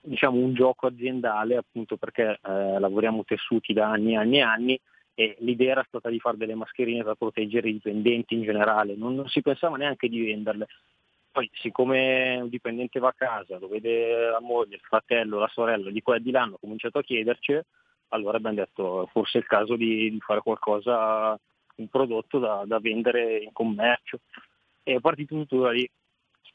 diciamo, 0.02 0.38
un 0.38 0.56
gioco 0.56 0.88
aziendale, 0.88 1.58
appunto 1.58 1.96
perché 1.96 2.40
eh, 2.44 2.80
lavoriamo 2.80 3.24
tessuti 3.24 3.72
da 3.72 3.92
anni 3.92 4.14
e 4.14 4.18
anni 4.18 4.38
e 4.38 4.42
anni 4.42 4.80
e 5.14 5.36
l'idea 5.42 5.74
era 5.74 5.86
stata 5.88 6.10
di 6.10 6.20
fare 6.20 6.38
delle 6.38 6.56
mascherine 6.56 7.04
per 7.04 7.16
proteggere 7.16 7.70
i 7.70 7.74
dipendenti 7.74 8.34
in 8.34 8.42
generale, 8.42 8.96
non, 8.96 9.14
non 9.14 9.28
si 9.28 9.44
pensava 9.44 9.78
neanche 9.78 10.10
di 10.10 10.24
venderle. 10.24 10.68
Poi 11.32 11.50
siccome 11.54 12.38
un 12.42 12.50
dipendente 12.50 13.00
va 13.00 13.10
a 13.10 13.14
casa, 13.14 13.60
lo 13.60 13.68
vede 13.68 14.30
la 14.30 14.42
moglie, 14.42 14.76
il 14.76 14.82
fratello, 14.82 15.40
la 15.40 15.50
sorella, 15.54 15.92
di 15.92 16.02
qua 16.02 16.16
e 16.16 16.22
di 16.22 16.32
là 16.32 16.42
hanno 16.42 16.58
cominciato 16.60 16.98
a 16.98 17.04
chiederci, 17.04 17.60
allora 18.10 18.38
abbiamo 18.38 18.56
detto 18.56 19.08
forse 19.12 19.38
è 19.38 19.42
il 19.42 19.48
caso 19.48 19.76
di, 19.76 20.10
di 20.10 20.20
fare 20.20 20.42
qualcosa, 20.42 21.40
un 21.76 21.88
prodotto 21.88 22.40
da, 22.40 22.64
da 22.66 22.80
vendere 22.80 23.38
in 23.38 23.52
commercio. 23.54 24.20
E 24.84 24.96
è 24.96 25.00
partito 25.00 25.36
tutto 25.36 25.62
da 25.62 25.72
lì. 25.72 25.90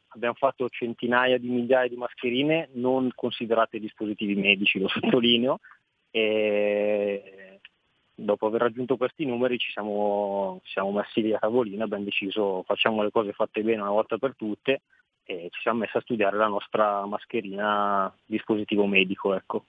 Abbiamo 0.08 0.34
fatto 0.34 0.68
centinaia 0.68 1.38
di 1.38 1.48
migliaia 1.48 1.88
di 1.88 1.96
mascherine 1.96 2.68
non 2.74 3.10
considerate 3.14 3.80
dispositivi 3.80 4.34
medici, 4.36 4.78
lo 4.78 4.88
sottolineo, 4.88 5.58
e 6.10 7.53
dopo 8.14 8.46
aver 8.46 8.60
raggiunto 8.60 8.96
questi 8.96 9.24
numeri 9.24 9.58
ci 9.58 9.70
siamo, 9.70 10.60
siamo 10.64 10.92
messi 10.92 11.20
lì 11.20 11.32
a 11.32 11.38
tavolino, 11.38 11.84
abbiamo 11.84 12.04
deciso 12.04 12.62
facciamo 12.62 13.02
le 13.02 13.10
cose 13.10 13.32
fatte 13.32 13.62
bene 13.62 13.80
una 13.80 13.90
volta 13.90 14.18
per 14.18 14.34
tutte 14.36 14.82
e 15.24 15.48
ci 15.50 15.60
siamo 15.60 15.80
messi 15.80 15.96
a 15.96 16.00
studiare 16.00 16.36
la 16.36 16.46
nostra 16.46 17.04
mascherina 17.06 18.14
dispositivo 18.24 18.86
medico. 18.86 19.34
Ecco. 19.34 19.64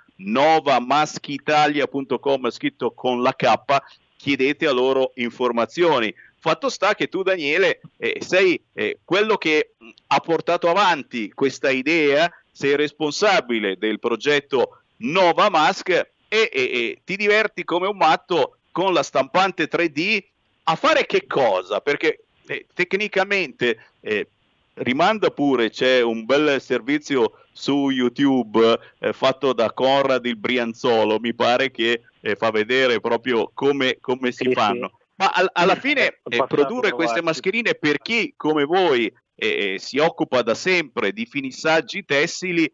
scritto 2.50 2.92
con 2.92 3.22
la 3.22 3.34
K 3.34 3.54
chiedete 4.16 4.66
a 4.66 4.72
loro 4.72 5.12
informazioni 5.16 6.14
fatto 6.46 6.68
sta 6.68 6.94
che 6.94 7.08
tu 7.08 7.24
Daniele 7.24 7.80
eh, 7.96 8.18
sei 8.20 8.60
eh, 8.72 8.98
quello 9.04 9.36
che 9.36 9.72
mh, 9.76 9.88
ha 10.08 10.20
portato 10.20 10.68
avanti 10.68 11.32
questa 11.32 11.70
idea 11.70 12.30
sei 12.52 12.76
responsabile 12.76 13.76
del 13.76 13.98
progetto 13.98 14.82
Nova 14.98 15.50
Mask 15.50 15.88
e, 15.88 16.08
e- 16.28 16.48
e 16.52 17.00
ti 17.04 17.16
diverti 17.16 17.64
come 17.64 17.88
un 17.88 17.96
matto 17.96 18.58
con 18.70 18.92
la 18.92 19.02
stampante 19.02 19.68
3D 19.68 20.22
a 20.64 20.76
fare 20.76 21.04
che 21.06 21.26
cosa? 21.26 21.80
Perché 21.80 22.20
eh, 22.46 22.66
tecnicamente 22.72 23.86
eh, 24.00 24.28
rimanda 24.76 25.30
pure, 25.30 25.70
c'è 25.70 26.02
un 26.02 26.24
bel 26.24 26.60
servizio 26.60 27.44
su 27.52 27.90
YouTube 27.90 28.78
eh, 28.98 29.12
fatto 29.12 29.52
da 29.52 29.72
Conrad 29.72 30.24
il 30.26 30.36
Brianzolo, 30.36 31.18
mi 31.18 31.34
pare 31.34 31.70
che 31.70 32.02
eh, 32.20 32.36
fa 32.36 32.50
vedere 32.50 33.00
proprio 33.00 33.50
come, 33.54 33.98
come 34.00 34.32
si 34.32 34.44
Sì, 34.48 34.52
fanno. 34.52 34.88
sì. 34.88 35.04
Ma 35.18 35.30
al- 35.30 35.50
alla 35.52 35.76
fine 35.76 36.06
eh, 36.08 36.20
passato 36.22 36.54
produrre 36.54 36.92
queste 36.92 37.22
mascherine 37.22 37.74
per 37.74 37.98
chi 37.98 38.34
come 38.36 38.64
voi 38.64 39.06
eh, 39.34 39.74
eh, 39.74 39.78
si 39.78 39.98
occupa 39.98 40.42
da 40.42 40.54
sempre 40.54 41.12
di 41.12 41.24
finissaggi 41.24 42.04
tessili 42.04 42.70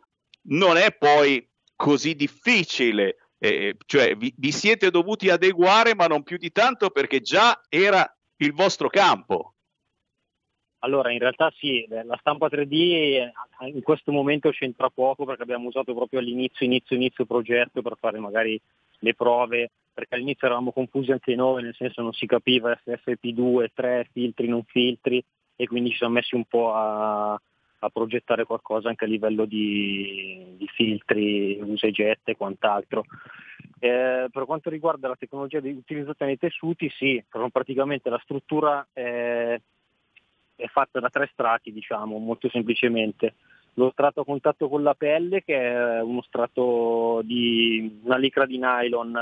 non 0.49 0.77
è 0.77 0.93
poi 0.93 1.49
così 1.77 2.15
difficile. 2.17 3.17
eh, 3.39 3.77
cioè 3.87 4.17
vi, 4.17 4.33
vi 4.37 4.53
siete 4.53 4.91
dovuti 4.91 5.29
adeguare 5.29 5.95
ma 5.95 6.07
non 6.07 6.23
più 6.25 6.37
di 6.37 6.51
tanto 6.51 6.91
perché 6.91 7.21
già 7.21 7.61
era 7.69 8.05
il 8.37 8.53
vostro 8.53 8.89
campo. 8.89 9.52
Allora, 10.85 11.13
in 11.13 11.21
realtà 11.21 11.53
sì, 11.57 11.83
eh, 11.83 12.03
la 12.05 12.17
stampa 12.19 12.49
3D 12.49 12.73
eh, 12.73 13.33
in 13.67 13.83
questo 13.83 14.11
momento 14.11 14.51
c'entra 14.51 14.91
poco 14.91 15.25
perché 15.25 15.43
abbiamo 15.43 15.69
usato 15.69 15.95
proprio 15.95 16.19
all'inizio, 16.19 16.67
inizio, 16.67 16.97
inizio 16.97 17.25
progetto 17.25 17.83
per 17.83 17.97
fare 17.99 18.19
magari 18.19 18.61
le 18.99 19.15
prove, 19.15 19.71
perché 19.93 20.17
all'inizio 20.17 20.47
eravamo 20.47 20.73
confusi 20.73 21.13
anche 21.13 21.37
noi, 21.37 21.63
nel 21.63 21.75
senso 21.77 22.03
non 22.03 22.13
si 22.13 22.27
capiva 22.27 22.77
FFP2, 22.85 23.69
3, 23.73 24.09
filtri, 24.13 24.49
non 24.49 24.65
filtri, 24.65 25.23
e 25.55 25.67
quindi 25.69 25.91
ci 25.91 25.99
siamo 25.99 26.15
messi 26.15 26.35
un 26.35 26.45
po' 26.47 26.75
a, 26.75 27.33
a 27.33 27.89
progettare 27.93 28.45
qualcosa 28.45 28.89
anche 28.89 29.05
a 29.05 29.09
livello 29.09 29.45
di, 29.45 30.55
di 30.57 30.67
filtri, 30.67 31.61
usa 31.63 31.87
e 31.87 32.37
quant'altro. 32.37 33.05
Eh, 33.79 34.27
per 34.33 34.45
quanto 34.47 34.69
riguarda 34.69 35.07
la 35.07 35.17
tecnologia 35.17 35.61
di- 35.61 35.71
utilizzata 35.71 36.25
nei 36.25 36.39
tessuti, 36.39 36.89
sì, 36.91 37.23
praticamente 37.53 38.11
la 38.11 38.21
struttura 38.23 38.85
è, 38.93 39.61
è 40.63 40.69
fatta 40.69 41.01
da 41.01 41.11
tre 41.11 41.29
strati, 41.33 41.73
diciamo, 41.73 42.19
molto 42.19 42.49
semplicemente. 42.49 43.35
Lo 43.75 43.91
strato 43.91 44.21
a 44.21 44.25
contatto 44.25 44.69
con 44.69 44.83
la 44.83 44.95
pelle, 44.95 45.43
che 45.43 45.57
è 45.57 46.01
uno 46.01 46.23
strato 46.23 47.21
di 47.25 48.01
una 48.05 48.17
licra 48.17 48.47
di 48.47 48.59
nylon 48.59 49.17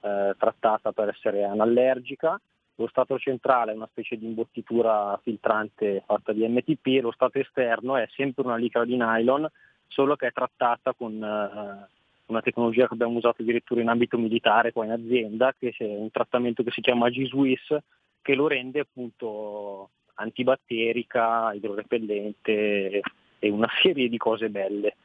eh, 0.00 0.34
trattata 0.36 0.92
per 0.92 1.08
essere 1.08 1.44
anallergica, 1.44 2.40
lo 2.76 2.88
strato 2.88 3.18
centrale 3.18 3.72
è 3.72 3.76
una 3.76 3.88
specie 3.90 4.16
di 4.16 4.26
imbottitura 4.26 5.18
filtrante 5.22 6.02
fatta 6.06 6.32
di 6.32 6.46
MTP 6.48 7.02
lo 7.02 7.12
strato 7.12 7.38
esterno 7.38 7.96
è 7.96 8.08
sempre 8.10 8.44
una 8.44 8.56
licra 8.56 8.84
di 8.84 8.96
nylon, 8.96 9.46
solo 9.86 10.16
che 10.16 10.28
è 10.28 10.32
trattata 10.32 10.94
con 10.94 11.12
eh, 11.22 11.88
una 12.26 12.40
tecnologia 12.40 12.88
che 12.88 12.94
abbiamo 12.94 13.18
usato 13.18 13.42
addirittura 13.42 13.82
in 13.82 13.88
ambito 13.88 14.16
militare 14.16 14.72
qua 14.72 14.84
in 14.84 14.92
azienda, 14.92 15.54
che 15.56 15.74
è 15.76 15.84
un 15.84 16.10
trattamento 16.10 16.62
che 16.62 16.70
si 16.70 16.80
chiama 16.80 17.10
G-Swiss, 17.10 17.76
che 18.22 18.34
lo 18.34 18.48
rende 18.48 18.80
appunto 18.80 19.90
antibatterica, 20.14 21.52
idrorepellente 21.52 23.00
e 23.38 23.50
una 23.50 23.68
serie 23.82 24.08
di 24.08 24.16
cose 24.16 24.48
belle. 24.48 24.96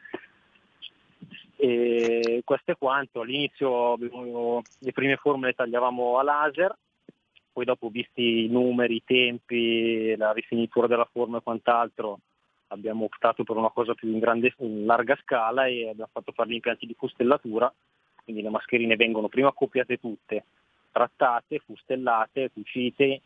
E 1.56 2.42
questo 2.46 2.72
è 2.72 2.78
quanto. 2.78 3.22
All'inizio 3.22 3.94
avevo, 3.94 4.62
le 4.80 4.92
prime 4.92 5.16
forme 5.18 5.48
le 5.48 5.54
tagliavamo 5.54 6.20
a 6.20 6.24
laser, 6.24 6.76
poi 7.52 7.66
dopo 7.66 7.90
visti 7.90 8.46
i 8.46 8.48
numeri, 8.48 8.98
i 8.98 9.04
tempi, 9.04 10.16
la 10.16 10.32
rifinitura 10.32 10.86
della 10.86 11.10
forma 11.12 11.38
e 11.38 11.42
quant'altro, 11.42 12.20
abbiamo 12.68 13.06
optato 13.06 13.44
per 13.44 13.56
una 13.56 13.70
cosa 13.72 13.96
più 13.96 14.12
in, 14.12 14.20
grande, 14.20 14.54
in 14.60 14.86
larga 14.86 15.18
scala 15.24 15.66
e 15.66 15.90
abbiamo 15.90 16.10
fatto 16.12 16.32
fare 16.32 16.50
gli 16.50 16.54
impianti 16.54 16.86
di 16.86 16.96
fustellatura, 16.96 17.74
quindi 18.24 18.44
le 18.44 18.50
mascherine 18.50 18.96
vengono 18.96 19.28
prima 19.28 19.48
accoppiate 19.48 19.98
tutte, 19.98 20.46
trattate, 20.92 21.60
fustellate, 21.60 22.52
cucite, 22.52 23.22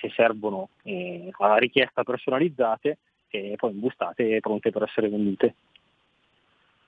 se 0.00 0.10
servono 0.14 0.70
eh, 0.82 1.30
a 1.38 1.56
richiesta 1.56 2.02
personalizzate 2.02 2.98
e 3.28 3.54
poi 3.56 3.72
imbustate 3.72 4.36
e 4.36 4.40
pronte 4.40 4.70
per 4.70 4.84
essere 4.84 5.08
vendute. 5.08 5.54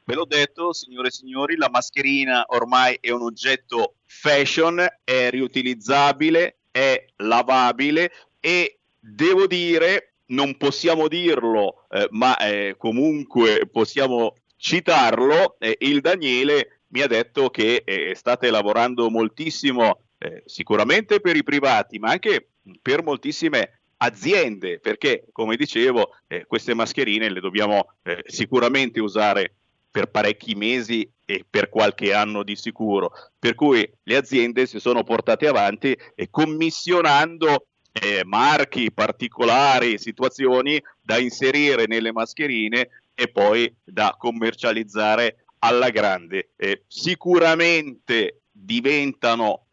Ve 0.05 0.15
l'ho 0.15 0.25
detto, 0.25 0.73
signore 0.73 1.09
e 1.09 1.11
signori, 1.11 1.57
la 1.57 1.69
mascherina 1.69 2.45
ormai 2.49 2.97
è 3.01 3.11
un 3.11 3.23
oggetto 3.23 3.95
fashion, 4.05 4.85
è 5.03 5.31
riutilizzabile, 5.31 6.59
è 6.71 7.07
lavabile 7.17 8.13
e 8.39 8.79
devo 9.01 9.49
dire, 9.49 10.13
non 10.27 10.57
possiamo 10.57 11.09
dirlo, 11.09 11.87
eh, 11.91 12.07
ma 12.11 12.37
eh, 12.39 12.77
comunque 12.79 13.67
possiamo 13.67 14.37
citarlo, 14.57 15.57
eh, 15.59 15.77
il 15.81 16.01
Daniele 16.01 16.83
mi 16.89 17.01
ha 17.01 17.09
detto 17.09 17.51
che 17.51 17.83
eh, 17.85 18.15
state 18.15 18.49
lavorando 18.51 19.11
moltissimo 19.11 20.03
eh, 20.19 20.43
sicuramente 20.47 21.21
per 21.21 21.35
i 21.35 21.43
privati, 21.43 21.99
ma 21.99 22.11
anche 22.11 22.51
per 22.83 23.03
moltissime 23.03 23.81
aziende, 23.99 24.79
perché 24.79 25.25
come 25.33 25.57
dicevo, 25.57 26.17
eh, 26.27 26.45
queste 26.47 26.75
mascherine 26.75 27.31
le 27.31 27.41
dobbiamo 27.41 27.93
eh, 28.03 28.23
sicuramente 28.27 29.01
usare 29.01 29.55
per 29.91 30.07
parecchi 30.07 30.55
mesi 30.55 31.11
e 31.25 31.45
per 31.49 31.69
qualche 31.71 32.13
anno 32.13 32.43
di 32.43 32.55
sicuro. 32.55 33.11
Per 33.39 33.55
cui 33.55 33.91
le 34.03 34.17
aziende 34.17 34.67
si 34.67 34.79
sono 34.79 35.03
portate 35.03 35.47
avanti 35.47 35.97
e 36.15 36.29
commissionando 36.31 37.67
eh, 37.93 38.23
marchi 38.25 38.93
particolari, 38.93 39.99
situazioni 39.99 40.83
da 41.01 41.17
inserire 41.19 41.87
nelle 41.87 42.13
mascherine 42.13 42.89
e 43.15 43.29
poi 43.29 43.75
da 43.83 44.15
commercializzare 44.19 45.47
alla 45.61 45.89
grande. 45.89 46.51
Eh, 46.57 46.83
sicuramente 46.87 48.43
diventano 48.51 49.66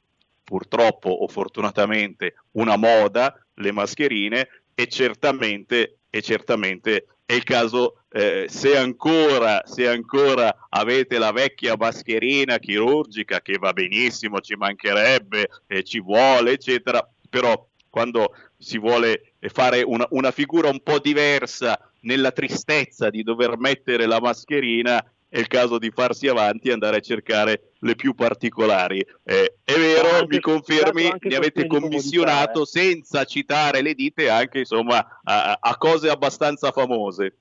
purtroppo 0.43 1.09
o 1.09 1.27
fortunatamente 1.27 2.35
una 2.51 2.75
moda 2.75 3.35
le 3.55 3.71
mascherine 3.71 4.47
e 4.75 4.87
certamente, 4.87 5.99
e 6.09 6.21
certamente 6.21 7.07
è 7.25 7.33
il 7.33 7.43
caso 7.43 8.03
eh, 8.11 8.45
se, 8.49 8.77
ancora, 8.77 9.61
se 9.65 9.87
ancora 9.87 10.67
avete 10.69 11.17
la 11.17 11.31
vecchia 11.31 11.75
mascherina 11.77 12.59
chirurgica 12.59 13.41
che 13.41 13.57
va 13.57 13.73
benissimo, 13.73 14.39
ci 14.39 14.55
mancherebbe, 14.55 15.49
eh, 15.67 15.83
ci 15.83 15.99
vuole, 15.99 16.51
eccetera, 16.51 17.07
però 17.29 17.67
quando 17.89 18.35
si 18.57 18.77
vuole 18.77 19.33
fare 19.39 19.83
una, 19.83 20.05
una 20.11 20.31
figura 20.31 20.69
un 20.69 20.81
po' 20.81 20.99
diversa 20.99 21.79
nella 22.01 22.31
tristezza 22.31 23.09
di 23.09 23.23
dover 23.23 23.57
mettere 23.57 24.05
la 24.05 24.19
mascherina, 24.19 25.03
è 25.33 25.39
il 25.39 25.47
caso 25.47 25.79
di 25.79 25.89
farsi 25.89 26.27
avanti 26.27 26.69
e 26.69 26.73
andare 26.73 26.97
a 26.97 26.99
cercare 26.99 27.71
le 27.79 27.95
più 27.95 28.13
particolari. 28.13 28.99
Eh, 29.23 29.55
è 29.63 29.73
vero, 29.73 30.09
anche, 30.09 30.35
mi 30.35 30.39
confermi, 30.39 31.11
ne 31.21 31.35
avete 31.35 31.65
commissionato 31.65 32.61
eh. 32.61 32.65
senza 32.67 33.23
citare 33.23 33.81
le 33.81 33.95
dite 33.95 34.29
anche 34.29 34.59
insomma 34.59 35.19
a, 35.23 35.57
a, 35.59 35.77
cose 35.77 36.11
abbastanza 36.11 36.71
famose. 36.71 37.35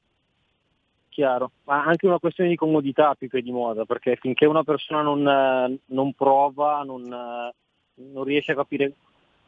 Chiaro, 1.10 1.50
ma 1.64 1.84
anche 1.84 2.06
una 2.06 2.18
questione 2.18 2.48
di 2.48 2.56
comodità 2.56 3.14
più 3.14 3.28
che 3.28 3.42
di 3.42 3.52
moda, 3.52 3.84
perché 3.84 4.16
finché 4.16 4.46
una 4.46 4.64
persona 4.64 5.02
non, 5.02 5.78
non 5.84 6.14
prova, 6.14 6.84
non, 6.86 7.02
non 7.02 8.24
riesce 8.24 8.52
a 8.52 8.56
capire 8.56 8.94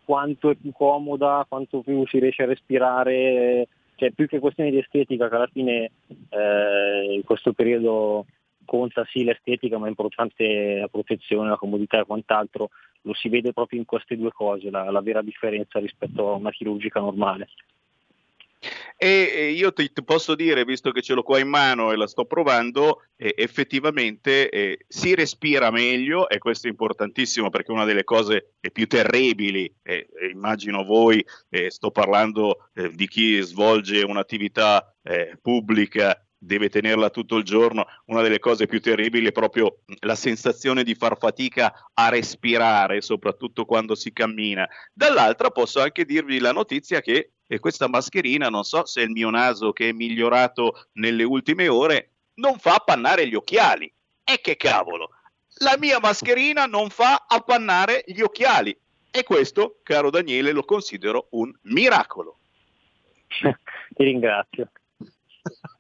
quanto 0.05 0.51
è 0.51 0.55
più 0.55 0.71
comoda, 0.71 1.47
quanto 1.49 1.81
più 1.81 2.07
si 2.09 2.19
riesce 2.19 2.43
a 2.43 2.47
respirare, 2.47 3.69
cioè 3.95 4.11
più 4.11 4.27
che 4.27 4.39
questione 4.39 4.71
di 4.71 4.79
estetica 4.79 5.31
che 5.31 5.35
alla 5.35 5.49
fine 5.51 5.91
eh, 6.29 7.15
in 7.15 7.23
questo 7.25 7.55
periodo 7.55 8.27
conta 8.65 9.07
sì 9.11 9.25
l'estetica 9.25 9.79
ma 9.79 9.87
è 9.87 9.89
importante 9.89 10.79
la 10.81 10.89
protezione, 10.89 11.49
la 11.49 11.57
comodità 11.57 12.01
e 12.01 12.05
quant'altro, 12.05 12.71
lo 13.03 13.15
si 13.15 13.29
vede 13.29 13.53
proprio 13.53 13.79
in 13.79 13.85
queste 13.85 14.17
due 14.17 14.31
cose, 14.33 14.71
la, 14.71 14.91
la 14.91 15.01
vera 15.01 15.23
differenza 15.23 15.79
rispetto 15.79 16.33
a 16.33 16.37
una 16.37 16.51
chirurgica 16.51 17.01
normale. 17.01 17.49
E 18.97 19.53
io 19.55 19.73
ti, 19.73 19.91
posso 20.05 20.35
dire, 20.35 20.65
visto 20.65 20.91
che 20.91 21.03
ce 21.03 21.15
l'ho 21.15 21.23
qua 21.23 21.39
in 21.39 21.49
mano 21.49 21.93
e 21.93 21.97
la 21.97 22.07
sto 22.07 22.25
provando, 22.25 23.03
eh, 23.17 23.35
effettivamente 23.37 24.49
eh, 24.49 24.79
si 24.89 25.15
respira 25.15 25.71
meglio 25.71 26.29
e 26.29 26.39
questo 26.39 26.69
è 26.69 26.71
importantissimo 26.71 27.51
perché 27.51 27.73
una 27.73 27.85
delle 27.85 28.05
cose 28.05 28.55
più 28.73 28.87
terribili, 28.87 29.71
eh, 29.83 30.09
immagino 30.33 30.85
voi, 30.85 31.25
sto 31.69 31.91
parlando 31.91 32.71
eh, 32.75 32.91
di 32.91 33.07
chi 33.07 33.41
svolge 33.41 34.03
un'attività 34.03 34.95
eh, 35.03 35.37
pubblica 35.43 36.19
deve 36.45 36.69
tenerla 36.69 37.11
tutto 37.11 37.37
il 37.37 37.45
giorno, 37.45 37.87
una 38.07 38.23
delle 38.23 38.39
cose 38.39 38.67
più 38.67 38.81
terribili 38.81 39.29
è 39.29 39.33
proprio 39.33 39.79
la 40.01 40.15
sensazione 40.15 40.85
di 40.85 40.95
far 40.95 41.17
fatica 41.19 41.91
a 41.95 42.09
respirare, 42.09 43.01
soprattutto 43.01 43.65
quando 43.65 43.95
si 43.95 44.13
cammina. 44.13 44.69
Dall'altra 44.93 45.51
posso 45.51 45.81
anche 45.81 46.05
dirvi 46.05 46.39
la 46.39 46.53
notizia 46.53 47.01
che 47.01 47.31
questa 47.59 47.89
mascherina, 47.89 48.49
non 48.49 48.65
so 48.65 48.85
se 48.85 49.01
è 49.01 49.05
il 49.05 49.11
mio 49.11 49.31
naso 49.31 49.73
che 49.73 49.89
è 49.89 49.93
migliorato 49.93 50.87
nelle 50.95 51.23
ultime 51.23 51.69
ore, 51.69 52.11
non 52.35 52.59
fa 52.59 52.75
appannare 52.75 53.29
gli 53.29 53.35
occhiali. 53.35 53.93
E 54.25 54.41
che 54.41 54.57
cavolo! 54.57 55.11
La 55.59 55.77
mia 55.79 56.01
mascherina 56.01 56.67
non 56.67 56.91
fa 56.91 57.27
appannare 57.29 58.03
gli 58.07 58.21
occhiali. 58.21 58.77
E 59.11 59.23
questo, 59.23 59.79
caro 59.85 60.11
Daniele, 60.11 60.51
lo 60.51 60.65
considero 60.65 61.29
un 61.31 61.53
miracolo. 61.63 62.39
Ti 63.95 64.03
ringrazio. 64.03 64.71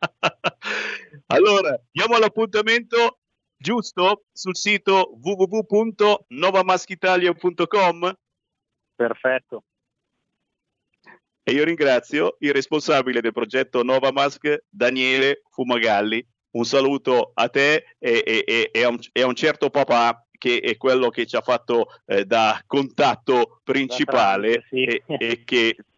allora, 1.27 1.79
diamo 1.91 2.19
l'appuntamento 2.19 3.19
giusto 3.57 4.25
sul 4.33 4.57
sito 4.57 5.19
www.novamaschitalia.com. 5.21 8.17
Perfetto. 8.95 9.65
E 11.47 11.53
io 11.53 11.65
ringrazio 11.65 12.37
il 12.41 12.53
responsabile 12.53 13.21
del 13.21 13.33
progetto 13.33 13.83
Nova 13.83 14.13
Mask, 14.13 14.65
Daniele 14.69 15.43
Fumagalli. 15.51 16.27
Un 16.53 16.65
saluto 16.65 17.33
a 17.35 17.49
te 17.49 17.97
e, 17.99 18.23
e, 18.25 18.71
e, 18.73 18.83
a, 18.83 18.89
un, 18.89 18.99
e, 19.13 19.23
a, 19.23 19.27
un, 19.27 19.35
certo 19.35 19.71
papà 19.71 20.27
che 20.31 20.61
è 20.61 20.77
quello 20.77 21.11
che 21.11 21.27
ci 21.27 21.37
ha 21.37 21.41
fatto 21.41 21.89
eh, 22.07 22.25
da 22.25 22.63
contatto 22.67 23.61
principale 23.65 24.65
sì. 24.69 24.85
e, 24.85 25.43
che 25.45 25.77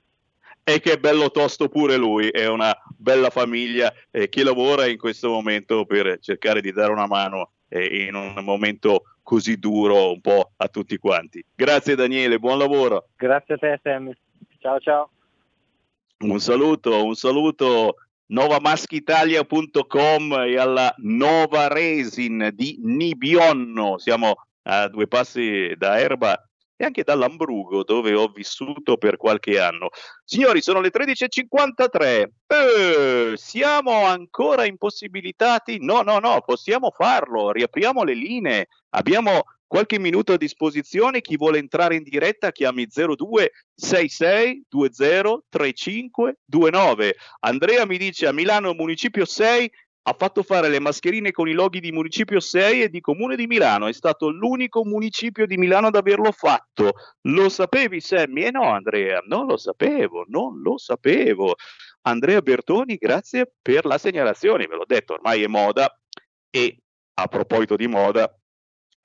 e 0.69 0.81
che 0.81 0.95
è 0.95 0.99
bello 0.99 1.31
tosto 1.31 1.69
pure 1.69 1.97
lui, 1.97 2.29
è 2.29 2.49
una 2.49 2.77
bella 2.97 3.31
famiglia 3.31 3.95
eh, 4.11 4.29
che 4.29 4.43
lavora 4.43 4.87
in 4.87 4.99
questo 4.99 5.29
momento 5.29 5.85
per 5.85 6.19
cercare 6.19 6.61
di 6.61 6.73
dare 6.73 6.91
una 6.91 7.07
mano 7.07 7.53
eh, 7.69 8.07
in 8.07 8.17
un 8.17 8.35
momento 8.43 9.15
così 9.23 9.61
duro 9.61 10.11
un 10.11 10.21
po' 10.21 10.55
a 10.57 10.67
tutti 10.67 10.97
quanti. 10.97 11.45
Grazie 11.55 11.95
Daniele, 11.95 12.41
buon 12.41 12.59
lavoro. 12.59 13.11
Grazie 13.15 13.55
a 13.55 13.59
te 13.59 13.79
Sammy, 13.81 14.13
ciao 14.59 14.81
ciao. 14.81 15.11
Un 16.19 16.41
saluto, 16.41 17.05
un 17.05 17.15
saluto 17.15 17.99
novamaschitalia.com 18.27 20.33
e 20.49 20.59
alla 20.59 20.93
Nova 20.97 21.69
Resin 21.69 22.51
di 22.53 22.81
Nibionno. 22.83 23.99
Siamo 23.99 24.47
a 24.63 24.89
due 24.89 25.07
passi 25.07 25.75
da 25.77 26.01
Erba 26.01 26.45
e 26.77 26.85
anche 26.85 27.03
dall'Ambrugo 27.03 27.83
dove 27.83 28.15
ho 28.15 28.29
vissuto 28.29 28.97
per 28.97 29.17
qualche 29.17 29.59
anno. 29.59 29.89
Signori, 30.25 30.61
sono 30.61 30.81
le 30.81 30.91
13.53. 30.91 32.27
Eh, 32.47 33.33
siamo 33.37 34.05
ancora 34.05 34.67
impossibilitati? 34.67 35.79
No, 35.81 36.03
no, 36.03 36.19
no, 36.19 36.43
possiamo 36.45 36.91
farlo. 36.91 37.51
Riapriamo 37.51 38.05
le 38.05 38.15
linee. 38.15 38.69
Abbiamo 38.91 39.45
qualche 39.67 39.99
minuto 39.99 40.35
a 40.35 40.37
disposizione. 40.37 41.23
Chi 41.23 41.37
vuole 41.37 41.59
entrare 41.59 41.97
in 41.97 42.03
diretta 42.03 42.53
chiami 42.53 42.87
0266 42.87 44.65
20 44.69 45.45
35 45.49 46.37
29. 46.45 47.17
Andrea 47.41 47.87
mi 47.87 47.97
dice 47.97 48.27
a 48.27 48.33
Milano 48.33 48.75
Municipio 48.75 49.25
6 49.25 49.71
ha 50.09 50.15
fatto 50.17 50.45
fare 50.45 50.69
le 50.69 50.79
mascherine 50.79 51.33
con 51.33 51.49
i 51.49 51.53
loghi 51.53 51.81
di 51.81 51.91
Municipio 51.91 52.39
6 52.39 52.83
e 52.83 52.89
di 52.89 53.01
Comune 53.01 53.35
di 53.35 53.49
Milano. 53.49 53.89
È 53.89 53.93
stato 53.93 54.29
l'unico 54.29 54.85
municipio 54.85 55.47
di 55.47 55.57
Milano 55.57 55.89
ad 55.89 55.97
averlo 55.97 56.31
fatto. 56.31 56.93
Lo 57.23 57.49
sapevi, 57.49 58.01
Sammy? 58.01 58.45
Eh 58.45 58.53
no, 58.53 58.71
Andrea, 58.71 59.21
non 59.27 59.47
lo 59.47 59.57
sapevo, 59.57 60.25
non 60.29 60.61
lo 60.61 60.79
sapevo. 60.79 61.57
Andrea 62.03 62.41
Bertoni, 62.41 62.95
grazie 62.95 63.53
per 63.61 63.85
la 63.85 63.99
segnalazione. 63.99 64.67
Ve 64.67 64.77
l'ho 64.77 64.85
detto, 64.87 65.15
ormai 65.15 65.43
è 65.43 65.49
moda. 65.49 65.93
E 66.51 66.79
a 67.15 67.27
proposito 67.27 67.75
di 67.75 67.89
moda, 67.89 68.33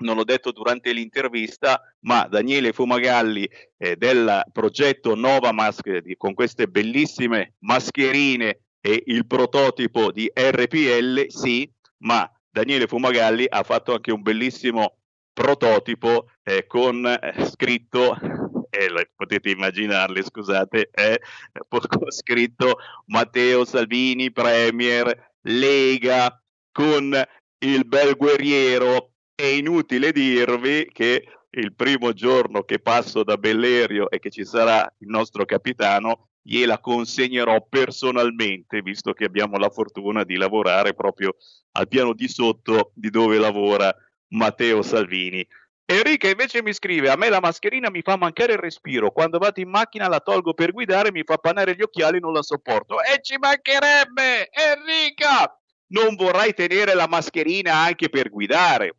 non 0.04 0.16
l'ho 0.16 0.24
detto 0.24 0.52
durante 0.52 0.94
l'intervista, 0.94 1.82
ma 2.02 2.28
Daniele 2.28 2.74
Fumagalli 2.74 3.50
eh, 3.78 3.96
del 3.96 4.44
progetto 4.52 5.16
Nova 5.16 5.52
Mask 5.52 5.98
di, 5.98 6.16
con 6.16 6.36
queste 6.36 6.68
bellissime 6.68 7.56
mascherine 7.62 8.60
e 8.82 9.04
il 9.06 9.26
prototipo 9.28 10.12
di 10.12 10.30
RPL, 10.34 11.28
sì, 11.28 11.72
ma 12.00 12.30
Daniele 12.50 12.88
Fumagalli 12.88 13.46
ha 13.48 13.64
fatto 13.64 13.94
anche 13.94 14.12
un 14.12 14.22
bellissimo 14.22 14.98
prototipo 15.32 16.30
eh, 16.44 16.68
con 16.68 17.06
eh, 17.06 17.46
scritto 17.46 18.18
eh, 18.72 19.10
potete 19.16 19.52
immaginarli, 19.52 20.24
scusate, 20.24 20.90
è 20.92 21.18
scritto 22.10 22.78
Matteo 23.08 23.66
Salvini, 23.66 24.32
Premier, 24.32 25.34
Lega, 25.42 26.42
con 26.72 27.16
il 27.60 27.86
bel 27.86 28.16
guerriero. 28.16 29.12
È 29.36 29.46
inutile 29.46 30.12
dirvi 30.12 30.90
che 30.92 31.26
il 31.52 31.74
primo 31.74 32.14
giorno 32.14 32.64
che 32.64 32.80
passo 32.80 33.24
da 33.24 33.38
Bellerio 33.38 34.10
e 34.10 34.20
che 34.20 34.30
ci 34.30 34.46
sarà 34.46 34.82
il 35.00 35.08
nostro 35.08 35.46
capitano, 35.46 36.30
gliela 36.42 36.80
consegnerò 36.80 37.66
personalmente, 37.68 38.82
visto 38.82 39.14
che 39.14 39.26
abbiamo 39.26 39.58
la 39.58 39.70
fortuna 39.70 40.24
di 40.24 40.36
lavorare 40.36 40.94
proprio 40.94 41.36
al 41.74 41.88
piano 41.88 42.14
di 42.14 42.28
sotto 42.28 42.92
di 42.96 43.10
dove 43.10 43.38
lavora 43.38 43.94
Matteo 44.30 44.82
Salvini. 44.82 45.46
Enrica 45.86 46.30
invece 46.30 46.62
mi 46.62 46.74
scrive: 46.74 47.10
A 47.10 47.18
me 47.18 47.30
la 47.30 47.42
mascherina 47.42 47.90
mi 47.90 48.02
fa 48.02 48.16
mancare 48.16 48.54
il 48.54 48.60
respiro. 48.60 49.12
Quando 49.12 49.38
vado 49.38 49.60
in 49.60 49.70
macchina 49.70 50.08
la 50.08 50.22
tolgo 50.22 50.54
per 50.54 50.72
guidare, 50.72 51.12
mi 51.12 51.24
fa 51.24 51.38
panare 51.38 51.76
gli 51.76 51.82
occhiali, 51.82 52.20
non 52.20 52.34
la 52.34 52.42
sopporto. 52.42 53.02
E 53.02 53.22
ci 53.22 53.38
mancherebbe, 53.38 54.50
Enrica! 54.52 55.54
Non 55.88 56.16
vorrai 56.16 56.54
tenere 56.54 56.94
la 56.94 57.08
mascherina 57.08 57.76
anche 57.76 58.08
per 58.08 58.30
guidare. 58.30 58.96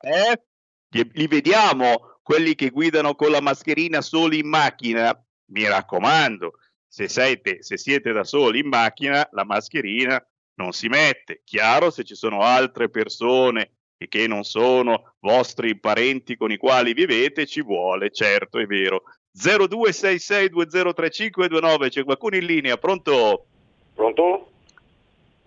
Eh? 0.00 0.40
Li 0.90 1.26
vediamo 1.26 2.20
quelli 2.22 2.54
che 2.54 2.70
guidano 2.70 3.16
con 3.16 3.32
la 3.32 3.40
mascherina 3.40 4.00
soli 4.00 4.38
in 4.38 4.48
macchina. 4.48 5.20
Mi 5.48 5.66
raccomando, 5.66 6.54
se 6.86 7.08
siete, 7.08 7.62
se 7.62 7.76
siete 7.76 8.12
da 8.12 8.24
soli 8.24 8.60
in 8.60 8.68
macchina, 8.68 9.28
la 9.32 9.44
mascherina 9.44 10.24
non 10.54 10.72
si 10.72 10.88
mette. 10.88 11.42
Chiaro 11.44 11.90
se 11.90 12.04
ci 12.04 12.14
sono 12.14 12.40
altre 12.40 12.88
persone 12.88 13.72
e 13.96 14.08
che 14.08 14.26
non 14.26 14.44
sono 14.44 15.14
vostri 15.20 15.78
parenti 15.78 16.36
con 16.36 16.50
i 16.50 16.56
quali 16.56 16.92
vivete, 16.92 17.46
ci 17.46 17.62
vuole, 17.62 18.10
certo, 18.10 18.58
è 18.58 18.66
vero. 18.66 19.04
0266203529, 19.36 21.88
c'è 21.88 22.04
qualcuno 22.04 22.36
in 22.36 22.44
linea, 22.44 22.76
pronto? 22.76 23.46
Pronto? 23.94 24.50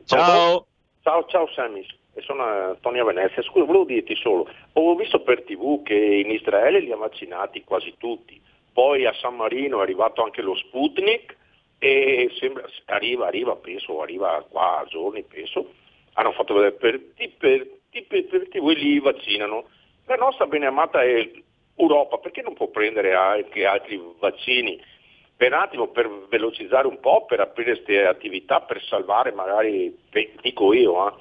Ciao. 0.06 0.66
Ciao, 1.02 1.26
ciao 1.26 1.48
Sammy, 1.54 1.86
sono 2.20 2.44
Antonio 2.44 3.06
Venezia. 3.06 3.42
Scusa, 3.42 3.66
volevo 3.66 3.86
dirti 3.86 4.16
solo, 4.16 4.48
ho 4.74 4.96
visto 4.96 5.22
per 5.22 5.44
tv 5.44 5.82
che 5.82 5.96
in 5.96 6.30
Israele 6.30 6.80
li 6.80 6.92
ha 6.92 6.98
vaccinati 6.98 7.64
quasi 7.64 7.96
tutti, 7.98 8.40
poi 8.74 9.06
a 9.06 9.14
San 9.14 9.36
Marino 9.36 9.80
è 9.80 9.82
arrivato 9.82 10.24
anche 10.24 10.42
lo 10.42 10.56
Sputnik 10.56 11.38
e 11.78 12.32
sembra, 12.40 12.66
arriva, 12.86 13.28
arriva, 13.28 13.56
penso, 13.56 14.02
arriva 14.02 14.46
qua 14.50 14.80
a 14.80 14.86
giorni, 14.86 15.24
penso, 15.24 15.74
hanno 16.14 16.32
fatto 16.32 16.54
vedere 16.54 16.74
per, 16.74 17.02
per 17.38 17.68
perché 18.08 18.60
voi 18.60 18.76
li 18.76 19.00
vaccinano. 19.00 19.66
La 20.06 20.16
nostra 20.16 20.46
beneamata 20.46 21.02
è 21.02 21.30
Europa, 21.76 22.18
perché 22.18 22.42
non 22.42 22.54
può 22.54 22.68
prendere 22.68 23.14
anche 23.14 23.66
altri 23.66 24.00
vaccini? 24.20 24.80
Per 25.36 25.52
un 25.52 25.60
attimo, 25.60 25.88
per 25.88 26.10
velocizzare 26.30 26.88
un 26.88 27.00
po', 27.00 27.26
per 27.26 27.40
aprire 27.40 27.74
queste 27.74 28.06
attività, 28.06 28.62
per 28.62 28.82
salvare 28.84 29.32
magari, 29.32 29.98
dico 30.42 30.74
io, 30.74 31.20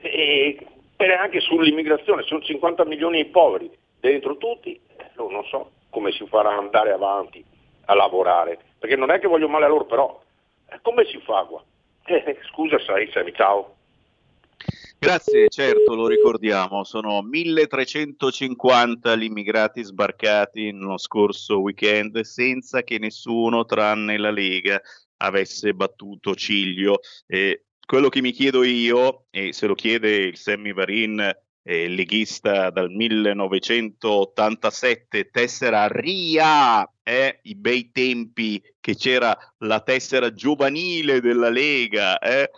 eh, 0.00 0.58
per 0.94 1.10
anche 1.12 1.40
sull'immigrazione, 1.40 2.22
sono 2.24 2.42
50 2.42 2.84
milioni 2.84 3.22
di 3.22 3.30
poveri, 3.30 3.70
dentro 4.00 4.36
tutti, 4.36 4.78
non 5.16 5.44
so 5.46 5.70
come 5.94 6.10
si 6.10 6.26
farà 6.26 6.56
andare 6.56 6.90
avanti 6.90 7.42
a 7.84 7.94
lavorare, 7.94 8.58
perché 8.80 8.96
non 8.96 9.12
è 9.12 9.20
che 9.20 9.28
voglio 9.28 9.48
male 9.48 9.66
a 9.66 9.68
loro, 9.68 9.84
però 9.84 10.20
eh, 10.66 10.80
come 10.82 11.04
si 11.04 11.20
fa 11.24 11.44
qua? 11.44 11.62
Eh, 12.06 12.38
scusa, 12.50 12.80
sai, 12.80 13.08
sai, 13.12 13.32
ciao. 13.32 13.76
Grazie, 14.98 15.48
certo, 15.48 15.94
lo 15.94 16.08
ricordiamo, 16.08 16.82
sono 16.82 17.22
1350 17.22 19.14
gli 19.14 19.24
immigrati 19.24 19.84
sbarcati 19.84 20.72
nello 20.72 20.98
scorso 20.98 21.60
weekend 21.60 22.20
senza 22.22 22.82
che 22.82 22.98
nessuno, 22.98 23.64
tranne 23.64 24.18
la 24.18 24.30
Lega, 24.30 24.80
avesse 25.18 25.74
battuto 25.74 26.34
ciglio. 26.34 26.98
Eh, 27.26 27.66
quello 27.86 28.08
che 28.08 28.20
mi 28.20 28.32
chiedo 28.32 28.64
io, 28.64 29.26
e 29.30 29.52
se 29.52 29.66
lo 29.66 29.74
chiede 29.74 30.10
il 30.16 30.36
Sammy 30.36 30.72
Varin, 30.72 31.30
eh, 31.64 31.88
leghista 31.88 32.70
dal 32.70 32.90
1987, 32.90 35.30
tessera 35.30 35.88
RIA, 35.88 36.88
eh, 37.02 37.40
i 37.42 37.56
bei 37.56 37.90
tempi 37.90 38.62
che 38.78 38.94
c'era 38.94 39.36
la 39.58 39.80
tessera 39.80 40.32
giovanile 40.32 41.20
della 41.20 41.48
Lega, 41.48 42.18
eh, 42.18 42.50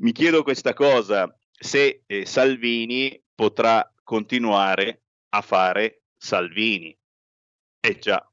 mi 0.00 0.12
chiedo 0.12 0.42
questa 0.42 0.74
cosa, 0.74 1.34
se 1.50 2.02
eh, 2.06 2.26
Salvini 2.26 3.20
potrà 3.34 3.90
continuare 4.02 5.02
a 5.30 5.40
fare 5.40 6.02
Salvini. 6.16 6.96
Eh 7.80 7.98
già, 7.98 8.24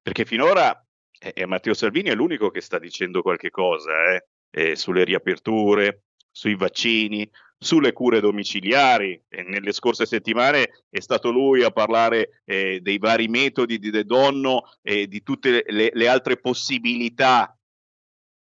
perché 0.00 0.24
finora 0.24 0.76
eh, 1.18 1.46
Matteo 1.46 1.74
Salvini 1.74 2.08
è 2.08 2.14
l'unico 2.14 2.50
che 2.50 2.60
sta 2.60 2.78
dicendo 2.78 3.22
qualche 3.22 3.50
cosa 3.50 4.14
eh, 4.14 4.26
eh, 4.50 4.76
sulle 4.76 5.04
riaperture, 5.04 6.04
sui 6.30 6.56
vaccini, 6.56 7.28
sulle 7.62 7.92
cure 7.92 8.20
domiciliari. 8.20 9.20
E 9.28 9.42
nelle 9.42 9.72
scorse 9.72 10.04
settimane 10.04 10.84
è 10.90 11.00
stato 11.00 11.30
lui 11.30 11.62
a 11.62 11.70
parlare 11.70 12.42
eh, 12.44 12.80
dei 12.80 12.98
vari 12.98 13.28
metodi 13.28 13.78
di 13.78 13.90
De 13.90 14.04
Donno 14.04 14.64
e 14.82 15.06
di 15.06 15.22
tutte 15.22 15.64
le, 15.66 15.90
le 15.92 16.08
altre 16.08 16.38
possibilità. 16.38 17.56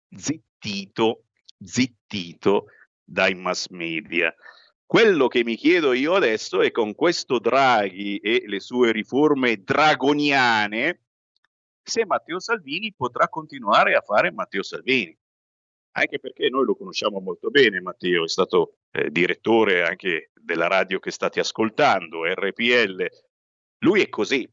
Zittito, 0.10 1.26
zittito 1.64 2.66
dai 3.04 3.36
mass 3.36 3.68
media. 3.70 4.34
Quello 4.86 5.28
che 5.28 5.44
mi 5.44 5.56
chiedo 5.56 5.94
io 5.94 6.16
adesso 6.16 6.62
è 6.62 6.72
con 6.72 6.96
questo 6.96 7.38
Draghi 7.38 8.18
e 8.18 8.44
le 8.48 8.60
sue 8.60 8.92
riforme 8.92 9.62
dragoniane, 9.62 11.02
se 11.84 12.06
Matteo 12.06 12.40
Salvini 12.40 12.94
potrà 12.96 13.28
continuare 13.28 13.94
a 13.94 14.02
fare 14.02 14.32
Matteo 14.32 14.64
Salvini. 14.64 15.16
Anche 15.92 16.20
perché 16.20 16.50
noi 16.50 16.66
lo 16.66 16.76
conosciamo 16.76 17.20
molto 17.20 17.50
bene, 17.50 17.82
Matteo 17.82 18.24
è 18.24 18.30
stato 18.30 18.78
eh, 18.92 19.10
direttore 19.10 19.84
anche 19.84 20.32
della 20.34 20.68
radio 20.68 21.00
che 21.00 21.12
state 21.12 21.40
ascoltando, 21.40 22.26
RPL. 22.26 23.08
Lui 23.80 24.02
è 24.02 24.10
così, 24.10 24.48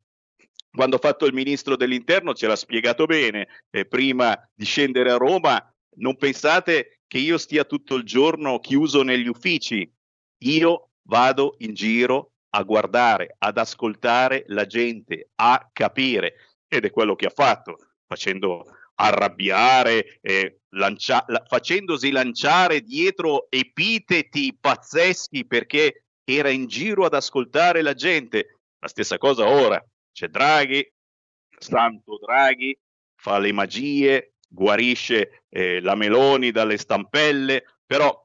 quando 0.71 0.97
ha 0.97 1.01
fatto 1.01 1.27
il 1.27 1.33
ministro 1.33 1.77
dell'interno 1.77 2.35
ce 2.35 2.47
l'ha 2.47 2.57
spiegato 2.57 3.07
bene, 3.07 3.49
eh, 3.71 3.87
prima 3.87 4.39
di 4.55 4.65
scendere 4.65 5.11
a 5.11 5.17
Roma 5.17 5.61
non 5.99 6.17
pensate 6.17 7.01
che 7.07 7.19
io 7.19 7.39
stia 7.39 7.65
tutto 7.65 7.95
il 7.95 8.05
giorno 8.05 8.59
chiuso 8.59 9.03
negli 9.03 9.29
uffici. 9.29 9.91
Io 10.45 10.91
vado 11.09 11.55
in 11.59 11.73
giro 11.75 12.33
a 12.51 12.63
guardare, 12.63 13.35
ad 13.39 13.59
ascoltare 13.59 14.45
la 14.49 14.67
gente, 14.67 15.31
a 15.37 15.69
capire. 15.73 16.35
Ed 16.69 16.85
è 16.85 16.91
quello 16.91 17.15
che 17.15 17.27
ha 17.27 17.33
fatto, 17.35 17.79
facendo 18.07 18.65
arrabbiare, 18.97 20.19
eh, 20.21 20.61
lancia- 20.77 21.25
la- 21.29 21.45
facendosi 21.47 22.11
lanciare 22.11 22.81
dietro 22.81 23.47
epiteti 23.51 24.57
pazzeschi 24.59 25.47
perché 25.47 26.05
era 26.25 26.49
in 26.49 26.67
giro 26.67 27.05
ad 27.05 27.15
ascoltare 27.15 27.83
la 27.83 27.95
gente. 27.95 28.59
La 28.79 28.89
stessa 28.89 29.19
cosa 29.19 29.49
ora. 29.49 29.83
C'è 30.13 30.29
Draghi, 30.29 30.91
Santo 31.59 32.19
Draghi, 32.19 32.77
fa 33.15 33.39
le 33.39 33.53
magie, 33.53 34.35
guarisce 34.49 35.45
eh, 35.49 35.81
la 35.81 35.95
Meloni 35.95 36.51
dalle 36.51 36.79
stampelle, 36.79 37.65
però 37.85 38.25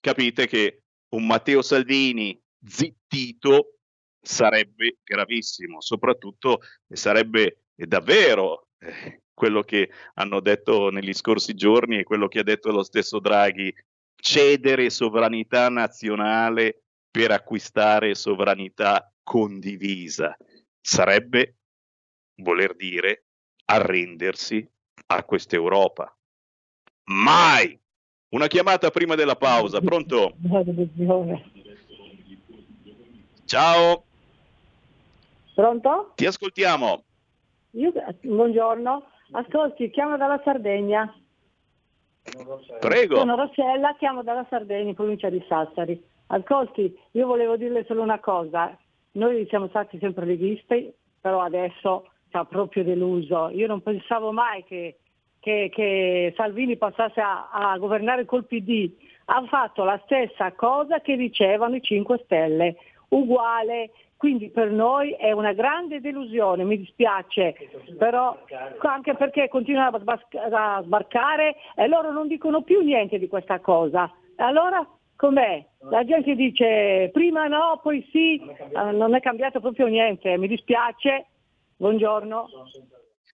capite 0.00 0.46
che 0.46 0.82
un 1.10 1.26
Matteo 1.26 1.62
Salvini 1.62 2.40
zittito 2.64 3.78
sarebbe 4.20 4.98
gravissimo, 5.04 5.80
soprattutto 5.80 6.60
sarebbe 6.88 7.64
davvero 7.74 8.68
eh, 8.78 9.22
quello 9.38 9.62
che 9.62 9.88
hanno 10.14 10.40
detto 10.40 10.90
negli 10.90 11.14
scorsi 11.14 11.54
giorni 11.54 11.98
e 11.98 12.02
quello 12.02 12.26
che 12.26 12.40
ha 12.40 12.42
detto 12.42 12.70
lo 12.72 12.82
stesso 12.82 13.20
Draghi, 13.20 13.72
cedere 14.16 14.90
sovranità 14.90 15.70
nazionale 15.70 16.82
per 17.08 17.30
acquistare 17.30 18.14
sovranità 18.16 19.10
condivisa. 19.22 20.36
Sarebbe 20.80 21.54
voler 22.42 22.74
dire 22.74 23.24
arrendersi 23.66 24.68
a 25.06 25.22
questa 25.22 25.54
Europa. 25.54 26.14
Mai! 27.04 27.80
Una 28.30 28.48
chiamata 28.48 28.90
prima 28.90 29.14
della 29.14 29.36
pausa, 29.36 29.80
pronto? 29.80 30.34
Ciao. 33.46 34.04
Pronto? 35.54 36.12
Ti 36.14 36.26
ascoltiamo. 36.26 37.04
Io, 37.72 37.92
buongiorno, 38.20 39.06
ascolti, 39.32 39.90
chiamo 39.90 40.16
dalla 40.16 40.40
Sardegna. 40.44 41.12
Prego. 42.80 43.16
Sono 43.16 43.36
Rossella, 43.36 43.94
chiamo 43.98 44.22
dalla 44.22 44.46
Sardegna, 44.48 44.90
in 44.90 44.94
provincia 44.94 45.30
di 45.30 45.42
Sassari. 45.48 46.02
Ascolti, 46.26 46.96
io 47.12 47.26
volevo 47.26 47.56
dirle 47.56 47.84
solo 47.86 48.02
una 48.02 48.20
cosa. 48.20 48.76
Noi 49.12 49.46
siamo 49.48 49.68
stati 49.68 49.98
sempre 49.98 50.26
leghisti, 50.26 50.92
però 51.20 51.40
adesso 51.40 52.10
ci 52.28 52.36
ha 52.36 52.44
proprio 52.44 52.84
deluso. 52.84 53.48
Io 53.50 53.66
non 53.66 53.82
pensavo 53.82 54.30
mai 54.32 54.62
che, 54.64 54.98
che 54.98 55.08
che, 55.40 55.70
che 55.72 56.34
Salvini 56.36 56.76
passasse 56.76 57.20
a, 57.20 57.48
a 57.50 57.78
governare 57.78 58.24
col 58.24 58.44
PD, 58.44 58.92
ha 59.26 59.44
fatto 59.46 59.84
la 59.84 60.00
stessa 60.04 60.52
cosa 60.52 61.00
che 61.00 61.16
dicevano 61.16 61.76
i 61.76 61.82
5 61.82 62.20
Stelle, 62.24 62.76
uguale. 63.08 63.90
Quindi 64.18 64.50
per 64.50 64.72
noi 64.72 65.12
è 65.12 65.30
una 65.30 65.52
grande 65.52 66.00
delusione, 66.00 66.64
mi 66.64 66.76
dispiace, 66.76 67.54
però 67.96 68.36
anche 68.80 69.14
perché 69.14 69.48
continuano 69.48 70.02
a 70.42 70.82
sbarcare 70.82 71.54
e 71.76 71.86
loro 71.86 72.10
non 72.10 72.26
dicono 72.26 72.62
più 72.62 72.80
niente 72.80 73.18
di 73.20 73.28
questa 73.28 73.60
cosa. 73.60 74.12
Allora 74.38 74.84
com'è? 75.14 75.64
La 75.90 76.04
gente 76.04 76.34
dice 76.34 77.10
prima 77.12 77.46
no, 77.46 77.78
poi 77.80 78.04
sì, 78.10 78.40
Eh, 78.40 78.90
non 78.90 79.14
è 79.14 79.20
cambiato 79.20 79.60
proprio 79.60 79.86
niente, 79.86 80.36
mi 80.36 80.48
dispiace. 80.48 81.26
Buongiorno. 81.76 82.48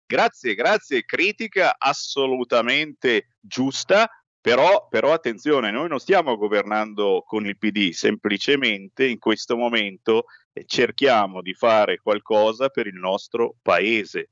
Grazie, 0.06 0.54
grazie. 0.54 1.04
Critica 1.04 1.76
assolutamente 1.78 3.36
giusta, 3.38 4.08
però, 4.40 4.88
però 4.88 5.12
attenzione, 5.12 5.70
noi 5.70 5.88
non 5.88 5.98
stiamo 5.98 6.36
governando 6.36 7.22
con 7.26 7.46
il 7.46 7.58
PD, 7.58 7.90
semplicemente 7.90 9.06
in 9.06 9.18
questo 9.18 9.56
momento 9.56 10.24
eh, 10.52 10.64
cerchiamo 10.64 11.42
di 11.42 11.52
fare 11.52 11.98
qualcosa 11.98 12.70
per 12.70 12.86
il 12.86 12.94
nostro 12.94 13.56
paese. 13.60 14.30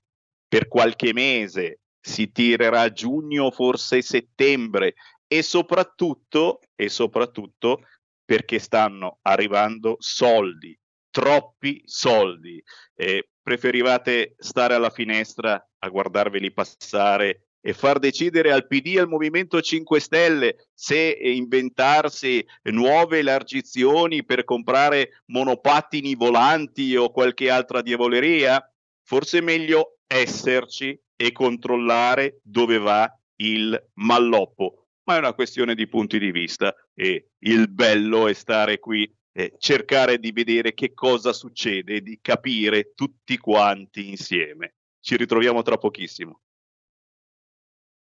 Per 0.48 0.66
qualche 0.66 1.12
mese 1.12 1.80
si 2.00 2.32
tirerà 2.32 2.90
giugno, 2.90 3.50
forse 3.50 4.00
settembre 4.00 4.94
e 5.26 5.42
soprattutto, 5.42 6.60
e 6.74 6.88
soprattutto 6.88 7.82
perché 8.24 8.58
stanno 8.58 9.18
arrivando 9.22 9.96
soldi, 9.98 10.78
troppi 11.10 11.82
soldi. 11.84 12.62
Eh, 12.94 13.28
preferivate 13.42 14.36
stare 14.38 14.74
alla 14.74 14.90
finestra 14.90 15.62
a 15.78 15.88
guardarveli 15.88 16.50
passare 16.52 17.47
e 17.60 17.72
far 17.72 17.98
decidere 17.98 18.52
al 18.52 18.66
PD 18.66 18.94
e 18.96 19.00
al 19.00 19.08
Movimento 19.08 19.60
5 19.60 20.00
Stelle 20.00 20.68
se 20.72 21.10
eh, 21.10 21.32
inventarsi 21.32 22.44
nuove 22.64 23.18
elargizioni 23.18 24.24
per 24.24 24.44
comprare 24.44 25.22
monopattini 25.26 26.14
volanti 26.14 26.96
o 26.96 27.10
qualche 27.10 27.50
altra 27.50 27.82
diavoleria? 27.82 28.62
Forse 29.02 29.38
è 29.38 29.42
meglio 29.42 29.98
esserci 30.06 30.98
e 31.16 31.32
controllare 31.32 32.40
dove 32.42 32.78
va 32.78 33.12
il 33.36 33.90
malloppo, 33.94 34.86
ma 35.04 35.16
è 35.16 35.18
una 35.18 35.34
questione 35.34 35.74
di 35.74 35.88
punti 35.88 36.18
di 36.18 36.30
vista 36.30 36.74
e 36.94 37.30
il 37.40 37.68
bello 37.68 38.28
è 38.28 38.32
stare 38.32 38.78
qui 38.78 39.10
e 39.32 39.54
cercare 39.58 40.18
di 40.18 40.32
vedere 40.32 40.74
che 40.74 40.94
cosa 40.94 41.32
succede 41.32 42.00
di 42.00 42.18
capire 42.20 42.92
tutti 42.94 43.36
quanti 43.38 44.08
insieme. 44.08 44.74
Ci 45.00 45.16
ritroviamo 45.16 45.62
tra 45.62 45.76
pochissimo. 45.76 46.40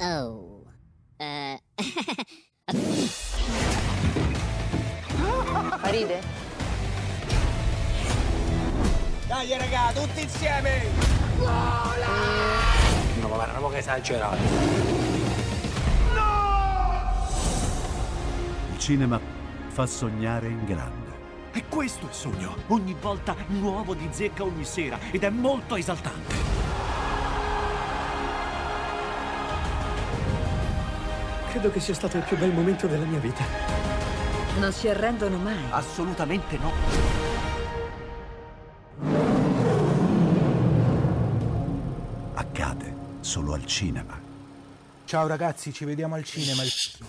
Oh. 0.00 0.64
Eh. 1.18 1.60
Ride? 5.90 6.20
Dai 9.26 9.58
raga, 9.58 9.92
tutti 9.92 10.20
insieme! 10.22 10.82
No, 11.38 13.28
ma 13.28 13.34
guarda, 13.34 13.68
che 13.70 13.78
esagerato. 13.78 14.36
Il 18.70 18.78
cinema 18.78 19.20
fa 19.66 19.86
sognare 19.86 20.46
in 20.46 20.64
grande. 20.64 21.06
E 21.52 21.64
questo 21.68 22.06
è 22.06 22.08
il 22.08 22.14
sogno. 22.14 22.54
Ogni 22.68 22.94
volta 23.00 23.34
nuovo 23.48 23.94
di 23.94 24.06
zecca 24.12 24.44
ogni 24.44 24.64
sera 24.64 24.96
ed 25.10 25.24
è 25.24 25.30
molto 25.30 25.74
esaltante. 25.74 26.77
Credo 31.50 31.70
che 31.70 31.80
sia 31.80 31.94
stato 31.94 32.18
il 32.18 32.24
più 32.24 32.36
bel 32.36 32.52
momento 32.52 32.86
della 32.86 33.04
mia 33.04 33.18
vita. 33.18 33.42
Non 34.58 34.72
si 34.72 34.88
arrendono 34.88 35.38
mai. 35.38 35.56
Assolutamente 35.70 36.58
no. 36.58 36.72
Accade 42.34 42.94
solo 43.20 43.54
al 43.54 43.64
cinema. 43.64 44.20
Ciao 45.04 45.26
ragazzi, 45.26 45.72
ci 45.72 45.84
vediamo 45.86 46.16
al 46.16 46.24
cinema. 46.24 46.62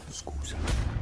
Scusa. 0.10 0.99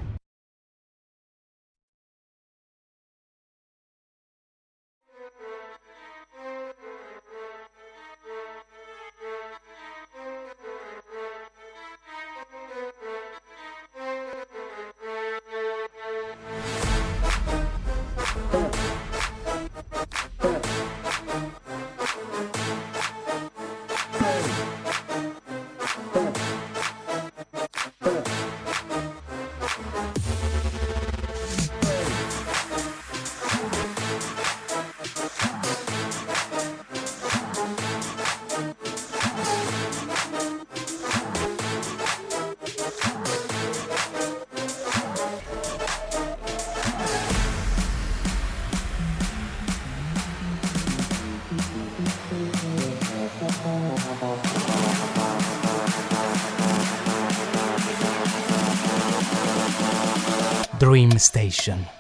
Dream 61.68 61.97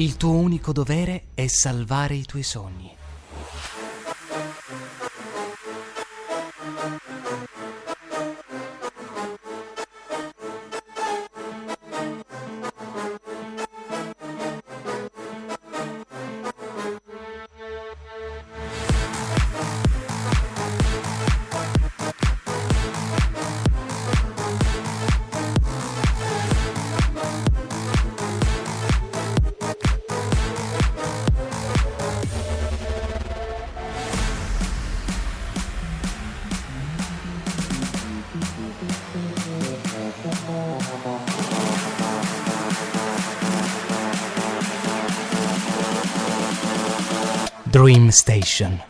Il 0.00 0.16
tuo 0.16 0.30
unico 0.30 0.72
dovere 0.72 1.24
è 1.34 1.46
salvare 1.46 2.14
i 2.14 2.24
tuoi 2.24 2.42
sogni. 2.42 2.99
Station. 48.10 48.80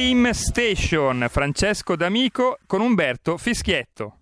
Dream 0.00 0.30
Station, 0.30 1.26
Francesco 1.28 1.94
D'Amico 1.94 2.56
con 2.66 2.80
Umberto 2.80 3.36
Fischietto. 3.36 4.20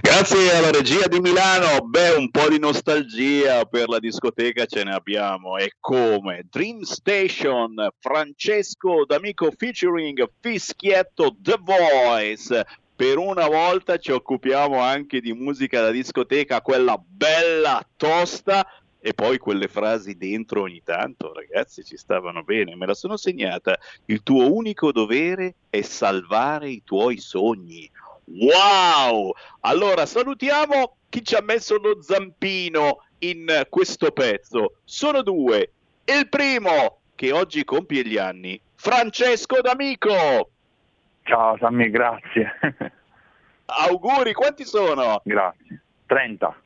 Grazie 0.00 0.54
alla 0.54 0.70
regia 0.70 1.08
di 1.08 1.18
Milano, 1.18 1.84
beh 1.84 2.10
un 2.10 2.30
po' 2.30 2.48
di 2.48 2.60
nostalgia 2.60 3.64
per 3.64 3.88
la 3.88 3.98
discoteca 3.98 4.64
ce 4.66 4.84
ne 4.84 4.94
abbiamo 4.94 5.56
e 5.56 5.72
come 5.80 6.46
Dream 6.48 6.82
Station, 6.82 7.74
Francesco 7.98 9.04
D'Amico 9.04 9.50
featuring 9.50 10.30
Fischietto 10.40 11.34
The 11.40 11.58
Voice. 11.60 12.64
Per 12.94 13.18
una 13.18 13.48
volta 13.48 13.96
ci 13.96 14.12
occupiamo 14.12 14.78
anche 14.78 15.20
di 15.20 15.32
musica 15.32 15.80
da 15.80 15.90
discoteca, 15.90 16.60
quella 16.60 16.96
bella, 17.04 17.84
tosta, 17.96 18.64
e 19.04 19.14
poi 19.14 19.38
quelle 19.38 19.66
frasi 19.66 20.16
dentro 20.16 20.62
ogni 20.62 20.80
tanto, 20.84 21.32
ragazzi, 21.32 21.82
ci 21.82 21.96
stavano 21.96 22.44
bene, 22.44 22.76
me 22.76 22.86
la 22.86 22.94
sono 22.94 23.16
segnata. 23.16 23.76
Il 24.04 24.22
tuo 24.22 24.54
unico 24.54 24.92
dovere 24.92 25.56
è 25.68 25.82
salvare 25.82 26.70
i 26.70 26.82
tuoi 26.84 27.18
sogni. 27.18 27.90
Wow! 28.26 29.34
Allora 29.62 30.06
salutiamo 30.06 30.98
chi 31.08 31.24
ci 31.24 31.34
ha 31.34 31.42
messo 31.42 31.78
lo 31.78 32.00
zampino 32.00 33.04
in 33.18 33.66
questo 33.68 34.12
pezzo. 34.12 34.76
Sono 34.84 35.22
due. 35.22 35.72
Il 36.04 36.28
primo, 36.28 37.00
che 37.16 37.32
oggi 37.32 37.64
compie 37.64 38.06
gli 38.06 38.18
anni, 38.18 38.58
Francesco 38.76 39.60
D'Amico. 39.60 40.50
Ciao 41.24 41.56
Sammy, 41.58 41.90
grazie. 41.90 42.52
Auguri, 43.66 44.32
quanti 44.32 44.64
sono? 44.64 45.20
Grazie. 45.24 45.82
30. 46.06 46.61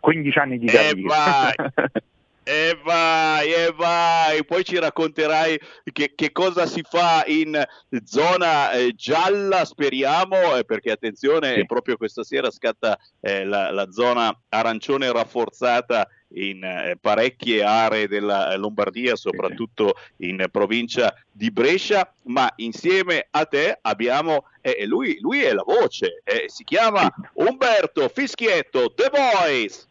15 0.00 0.38
anni 0.38 0.58
di 0.58 0.66
E 0.66 0.72
carriera. 0.72 1.08
vai, 1.08 1.54
e 2.42 2.78
vai, 2.82 3.52
e 3.52 3.72
vai. 3.76 4.44
Poi 4.44 4.64
ci 4.64 4.78
racconterai 4.78 5.60
che, 5.92 6.12
che 6.14 6.32
cosa 6.32 6.66
si 6.66 6.82
fa 6.82 7.22
in 7.26 7.62
zona 8.04 8.72
eh, 8.72 8.92
gialla, 8.94 9.64
speriamo, 9.64 10.56
eh, 10.56 10.64
perché 10.64 10.90
attenzione, 10.90 11.64
proprio 11.66 11.96
questa 11.96 12.24
sera 12.24 12.50
scatta 12.50 12.98
eh, 13.20 13.44
la, 13.44 13.70
la 13.70 13.90
zona 13.90 14.36
arancione 14.48 15.12
rafforzata 15.12 16.08
in 16.34 16.62
eh, 16.62 16.96
parecchie 17.00 17.62
aree 17.62 18.08
della 18.08 18.52
eh, 18.52 18.56
Lombardia, 18.56 19.16
soprattutto 19.16 19.94
in 20.18 20.46
provincia 20.50 21.14
di 21.30 21.50
Brescia, 21.50 22.12
ma 22.24 22.50
insieme 22.56 23.26
a 23.30 23.44
te 23.46 23.78
abbiamo, 23.80 24.46
eh, 24.60 24.86
lui, 24.86 25.18
lui 25.20 25.42
è 25.42 25.52
la 25.52 25.64
voce, 25.64 26.22
eh, 26.24 26.44
si 26.46 26.64
chiama 26.64 27.12
Umberto 27.34 28.08
Fischietto, 28.08 28.92
The 28.94 29.10
Voice. 29.10 29.88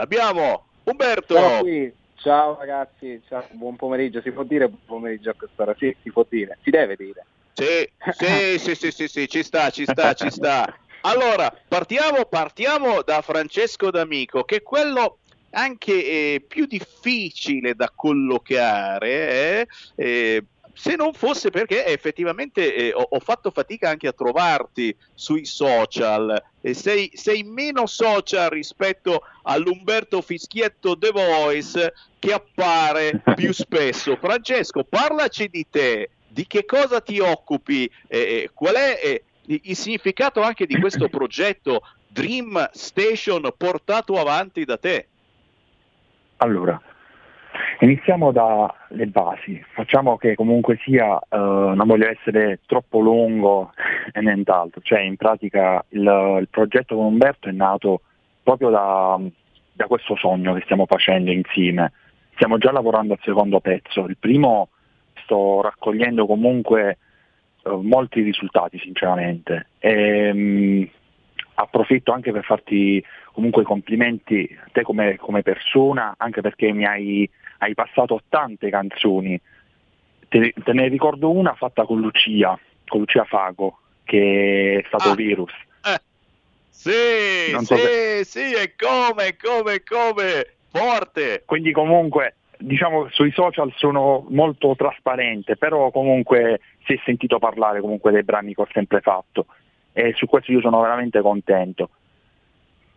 L'abbiamo, 0.00 0.64
Umberto. 0.84 1.58
Qui. 1.60 1.92
Ciao 2.14 2.56
ragazzi, 2.56 3.20
ciao, 3.28 3.44
buon 3.50 3.76
pomeriggio, 3.76 4.22
si 4.22 4.30
può 4.30 4.44
dire 4.44 4.66
buon 4.66 4.80
pomeriggio 4.86 5.28
a 5.28 5.34
quest'ora? 5.34 5.74
Sì, 5.78 5.94
si 6.02 6.10
può 6.10 6.24
dire, 6.26 6.56
si 6.62 6.70
deve 6.70 6.96
dire. 6.96 7.26
Sì, 7.52 7.86
sì, 8.12 8.58
sì, 8.58 8.74
sì, 8.74 8.90
sì, 8.90 9.08
sì, 9.08 9.28
ci 9.28 9.42
sta, 9.42 9.68
ci 9.68 9.84
sta, 9.84 10.14
ci 10.14 10.30
sta. 10.30 10.74
Allora, 11.02 11.54
partiamo, 11.68 12.24
partiamo 12.24 13.02
da 13.02 13.20
Francesco 13.20 13.90
D'Amico, 13.90 14.44
che 14.44 14.56
è 14.56 14.62
quello 14.62 15.18
anche 15.50 15.92
eh, 15.92 16.44
più 16.48 16.64
difficile 16.64 17.74
da 17.74 17.92
collocare, 17.94 19.66
eh, 19.66 19.68
eh, 19.96 20.44
se 20.80 20.96
non 20.96 21.12
fosse 21.12 21.50
perché 21.50 21.84
effettivamente 21.84 22.74
eh, 22.74 22.94
ho, 22.94 23.06
ho 23.10 23.20
fatto 23.20 23.50
fatica 23.50 23.90
anche 23.90 24.08
a 24.08 24.14
trovarti 24.14 24.96
sui 25.12 25.44
social, 25.44 26.42
e 26.62 26.72
sei, 26.72 27.10
sei 27.12 27.42
meno 27.42 27.84
social 27.84 28.48
rispetto 28.48 29.24
all'Umberto 29.42 30.22
Fischietto 30.22 30.96
The 30.96 31.10
Voice 31.10 31.92
che 32.18 32.32
appare 32.32 33.20
più 33.34 33.52
spesso. 33.52 34.16
Francesco, 34.16 34.82
parlaci 34.84 35.48
di 35.48 35.66
te, 35.68 36.12
di 36.26 36.46
che 36.46 36.64
cosa 36.64 37.02
ti 37.02 37.18
occupi, 37.18 37.90
eh, 38.06 38.48
qual 38.54 38.76
è 38.76 38.98
eh, 39.02 39.24
il 39.62 39.76
significato 39.76 40.40
anche 40.40 40.64
di 40.64 40.80
questo 40.80 41.08
progetto 41.12 41.82
Dream 42.08 42.70
Station 42.72 43.52
portato 43.54 44.18
avanti 44.18 44.64
da 44.64 44.78
te. 44.78 45.08
Allora, 46.38 46.80
iniziamo 47.80 48.32
dalle 48.32 49.06
basi. 49.06 49.62
Facciamo 49.72 50.16
che 50.16 50.34
comunque 50.34 50.78
sia, 50.82 51.18
eh, 51.18 51.36
non 51.36 51.86
voglio 51.86 52.08
essere 52.08 52.60
troppo 52.66 53.00
lungo 53.00 53.72
e 54.12 54.20
nient'altro. 54.20 54.80
Cioè, 54.82 55.00
in 55.00 55.16
pratica 55.16 55.84
il, 55.90 56.38
il 56.40 56.48
progetto 56.50 56.96
con 56.96 57.06
Umberto 57.06 57.48
è 57.48 57.52
nato 57.52 58.02
proprio 58.42 58.70
da, 58.70 59.18
da 59.72 59.86
questo 59.86 60.16
sogno 60.16 60.54
che 60.54 60.62
stiamo 60.62 60.86
facendo 60.86 61.30
insieme. 61.30 61.92
Stiamo 62.34 62.58
già 62.58 62.72
lavorando 62.72 63.12
al 63.12 63.20
secondo 63.22 63.60
pezzo. 63.60 64.06
Il 64.06 64.16
primo 64.18 64.68
sto 65.22 65.60
raccogliendo 65.62 66.26
comunque 66.26 66.98
eh, 67.62 67.70
molti 67.70 68.22
risultati, 68.22 68.78
sinceramente. 68.78 69.66
E, 69.78 70.32
mh, 70.32 70.88
approfitto 71.62 72.12
anche 72.12 72.32
per 72.32 72.44
farti 72.44 73.02
comunque 73.32 73.62
i 73.62 73.66
complimenti 73.66 74.58
a 74.64 74.68
te 74.72 74.82
come, 74.82 75.16
come 75.16 75.42
persona, 75.42 76.14
anche 76.16 76.40
perché 76.40 76.72
mi 76.72 76.84
hai, 76.84 77.28
hai 77.58 77.74
passato 77.74 78.22
tante 78.28 78.70
canzoni. 78.70 79.40
Te, 80.28 80.54
te 80.62 80.72
ne 80.72 80.88
ricordo 80.88 81.30
una 81.30 81.54
fatta 81.54 81.84
con 81.84 82.00
Lucia, 82.00 82.58
con 82.86 83.00
Lucia 83.00 83.24
Fago, 83.24 83.78
che 84.04 84.80
è 84.82 84.86
stato 84.86 85.10
Ah. 85.10 85.14
Virus. 85.14 85.52
Sì, 86.80 87.52
Non 87.52 87.64
so 87.64 87.76
sì, 87.76 87.82
se- 87.82 88.24
sì, 88.24 88.52
e 88.54 88.74
come, 88.74 89.36
come, 89.36 89.82
come, 89.82 90.46
forte. 90.70 91.42
Quindi 91.44 91.72
comunque 91.72 92.36
diciamo 92.56 93.08
sui 93.10 93.32
social 93.32 93.70
sono 93.76 94.24
molto 94.30 94.74
trasparente, 94.76 95.56
però 95.56 95.90
comunque 95.90 96.60
si 96.86 96.94
è 96.94 97.00
sentito 97.04 97.38
parlare 97.38 97.80
comunque 97.80 98.12
dei 98.12 98.22
brani 98.22 98.54
che 98.54 98.62
ho 98.62 98.68
sempre 98.72 99.00
fatto 99.00 99.46
e 99.92 100.12
su 100.14 100.26
questo 100.26 100.52
io 100.52 100.60
sono 100.60 100.80
veramente 100.80 101.20
contento. 101.20 101.90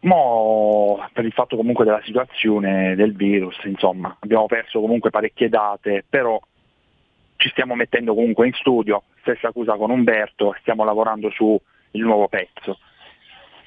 Mo 0.02 1.08
per 1.14 1.24
il 1.26 1.32
fatto 1.32 1.56
comunque 1.56 1.86
della 1.86 2.02
situazione 2.04 2.96
del 2.96 3.16
virus, 3.16 3.58
insomma, 3.64 4.16
abbiamo 4.20 4.48
perso 4.48 4.82
comunque 4.82 5.10
parecchie 5.10 5.50
date, 5.50 6.04
però 6.08 6.40
ci 7.38 7.50
stiamo 7.50 7.76
mettendo 7.76 8.14
comunque 8.14 8.48
in 8.48 8.54
studio, 8.54 9.04
stessa 9.22 9.52
cosa 9.52 9.76
con 9.76 9.92
Umberto, 9.92 10.56
stiamo 10.60 10.84
lavorando 10.84 11.30
su 11.30 11.60
il 11.92 12.02
nuovo 12.02 12.28
pezzo, 12.28 12.80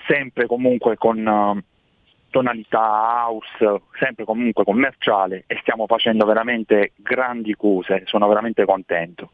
sempre 0.07 0.47
comunque 0.47 0.97
con 0.97 1.27
eh, 1.27 1.65
tonalità 2.31 2.81
house, 2.81 3.83
sempre 3.99 4.25
comunque 4.25 4.65
commerciale 4.65 5.45
e 5.47 5.57
stiamo 5.61 5.87
facendo 5.87 6.25
veramente 6.27 6.93
grandi 6.97 7.55
cose, 7.55 8.03
sono 8.07 8.29
veramente 8.29 8.65
contento. 8.65 9.31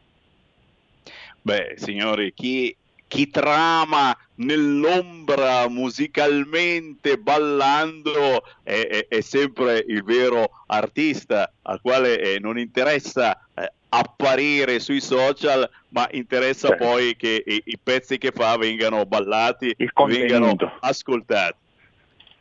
Beh, 1.41 1.73
signori, 1.75 2.33
chi, 2.33 2.75
chi 3.13 3.29
trama 3.29 4.17
nell'ombra 4.37 5.67
musicalmente 5.69 7.19
ballando 7.19 8.41
è, 8.63 8.87
è- 8.87 9.07
è 9.07 9.21
sempre 9.21 9.85
il 9.87 10.03
vero 10.03 10.49
artista 10.65 11.53
al 11.61 11.79
quale 11.79 12.19
eh, 12.19 12.39
non 12.39 12.57
interessa 12.57 13.39
eh, 13.53 13.71
apparire 13.89 14.79
sui 14.79 14.99
social, 14.99 15.69
ma 15.89 16.07
interessa 16.13 16.69
Certo. 16.69 16.83
poi 16.83 17.15
che 17.15 17.43
i, 17.45 17.61
i 17.65 17.77
pezzi 17.77 18.17
che 18.17 18.31
fa 18.31 18.57
vengano 18.57 19.05
ballati, 19.05 19.75
vengano 20.07 20.55
ascoltati. 20.79 21.57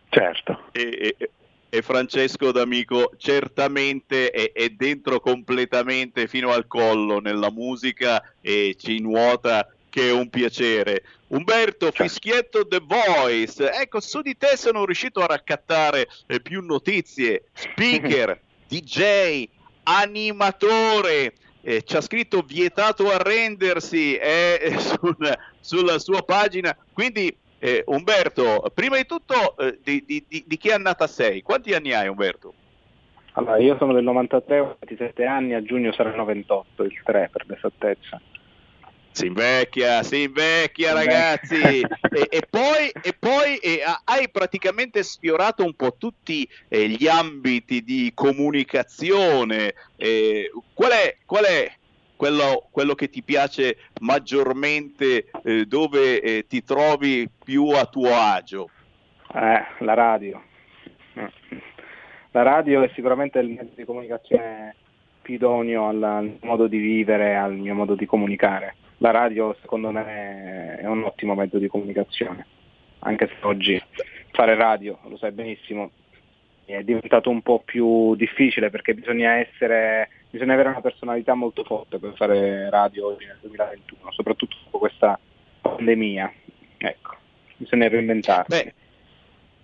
Certo. 0.08 0.68
E, 0.72 1.14
e- 1.18 1.30
e 1.74 1.80
Francesco 1.80 2.50
D'Amico 2.52 3.12
certamente 3.16 4.30
è, 4.30 4.52
è 4.52 4.68
dentro 4.70 5.20
completamente 5.20 6.26
fino 6.28 6.50
al 6.50 6.66
collo 6.66 7.18
nella 7.18 7.50
musica 7.50 8.22
e 8.42 8.74
ci 8.78 9.00
nuota 9.00 9.66
che 9.92 10.08
è 10.08 10.12
un 10.12 10.30
piacere. 10.30 11.02
Umberto 11.28 11.90
Fischietto 11.90 12.66
The 12.66 12.80
Voice, 12.82 13.70
ecco 13.70 14.00
su 14.00 14.22
di 14.22 14.38
te 14.38 14.56
sono 14.56 14.86
riuscito 14.86 15.20
a 15.20 15.26
raccattare 15.26 16.08
eh, 16.26 16.40
più 16.40 16.64
notizie, 16.64 17.44
speaker, 17.52 18.40
DJ, 18.68 19.46
animatore, 19.82 21.34
eh, 21.60 21.82
ci 21.82 21.94
ha 21.94 22.00
scritto 22.00 22.40
vietato 22.40 23.10
arrendersi 23.10 24.16
eh, 24.16 24.76
sul, 24.80 25.38
sulla 25.60 25.98
sua 25.98 26.22
pagina. 26.22 26.74
Quindi, 26.90 27.36
eh, 27.58 27.82
Umberto, 27.84 28.72
prima 28.72 28.96
di 28.96 29.04
tutto, 29.04 29.58
eh, 29.58 29.78
di, 29.84 30.02
di, 30.06 30.44
di, 30.46 30.56
che 30.56 30.72
annata 30.72 31.06
sei? 31.06 31.42
Quanti 31.42 31.74
anni 31.74 31.92
hai, 31.92 32.08
Umberto? 32.08 32.54
Allora, 33.32 33.58
io 33.58 33.76
sono 33.76 33.92
del 33.92 34.04
93, 34.04 34.58
ho 34.58 34.76
27 34.80 35.22
anni, 35.26 35.52
a 35.52 35.62
giugno 35.62 35.92
saranno 35.92 36.24
28, 36.24 36.82
il 36.82 36.98
3 37.04 37.28
per 37.30 37.44
l'esattezza. 37.46 38.20
Si 39.12 39.26
invecchia, 39.26 40.02
si 40.02 40.22
invecchia 40.22 40.94
ragazzi 40.94 41.60
e, 41.60 42.26
e, 42.30 42.42
poi, 42.48 42.90
e 43.02 43.14
poi 43.16 43.56
e, 43.58 43.80
hai 44.04 44.30
praticamente 44.30 45.02
sfiorato 45.02 45.62
un 45.62 45.74
po' 45.74 45.96
tutti 45.98 46.48
eh, 46.68 46.88
gli 46.88 47.06
ambiti 47.06 47.82
di 47.82 48.12
comunicazione. 48.14 49.74
Eh, 49.96 50.50
qual 50.72 50.92
è, 50.92 51.18
qual 51.26 51.44
è 51.44 51.70
quello, 52.16 52.66
quello, 52.70 52.94
che 52.94 53.10
ti 53.10 53.22
piace 53.22 53.76
maggiormente, 54.00 55.26
eh, 55.44 55.66
dove 55.66 56.20
eh, 56.22 56.46
ti 56.48 56.64
trovi 56.64 57.28
più 57.44 57.68
a 57.68 57.84
tuo 57.84 58.16
agio? 58.16 58.70
Eh, 59.34 59.84
la 59.84 59.94
radio. 59.94 60.42
La 62.30 62.42
radio 62.42 62.82
è 62.82 62.90
sicuramente 62.94 63.38
il 63.40 63.50
mezzo 63.50 63.72
di 63.74 63.84
comunicazione 63.84 64.74
più 65.20 65.34
idoneo 65.34 65.88
al, 65.88 66.02
al 66.02 66.38
modo 66.40 66.66
di 66.66 66.78
vivere, 66.78 67.36
al 67.36 67.52
mio 67.52 67.74
modo 67.74 67.94
di 67.94 68.06
comunicare 68.06 68.76
la 69.02 69.10
radio 69.10 69.56
secondo 69.60 69.90
me 69.90 70.76
è 70.78 70.86
un 70.86 71.02
ottimo 71.02 71.34
mezzo 71.34 71.58
di 71.58 71.66
comunicazione, 71.66 72.46
anche 73.00 73.26
se 73.26 73.34
oggi 73.46 73.82
fare 74.30 74.54
radio, 74.54 74.98
lo 75.08 75.16
sai 75.16 75.32
benissimo, 75.32 75.90
è 76.64 76.82
diventato 76.84 77.28
un 77.28 77.42
po' 77.42 77.60
più 77.64 78.14
difficile 78.14 78.70
perché 78.70 78.94
bisogna 78.94 79.32
essere, 79.34 80.08
bisogna 80.30 80.54
avere 80.54 80.68
una 80.68 80.80
personalità 80.80 81.34
molto 81.34 81.64
forte 81.64 81.98
per 81.98 82.14
fare 82.14 82.70
radio 82.70 83.08
oggi 83.08 83.26
nel 83.26 83.38
2021, 83.40 84.12
soprattutto 84.12 84.56
dopo 84.64 84.78
questa 84.78 85.18
pandemia. 85.60 86.32
Ecco, 86.78 87.16
bisogna 87.56 87.88
reinventarsi. 87.88 88.50
Beh, 88.50 88.74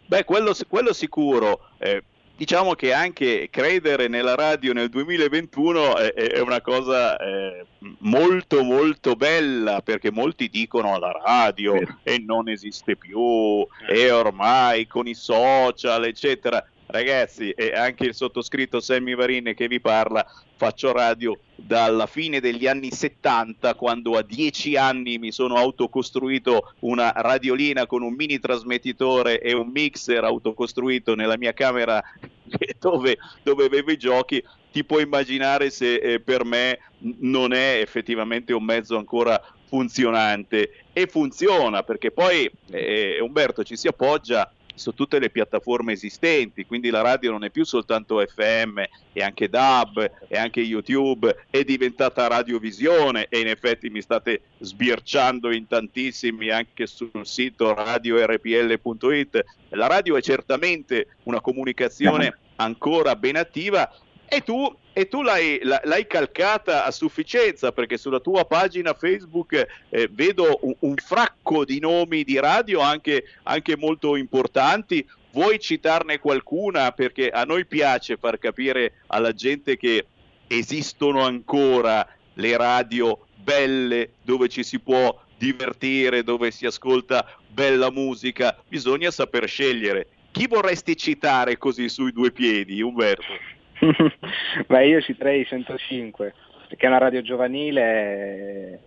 beh 0.05 0.24
quello, 0.24 0.52
quello, 0.69 0.93
sicuro. 0.93 1.69
Eh, 1.78 2.02
diciamo 2.39 2.74
che 2.74 2.93
anche 2.93 3.48
credere 3.51 4.06
nella 4.06 4.36
radio 4.36 4.73
nel 4.73 4.89
2021 4.90 5.97
è, 5.97 6.12
è 6.12 6.39
una 6.39 6.60
cosa 6.60 7.16
eh, 7.19 7.66
molto 7.98 8.62
molto 8.62 9.16
bella 9.16 9.82
perché 9.82 10.12
molti 10.12 10.48
dicono 10.48 11.01
la 11.01 11.10
radio 11.10 11.74
e 12.05 12.23
non 12.24 12.48
esiste 12.48 12.94
più 12.94 13.66
e 13.89 14.10
ormai 14.12 14.86
con 14.86 15.09
i 15.09 15.15
social 15.15 16.05
eccetera 16.05 16.65
ragazzi 16.86 17.51
e 17.51 17.73
anche 17.73 18.05
il 18.05 18.15
sottoscritto 18.15 18.78
Sammy 18.78 19.16
Varin 19.16 19.52
che 19.56 19.66
vi 19.66 19.81
parla 19.81 20.24
faccio 20.59 20.90
radio 20.90 21.39
dalla 21.55 22.06
fine 22.06 22.40
degli 22.40 22.66
anni 22.66 22.90
70 22.90 23.76
quando 23.76 24.16
a 24.16 24.22
10 24.22 24.76
anni 24.76 25.16
mi 25.18 25.30
sono 25.30 25.55
autocostruito 25.55 26.74
una 26.80 27.12
radiolina 27.14 27.86
con 27.86 28.02
un 28.02 28.12
mini 28.12 28.40
trasmettitore 28.40 29.40
e 29.40 29.55
un 29.55 29.68
mixer 29.68 30.24
autocostruito 30.24 31.14
nella 31.14 31.36
mia 31.39 31.52
camera 31.52 32.02
dove, 32.80 33.18
dove 33.44 33.64
avevo 33.66 33.93
i 33.93 33.97
giochi. 33.97 34.43
Ti 34.72 34.85
puoi 34.85 35.05
immaginare 35.05 35.70
se 35.70 35.94
eh, 35.94 36.20
per 36.20 36.44
me 36.44 36.80
non 37.20 37.52
è 37.52 37.78
effettivamente 37.80 38.52
un 38.52 38.64
mezzo 38.64 38.98
ancora 38.98 39.40
funzionante. 39.68 40.85
E 40.93 41.06
funziona 41.06 41.85
perché 41.85 42.10
poi 42.10 42.51
eh, 42.70 43.20
Umberto 43.20 43.62
ci 43.62 43.76
si 43.76 43.86
appoggia 43.86 44.52
su 44.79 44.95
tutte 44.95 45.19
le 45.19 45.31
piattaforme 45.31 45.93
esistenti, 45.93 46.65
quindi 46.65 46.91
la 46.91 47.03
radio 47.03 47.31
non 47.31 47.45
è 47.45 47.51
più 47.51 47.65
soltanto 47.65 48.25
FM, 48.25 48.81
è 49.13 49.21
anche 49.21 49.49
DAB, 49.49 50.11
è 50.29 50.39
anche 50.39 50.61
YouTube, 50.61 51.45
è 51.51 51.63
diventata 51.65 52.27
radiovisione 52.27 53.27
e 53.29 53.41
in 53.41 53.49
effetti 53.49 53.91
mi 53.91 54.01
state 54.01 54.43
sbirciando 54.61 55.53
in 55.53 55.67
tantissimi 55.67 56.51
anche 56.51 56.87
sul 56.87 57.11
sito 57.27 57.75
radiorpl.it. 57.75 59.45
La 59.71 59.87
radio 59.87 60.17
è 60.17 60.23
certamente 60.23 61.09
una 61.25 61.41
comunicazione 61.41 62.39
ancora 62.57 63.17
ben 63.17 63.37
attiva 63.37 63.93
e 64.27 64.43
tu, 64.43 64.75
e 64.99 65.07
tu 65.07 65.23
l'hai, 65.23 65.61
l'hai, 65.62 66.09
calcata 66.09 66.85
a 66.85 66.91
sufficienza 66.91 67.70
perché 67.70 67.97
sulla 67.97 68.19
tua 68.19 68.45
pagina 68.45 68.95
Facebook 68.95 69.65
eh, 69.91 70.09
vedo 70.11 70.59
un, 70.62 70.75
un, 70.81 70.97
fracco 70.97 71.65
di 71.65 71.79
nomi 71.79 72.25
di 72.25 72.37
radio 72.41 72.81
anche, 72.81 73.27
anche 73.45 73.77
molto 73.77 74.16
importanti. 74.16 75.07
Vuoi 75.31 75.61
citarne 75.61 76.19
qualcuna? 76.19 76.91
Perché 76.91 77.31
a 77.31 77.45
noi 77.45 77.65
piace 77.65 78.16
far 78.16 78.41
capire 78.41 78.95
alla 79.07 79.33
gente 79.33 79.77
che 79.77 80.05
esistono 80.49 81.23
ancora 81.23 82.05
le 82.35 82.57
radio 82.57 83.20
belle 83.37 84.15
dove 84.23 84.49
ci 84.49 84.65
si 84.65 84.81
può 84.81 85.16
divertire, 85.37 86.25
dove 86.25 86.51
si 86.51 86.66
ascolta 86.66 87.25
bella 87.47 87.93
musica. 87.93 88.61
Bisogna 88.66 89.12
saper 89.12 89.49
scegliere. 89.49 90.09
Chi 90.33 90.49
vorresti 90.49 90.97
citare 90.97 91.57
così 91.57 91.89
sui 91.89 92.11
due 92.11 92.33
piedi, 92.33 92.83
Umberto? 92.83 93.57
Beh, 94.67 94.87
io 94.87 95.01
citerei 95.01 95.47
105, 95.47 96.35
perché 96.69 96.87
è 96.87 96.89
una 96.89 96.99
radio 96.99 97.23
giovanile, 97.23 98.81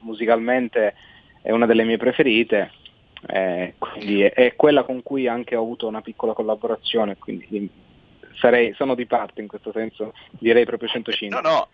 musicalmente 0.00 0.94
è 1.42 1.50
una 1.50 1.66
delle 1.66 1.84
mie 1.84 1.96
preferite, 1.96 2.70
eh, 3.26 3.74
quindi 3.78 4.22
è, 4.22 4.32
è, 4.32 4.56
quella 4.56 4.84
con 4.84 5.02
cui 5.02 5.26
anche 5.26 5.56
ho 5.56 5.62
avuto 5.62 5.86
una 5.86 6.00
piccola 6.02 6.32
collaborazione, 6.32 7.16
quindi 7.18 7.68
sarei, 8.38 8.72
sono 8.74 8.94
di 8.94 9.06
parte 9.06 9.40
in 9.40 9.48
questo 9.48 9.72
senso, 9.72 10.14
direi 10.30 10.64
proprio 10.64 10.88
105. 10.88 11.40
No, 11.40 11.48
no, 11.48 11.68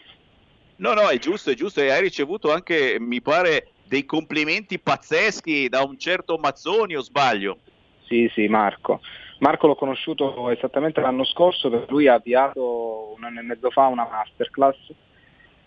no, 0.76 1.00
no 1.00 1.08
è 1.08 1.18
giusto, 1.18 1.50
è 1.50 1.54
giusto, 1.54 1.80
e 1.80 1.90
hai 1.90 2.00
ricevuto 2.00 2.52
anche, 2.52 2.96
mi 2.98 3.20
pare, 3.20 3.68
dei 3.84 4.04
complimenti 4.04 4.78
pazzeschi 4.78 5.68
da 5.68 5.82
un 5.82 5.98
certo 5.98 6.38
Mazzoni, 6.38 6.96
o 6.96 7.00
sbaglio? 7.00 7.58
Sì, 8.06 8.30
sì, 8.34 8.46
Marco. 8.48 9.00
Marco 9.38 9.66
l'ho 9.66 9.74
conosciuto 9.74 10.48
esattamente 10.50 11.00
l'anno 11.00 11.24
scorso, 11.24 11.68
per 11.68 11.84
lui 11.90 12.08
ha 12.08 12.14
avviato 12.14 13.14
un 13.16 13.24
anno 13.24 13.40
e 13.40 13.42
mezzo 13.42 13.70
fa 13.70 13.86
una 13.86 14.08
masterclass 14.10 14.76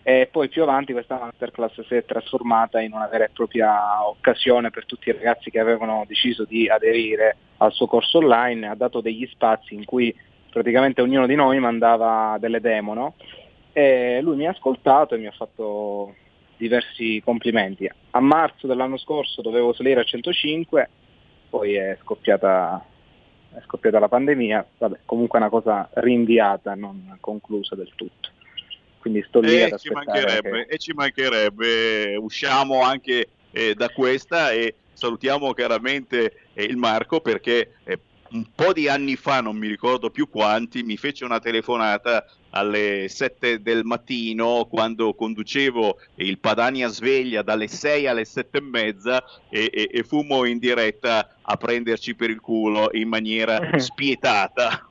e 0.02 0.28
poi 0.30 0.48
più 0.48 0.62
avanti 0.62 0.92
questa 0.92 1.18
masterclass 1.18 1.82
si 1.82 1.94
è 1.94 2.04
trasformata 2.04 2.80
in 2.80 2.92
una 2.92 3.06
vera 3.06 3.24
e 3.24 3.30
propria 3.32 4.08
occasione 4.08 4.70
per 4.70 4.86
tutti 4.86 5.10
i 5.10 5.12
ragazzi 5.12 5.50
che 5.50 5.60
avevano 5.60 6.04
deciso 6.08 6.44
di 6.44 6.68
aderire 6.68 7.36
al 7.58 7.72
suo 7.72 7.86
corso 7.86 8.18
online, 8.18 8.66
ha 8.66 8.74
dato 8.74 9.00
degli 9.00 9.26
spazi 9.30 9.74
in 9.74 9.84
cui 9.84 10.12
praticamente 10.50 11.00
ognuno 11.00 11.26
di 11.26 11.36
noi 11.36 11.60
mandava 11.60 12.38
delle 12.40 12.60
demo 12.60 12.94
no? 12.94 13.14
e 13.72 14.20
lui 14.22 14.36
mi 14.36 14.46
ha 14.46 14.50
ascoltato 14.50 15.14
e 15.14 15.18
mi 15.18 15.26
ha 15.26 15.32
fatto 15.32 16.14
diversi 16.56 17.22
complimenti. 17.24 17.88
A 18.10 18.20
marzo 18.20 18.66
dell'anno 18.66 18.96
scorso 18.96 19.42
dovevo 19.42 19.72
salire 19.72 20.00
a 20.00 20.04
105, 20.04 20.88
poi 21.50 21.74
è 21.74 21.96
scoppiata 22.02 22.84
è 23.54 23.60
scoppiata 23.64 23.98
la 23.98 24.08
pandemia, 24.08 24.66
vabbè, 24.78 25.00
comunque 25.04 25.38
è 25.38 25.42
una 25.42 25.50
cosa 25.50 25.88
rinviata, 25.94 26.74
non 26.74 27.16
conclusa 27.20 27.74
del 27.74 27.90
tutto. 27.94 28.28
Quindi 28.98 29.24
sto 29.26 29.40
lì 29.40 29.56
e 29.56 29.64
ad 29.64 29.78
ci 29.78 29.90
mancherebbe, 29.90 30.66
che... 30.66 30.74
E 30.74 30.78
ci 30.78 30.92
mancherebbe, 30.92 32.16
usciamo 32.16 32.82
anche 32.82 33.28
eh, 33.50 33.74
da 33.74 33.88
questa 33.88 34.50
e 34.50 34.74
salutiamo 34.92 35.52
chiaramente 35.54 36.34
eh, 36.52 36.64
il 36.64 36.76
Marco 36.76 37.20
perché 37.20 37.76
eh, 37.84 37.98
un 38.32 38.46
po' 38.54 38.72
di 38.72 38.88
anni 38.88 39.16
fa, 39.16 39.40
non 39.40 39.56
mi 39.56 39.66
ricordo 39.66 40.10
più 40.10 40.28
quanti, 40.28 40.82
mi 40.82 40.96
fece 40.96 41.24
una 41.24 41.40
telefonata 41.40 42.24
alle 42.50 43.06
7 43.08 43.62
del 43.62 43.84
mattino 43.84 44.66
quando 44.68 45.14
conducevo 45.14 45.98
il 46.16 46.38
Padania 46.38 46.88
Sveglia 46.88 47.42
dalle 47.42 47.68
6 47.68 48.06
alle 48.06 48.24
7 48.24 48.58
e 48.58 48.60
mezza 48.60 49.24
e, 49.48 49.70
e, 49.72 49.88
e 49.92 50.02
fummo 50.02 50.44
in 50.44 50.58
diretta 50.58 51.36
a 51.42 51.56
prenderci 51.56 52.14
per 52.14 52.30
il 52.30 52.40
culo 52.40 52.90
in 52.92 53.08
maniera 53.08 53.60
spietata. 53.78 54.86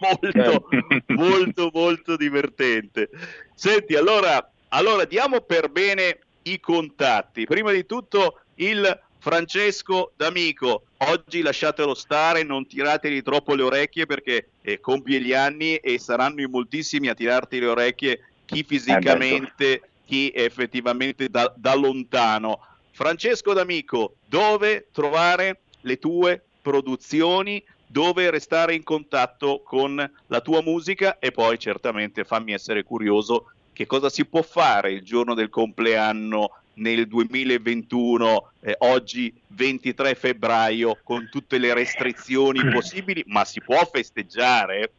molto, 0.00 0.68
molto, 1.08 1.70
molto 1.72 2.16
divertente. 2.16 3.10
Senti, 3.54 3.94
allora, 3.94 4.50
allora 4.68 5.04
diamo 5.04 5.40
per 5.40 5.70
bene 5.70 6.18
i 6.42 6.60
contatti. 6.60 7.44
Prima 7.44 7.72
di 7.72 7.84
tutto 7.84 8.40
il 8.56 9.00
Francesco 9.26 10.12
D'Amico, 10.14 10.84
oggi 10.98 11.42
lasciatelo 11.42 11.94
stare, 11.94 12.44
non 12.44 12.64
tirategli 12.64 13.22
troppo 13.22 13.56
le 13.56 13.64
orecchie 13.64 14.06
perché 14.06 14.50
eh, 14.62 14.78
compie 14.78 15.20
gli 15.20 15.32
anni 15.32 15.74
e 15.78 15.98
saranno 15.98 16.42
in 16.42 16.50
moltissimi 16.50 17.08
a 17.08 17.14
tirarti 17.14 17.58
le 17.58 17.66
orecchie 17.66 18.20
chi 18.44 18.62
fisicamente, 18.62 19.72
eh 19.72 19.82
chi 20.04 20.30
effettivamente 20.32 21.28
da, 21.28 21.52
da 21.56 21.74
lontano. 21.74 22.60
Francesco 22.92 23.52
D'Amico, 23.52 24.14
dove 24.26 24.86
trovare 24.92 25.62
le 25.80 25.98
tue 25.98 26.40
produzioni? 26.62 27.60
dove 27.88 28.30
restare 28.30 28.74
in 28.74 28.82
contatto 28.82 29.62
con 29.64 30.10
la 30.26 30.40
tua 30.40 30.60
musica 30.60 31.20
e 31.20 31.30
poi 31.30 31.56
certamente 31.56 32.24
fammi 32.24 32.52
essere 32.52 32.82
curioso 32.82 33.52
che 33.72 33.86
cosa 33.86 34.08
si 34.08 34.26
può 34.26 34.42
fare 34.42 34.90
il 34.90 35.02
giorno 35.02 35.34
del 35.34 35.50
compleanno 35.50 36.50
nel 36.76 37.06
2021, 37.06 38.50
eh, 38.60 38.74
oggi 38.78 39.32
23 39.48 40.14
febbraio, 40.14 40.98
con 41.02 41.28
tutte 41.30 41.58
le 41.58 41.74
restrizioni 41.74 42.60
possibili, 42.72 43.24
ma 43.26 43.44
si 43.44 43.60
può 43.60 43.78
festeggiare? 43.84 44.90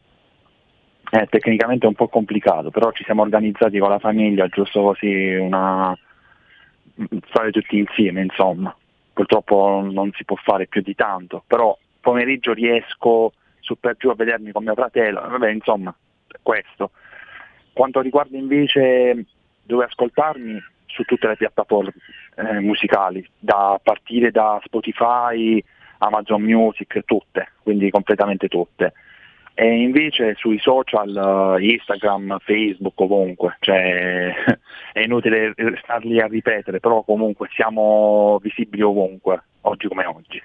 è 1.10 1.26
tecnicamente 1.28 1.86
un 1.86 1.94
po' 1.94 2.08
complicato, 2.08 2.70
però 2.70 2.92
ci 2.92 3.02
siamo 3.04 3.22
organizzati 3.22 3.78
con 3.78 3.88
la 3.88 3.98
famiglia, 3.98 4.46
giusto 4.48 4.82
così 4.82 5.34
una 5.34 5.96
stare 7.28 7.50
tutti 7.50 7.78
insieme, 7.78 8.22
insomma. 8.22 8.74
Purtroppo 9.12 9.86
non 9.90 10.10
si 10.14 10.24
può 10.24 10.36
fare 10.36 10.66
più 10.66 10.82
di 10.82 10.94
tanto, 10.94 11.42
però 11.46 11.76
pomeriggio 12.00 12.52
riesco 12.52 13.32
su 13.60 13.78
per 13.78 13.96
giù 13.96 14.08
a 14.10 14.14
vedermi 14.14 14.52
con 14.52 14.64
mio 14.64 14.74
fratello, 14.74 15.20
vabbè, 15.20 15.50
insomma, 15.50 15.94
questo. 16.42 16.90
Quanto 17.72 18.00
riguarda 18.00 18.36
invece 18.36 19.24
dove 19.62 19.84
ascoltarmi, 19.84 20.62
su 20.88 21.04
tutte 21.04 21.28
le 21.28 21.36
piattaforme 21.36 21.92
eh, 22.36 22.60
musicali, 22.60 23.26
da 23.38 23.78
partire 23.82 24.30
da 24.30 24.60
Spotify, 24.64 25.62
Amazon 25.98 26.42
Music, 26.42 27.02
tutte, 27.04 27.52
quindi 27.62 27.90
completamente 27.90 28.48
tutte. 28.48 28.92
E 29.54 29.66
invece 29.82 30.34
sui 30.36 30.58
social, 30.60 31.56
uh, 31.56 31.60
Instagram, 31.60 32.38
Facebook, 32.44 33.00
ovunque, 33.00 33.56
cioè, 33.58 34.32
è 34.92 35.00
inutile 35.00 35.52
starli 35.82 36.20
a 36.20 36.28
ripetere, 36.28 36.78
però 36.78 37.02
comunque 37.02 37.48
siamo 37.52 38.38
visibili 38.40 38.82
ovunque, 38.82 39.42
oggi 39.62 39.88
come 39.88 40.04
oggi. 40.04 40.40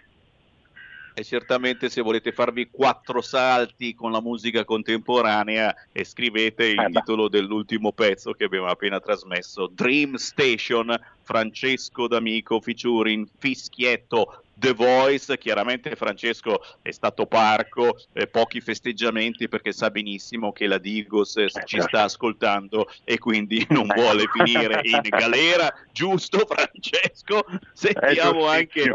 E 1.16 1.24
certamente 1.24 1.90
se 1.90 2.02
volete 2.02 2.32
farvi 2.32 2.70
quattro 2.72 3.22
salti 3.22 3.94
con 3.94 4.12
la 4.12 4.22
musica 4.22 4.66
contemporanea, 4.66 5.76
scrivete 6.04 6.66
il 6.66 6.80
eh 6.80 6.90
titolo 6.90 7.28
dell'ultimo 7.28 7.92
pezzo 7.92 8.32
che 8.32 8.46
abbiamo 8.46 8.68
appena 8.68 9.00
trasmesso, 9.00 9.68
Dream 9.72 10.16
Station, 10.16 10.96
Francesco 11.22 12.08
D'Amico 12.08 12.60
featuring 12.62 13.28
Fischietto, 13.38 14.44
The 14.56 14.74
Voice, 14.74 15.38
chiaramente 15.38 15.96
Francesco 15.96 16.62
è 16.82 16.92
stato 16.92 17.26
parco, 17.26 17.98
eh, 18.14 18.28
pochi 18.28 18.62
festeggiamenti 18.62 19.48
perché 19.48 19.72
sa 19.72 19.90
benissimo 19.90 20.52
che 20.52 20.68
la 20.68 20.78
Digos 20.78 21.38
eh, 21.38 21.50
ci 21.66 21.82
sta 21.82 22.04
ascoltando 22.04 22.88
e 23.04 23.18
quindi 23.18 23.66
non 23.70 23.88
vuole 23.88 24.26
finire 24.32 24.82
in 24.84 25.02
galera, 25.10 25.74
giusto 25.92 26.46
Francesco? 26.48 27.46
Sentiamo 27.74 28.46
anche 28.48 28.92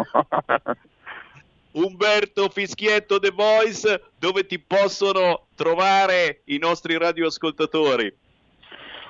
Umberto 1.73 2.49
Fischietto 2.49 3.19
The 3.19 3.31
Voice, 3.31 4.11
dove 4.19 4.47
ti 4.47 4.59
possono 4.59 5.47
trovare 5.55 6.40
i 6.45 6.59
nostri 6.59 6.97
radioascoltatori? 6.97 8.15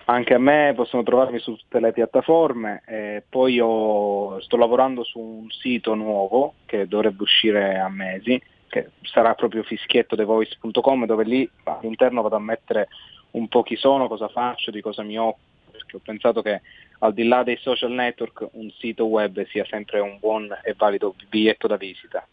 Anche 0.07 0.35
a 0.35 0.39
me 0.39 0.73
possono 0.75 1.03
trovarmi 1.03 1.39
su 1.39 1.55
tutte 1.55 1.81
le 1.81 1.93
piattaforme, 1.93 2.83
eh, 2.87 3.23
poi 3.29 3.55
io 3.55 4.41
sto 4.41 4.57
lavorando 4.57 5.05
su 5.05 5.19
un 5.19 5.51
sito 5.51 5.95
nuovo 5.95 6.55
che 6.65 6.89
dovrebbe 6.89 7.23
uscire 7.23 7.79
a 7.79 7.91
mesi, 7.91 8.41
che 8.69 8.91
sarà 9.03 9.35
proprio 9.35 9.63
fischiettodevoice.com 9.65 11.05
dove 11.05 11.25
lì 11.25 11.49
all'interno 11.65 12.23
vado 12.23 12.37
a 12.37 12.41
mettere 12.41 12.89
un 13.33 13.49
po' 13.49 13.63
chi 13.63 13.77
sono, 13.77 14.09
cosa 14.09 14.29
faccio, 14.29 14.71
di 14.71 14.81
cosa 14.81 15.03
mi 15.03 15.19
occupo, 15.19 15.39
perché 15.71 15.97
ho 15.97 16.01
pensato 16.03 16.41
che 16.41 16.63
al 17.01 17.13
di 17.13 17.25
là 17.25 17.43
dei 17.43 17.59
social 17.59 17.93
network 17.93 18.49
un 18.53 18.71
sito 18.79 19.05
web 19.05 19.47
sia 19.49 19.67
sempre 19.69 20.01
un 20.01 20.19
buon 20.19 20.49
e 20.65 20.75
valido 20.77 21.15
biglietto 21.29 21.67
da 21.67 21.77
visita. 21.77 22.27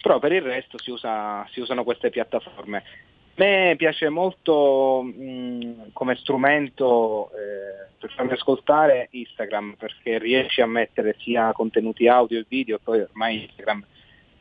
Però 0.00 0.18
per 0.18 0.32
il 0.32 0.42
resto 0.42 0.78
si, 0.78 0.90
usa, 0.90 1.46
si 1.50 1.60
usano 1.60 1.84
queste 1.84 2.10
piattaforme. 2.10 2.78
A 2.78 3.44
me 3.44 3.74
piace 3.76 4.08
molto 4.08 5.02
mh, 5.02 5.92
come 5.92 6.16
strumento 6.16 7.30
eh, 7.30 7.88
per 7.98 8.10
farmi 8.10 8.32
ascoltare 8.32 9.08
Instagram 9.10 9.74
perché 9.78 10.18
riesci 10.18 10.60
a 10.60 10.66
mettere 10.66 11.14
sia 11.18 11.52
contenuti 11.52 12.08
audio 12.08 12.40
e 12.40 12.46
video, 12.48 12.80
poi 12.82 13.00
ormai 13.00 13.42
Instagram 13.42 13.84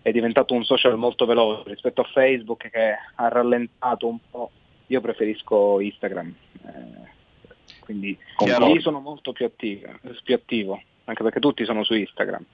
è 0.02 0.12
diventato 0.12 0.54
un 0.54 0.64
social 0.64 0.98
molto 0.98 1.26
veloce 1.26 1.70
rispetto 1.70 2.02
a 2.02 2.06
Facebook 2.06 2.70
che 2.70 2.96
ha 3.16 3.28
rallentato 3.28 4.08
un 4.08 4.18
po'. 4.32 4.52
Io 4.88 5.02
preferisco 5.02 5.80
Instagram, 5.80 6.34
eh, 6.66 7.80
quindi 7.82 8.18
lì 8.38 8.80
sono 8.80 9.00
molto 9.00 9.32
più 9.32 9.46
attivo, 9.46 9.92
più 10.24 10.34
attivo, 10.34 10.82
anche 11.06 11.24
perché 11.24 11.40
tutti 11.40 11.66
sono 11.66 11.84
su 11.84 11.94
Instagram. 11.94 12.46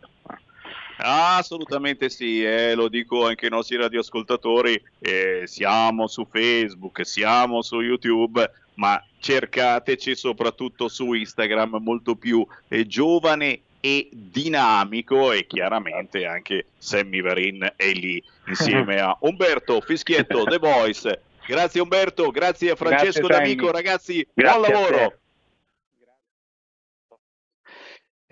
Assolutamente 1.05 2.09
sì, 2.09 2.45
eh, 2.45 2.75
lo 2.75 2.87
dico 2.87 3.27
anche 3.27 3.45
ai 3.45 3.51
nostri 3.51 3.75
radioascoltatori, 3.75 4.81
eh, 4.99 5.41
siamo 5.45 6.07
su 6.07 6.25
Facebook, 6.29 7.05
siamo 7.05 7.61
su 7.61 7.81
YouTube, 7.81 8.49
ma 8.75 9.03
cercateci 9.19 10.15
soprattutto 10.15 10.87
su 10.87 11.11
Instagram 11.11 11.77
molto 11.81 12.15
più 12.15 12.45
eh, 12.69 12.87
giovane 12.87 13.59
e 13.81 14.07
dinamico 14.13 15.33
e 15.33 15.45
chiaramente 15.45 16.25
anche 16.25 16.67
Sammy 16.77 17.21
Varin 17.21 17.73
è 17.75 17.91
lì 17.91 18.23
insieme 18.47 19.01
a 19.01 19.13
Umberto 19.21 19.81
Fischietto 19.81 20.45
The 20.45 20.57
Voice. 20.57 21.21
Grazie 21.45 21.81
Umberto, 21.81 22.31
grazie 22.31 22.71
a 22.71 22.75
Francesco 22.77 23.27
grazie, 23.27 23.43
D'Amico, 23.43 23.71
ragazzi, 23.71 24.25
grazie 24.33 24.71
buon 24.71 24.71
lavoro 24.71 25.17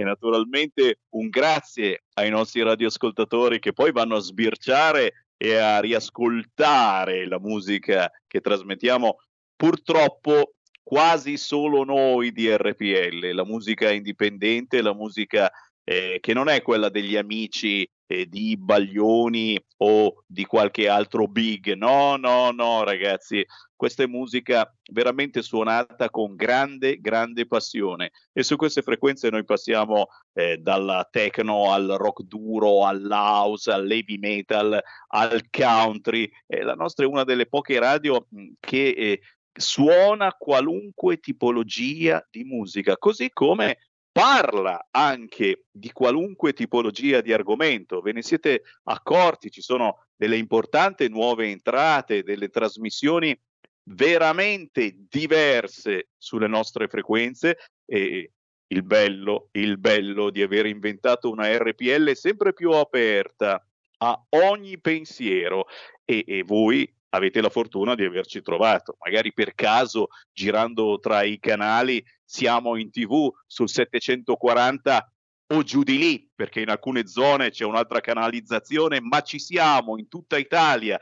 e 0.02 0.04
naturalmente 0.04 1.00
un 1.12 1.30
grazie 1.30 2.04
ai 2.14 2.30
nostri 2.30 2.62
radioascoltatori 2.64 3.60
che 3.60 3.74
poi 3.74 3.92
vanno 3.92 4.16
a 4.16 4.20
sbirciare 4.20 5.28
e 5.38 5.56
a 5.56 5.80
riascoltare 5.80 7.28
la 7.28 7.40
musica 7.40 8.12
che 8.28 8.42
trasmettiamo 8.42 9.18
purtroppo 9.56 10.54
quasi 10.84 11.38
solo 11.38 11.84
noi 11.84 12.32
di 12.32 12.54
RPL, 12.54 13.34
la 13.34 13.46
musica 13.46 13.92
indipendente, 13.92 14.82
la 14.82 14.94
musica 14.94 15.52
eh, 15.84 16.18
che 16.20 16.34
non 16.34 16.50
è 16.50 16.62
quella 16.62 16.90
degli 16.90 17.16
amici 17.16 17.88
eh, 18.08 18.26
di 18.28 18.58
Baglioni 18.58 19.60
o 19.78 20.24
di 20.26 20.46
qualche 20.46 20.88
altro 20.88 21.28
big. 21.28 21.74
No, 21.74 22.18
no, 22.18 22.52
no, 22.52 22.84
ragazzi, 22.84 23.46
questa 23.82 24.04
è 24.04 24.06
musica 24.06 24.72
veramente 24.92 25.42
suonata 25.42 26.12
con 26.12 26.36
grande, 26.36 27.02
grande 27.02 27.48
passione. 27.48 28.12
E 28.32 28.44
su 28.44 28.56
queste 28.56 28.84
frequenze 28.84 29.32
noi 29.32 29.44
passiamo 29.44 30.10
eh, 30.34 30.58
dalla 30.58 31.08
techno 31.10 31.74
al 31.74 31.88
rock 31.98 32.22
duro, 32.22 32.86
all'house, 32.86 33.72
all'heavy 33.72 34.20
metal, 34.20 34.80
al 35.08 35.50
country. 35.50 36.30
Eh, 36.46 36.62
la 36.62 36.76
nostra 36.76 37.06
è 37.06 37.08
una 37.08 37.24
delle 37.24 37.48
poche 37.48 37.80
radio 37.80 38.28
che 38.60 38.90
eh, 38.90 39.22
suona 39.52 40.32
qualunque 40.38 41.18
tipologia 41.18 42.24
di 42.30 42.44
musica, 42.44 42.98
così 42.98 43.32
come 43.34 43.80
parla 44.12 44.90
anche 44.92 45.64
di 45.72 45.92
qualunque 45.92 46.54
tipologia 46.54 47.20
di 47.22 47.34
argomento. 47.34 48.00
Ve 48.02 48.12
ne 48.12 48.22
siete 48.22 48.62
accorti? 48.84 49.50
Ci 49.50 49.62
sono 49.62 50.06
delle 50.16 50.38
importanti 50.38 51.10
nuove 51.10 51.48
entrate, 51.48 52.22
delle 52.22 52.50
trasmissioni 52.50 53.36
veramente 53.84 55.06
diverse 55.10 56.10
sulle 56.18 56.48
nostre 56.48 56.88
frequenze 56.88 57.58
e 57.86 58.32
il 58.68 58.84
bello, 58.84 59.50
il 59.52 59.78
bello 59.78 60.30
di 60.30 60.42
aver 60.42 60.66
inventato 60.66 61.30
una 61.30 61.56
RPL 61.58 62.16
sempre 62.16 62.54
più 62.54 62.72
aperta 62.72 63.66
a 63.98 64.26
ogni 64.30 64.80
pensiero 64.80 65.66
e, 66.06 66.24
e 66.26 66.44
voi 66.44 66.90
avete 67.10 67.42
la 67.42 67.50
fortuna 67.50 67.96
di 67.96 68.06
averci 68.06 68.42
trovato. 68.42 68.96
Magari 69.04 69.34
per 69.34 69.54
caso, 69.54 70.08
girando 70.32 71.00
tra 71.00 71.24
i 71.24 71.40
canali, 71.40 72.04
siamo 72.24 72.78
in 72.78 72.90
tv 72.90 73.30
sul 73.46 73.70
740 73.70 75.14
o 75.54 75.64
giù 75.64 75.84
di 75.84 75.98
lì, 75.98 76.30
perché 76.34 76.62
in 76.62 76.70
alcune 76.70 77.08
zone 77.08 77.50
c'è 77.50 77.66
un'altra 77.66 78.00
canalizzazione, 78.00 79.02
ma 79.02 79.22
ci 79.22 79.38
siamo 79.38 79.98
in 79.98 80.08
tutta 80.08 80.38
Italia. 80.38 81.00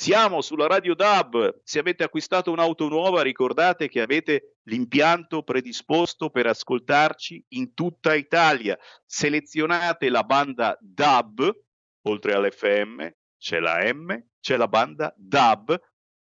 Siamo 0.00 0.42
sulla 0.42 0.68
Radio 0.68 0.94
DAB. 0.94 1.62
Se 1.64 1.80
avete 1.80 2.04
acquistato 2.04 2.52
un'auto 2.52 2.86
nuova, 2.88 3.20
ricordate 3.20 3.88
che 3.88 4.00
avete 4.00 4.58
l'impianto 4.68 5.42
predisposto 5.42 6.30
per 6.30 6.46
ascoltarci 6.46 7.46
in 7.54 7.74
tutta 7.74 8.14
Italia. 8.14 8.78
Selezionate 9.04 10.08
la 10.08 10.22
banda 10.22 10.78
DAB, 10.80 11.50
oltre 12.02 12.32
all'FM, 12.32 13.10
c'è 13.36 13.58
la 13.58 13.92
M, 13.92 14.16
c'è 14.40 14.56
la 14.56 14.68
banda 14.68 15.12
DAB 15.16 15.76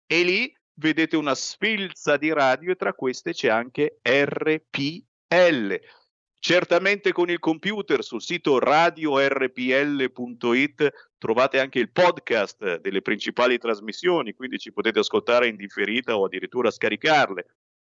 e 0.07 0.23
lì 0.23 0.57
vedete 0.75 1.17
una 1.17 1.35
sfilza 1.35 2.17
di 2.17 2.33
radio 2.33 2.71
e 2.71 2.77
tra 2.77 2.93
queste 2.93 3.33
c'è 3.33 3.49
anche 3.49 3.99
RPL. 4.03 5.81
Certamente 6.39 7.11
con 7.11 7.29
il 7.29 7.41
computer 7.41 8.05
sul 8.05 8.23
sito 8.23 8.61
radiorpl.it 8.61 9.53
trovate 11.25 11.59
anche 11.59 11.79
il 11.79 11.91
podcast 11.91 12.81
delle 12.81 13.01
principali 13.01 13.57
trasmissioni, 13.57 14.35
quindi 14.35 14.59
ci 14.59 14.75
potete 14.75 14.99
ascoltare 14.99 15.49
in 15.49 15.57
differita 15.57 16.19
o 16.19 16.27
addirittura 16.27 16.71
scaricarle. 16.71 17.47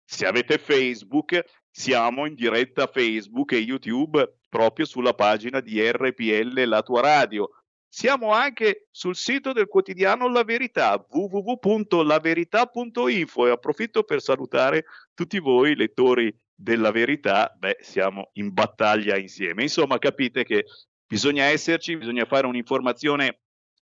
Se 0.05 0.25
avete 0.25 0.57
Facebook, 0.57 1.43
siamo 1.69 2.25
in 2.25 2.35
diretta 2.35 2.87
Facebook 2.87 3.51
e 3.51 3.57
YouTube 3.57 4.37
proprio 4.47 4.85
sulla 4.85 5.13
pagina 5.13 5.59
di 5.59 5.85
RPL 5.85 6.69
La 6.69 6.81
tua 6.81 7.01
radio. 7.01 7.49
Siamo 7.89 8.31
anche 8.31 8.87
sul 8.91 9.17
sito 9.17 9.51
del 9.51 9.67
quotidiano 9.67 10.29
La 10.29 10.45
Verità, 10.45 11.05
www.laverità.info 11.09 13.45
e 13.45 13.49
approfitto 13.49 14.03
per 14.03 14.21
salutare 14.21 14.85
tutti 15.13 15.37
voi 15.39 15.75
lettori 15.75 16.33
della 16.55 16.91
Verità, 16.91 17.53
beh, 17.57 17.79
siamo 17.81 18.29
in 18.35 18.53
battaglia 18.53 19.17
insieme. 19.17 19.63
Insomma, 19.63 19.99
capite 19.99 20.45
che 20.45 20.63
bisogna 21.07 21.45
esserci, 21.45 21.97
bisogna 21.97 22.25
fare 22.25 22.45
un'informazione 22.45 23.39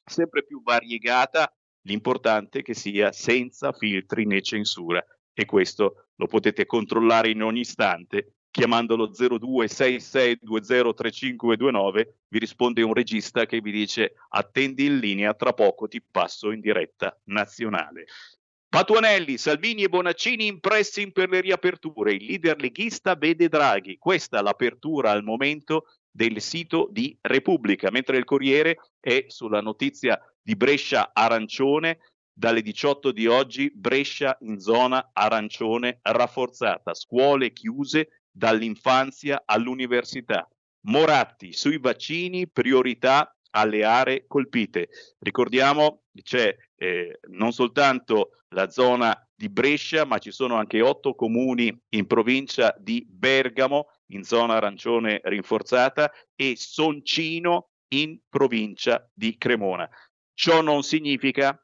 sempre 0.05 0.45
più 0.45 0.63
variegata 0.63 1.51
l'importante 1.87 2.59
è 2.59 2.63
che 2.63 2.75
sia 2.75 3.13
senza 3.13 3.73
filtri 3.73 4.27
né 4.27 4.43
censura 4.43 5.03
e 5.33 5.47
questo 5.47 6.09
lo 6.17 6.27
potete 6.27 6.67
controllare 6.67 7.31
in 7.31 7.43
ogni 7.43 7.61
istante 7.61 8.35
chiamandolo 8.55 9.11
0266203529 9.11 12.09
vi 12.29 12.39
risponde 12.39 12.83
un 12.83 12.95
regista 12.95 13.47
che 13.47 13.61
vi 13.61 13.73
dice 13.73 14.15
attendi 14.29 14.85
in 14.85 14.99
linea, 14.99 15.35
tra 15.35 15.53
poco 15.53 15.89
ti 15.89 16.01
passo 16.01 16.53
in 16.53 16.61
diretta 16.61 17.21
nazionale. 17.25 18.05
Patuanelli, 18.69 19.39
Salvini 19.39 19.83
e 19.83 19.89
Bonaccini 19.89 20.47
in 20.47 20.61
pressing 20.61 21.11
per 21.11 21.31
le 21.31 21.41
riaperture. 21.41 22.13
Il 22.13 22.27
leader 22.27 22.61
leghista 22.61 23.17
vede 23.17 23.49
Draghi. 23.49 23.99
Questa 23.99 24.41
l'apertura 24.41 25.11
al 25.11 25.25
momento 25.25 25.87
del 26.15 26.41
sito 26.41 26.89
di 26.93 27.17
Repubblica, 27.21 27.91
mentre 27.91 28.17
il 28.19 28.25
Corriere 28.25 28.79
è 29.01 29.25
sulla 29.27 29.61
notizia 29.61 30.21
di 30.41 30.55
Brescia 30.55 31.11
arancione. 31.13 31.99
Dalle 32.37 32.63
18 32.63 33.13
di 33.13 33.27
oggi 33.27 33.71
Brescia 33.73 34.37
in 34.41 34.59
zona 34.59 35.11
arancione 35.13 35.99
rafforzata, 36.03 36.95
scuole 36.95 37.53
chiuse 37.53 38.23
dall'infanzia 38.31 39.43
all'università. 39.45 40.49
Moratti 40.87 41.53
sui 41.53 41.79
vaccini, 41.79 42.49
priorità 42.49 43.37
alle 43.51 43.85
aree 43.85 44.25
colpite. 44.27 44.89
Ricordiamo 45.19 46.03
c'è 46.23 46.55
eh, 46.77 47.19
non 47.31 47.53
soltanto 47.53 48.31
la 48.49 48.69
zona 48.69 49.17
di 49.35 49.49
Brescia, 49.49 50.05
ma 50.05 50.19
ci 50.19 50.31
sono 50.31 50.57
anche 50.57 50.81
otto 50.81 51.15
comuni 51.15 51.77
in 51.91 52.07
provincia 52.07 52.75
di 52.79 53.05
Bergamo, 53.09 53.89
in 54.09 54.23
zona 54.25 54.55
arancione 54.55 55.21
rinforzata, 55.23 56.11
e 56.35 56.55
Soncino 56.57 57.71
in 57.95 58.19
provincia 58.29 59.09
di 59.13 59.37
Cremona. 59.37 59.89
Ciò 60.35 60.61
non 60.63 60.83
significa 60.83 61.59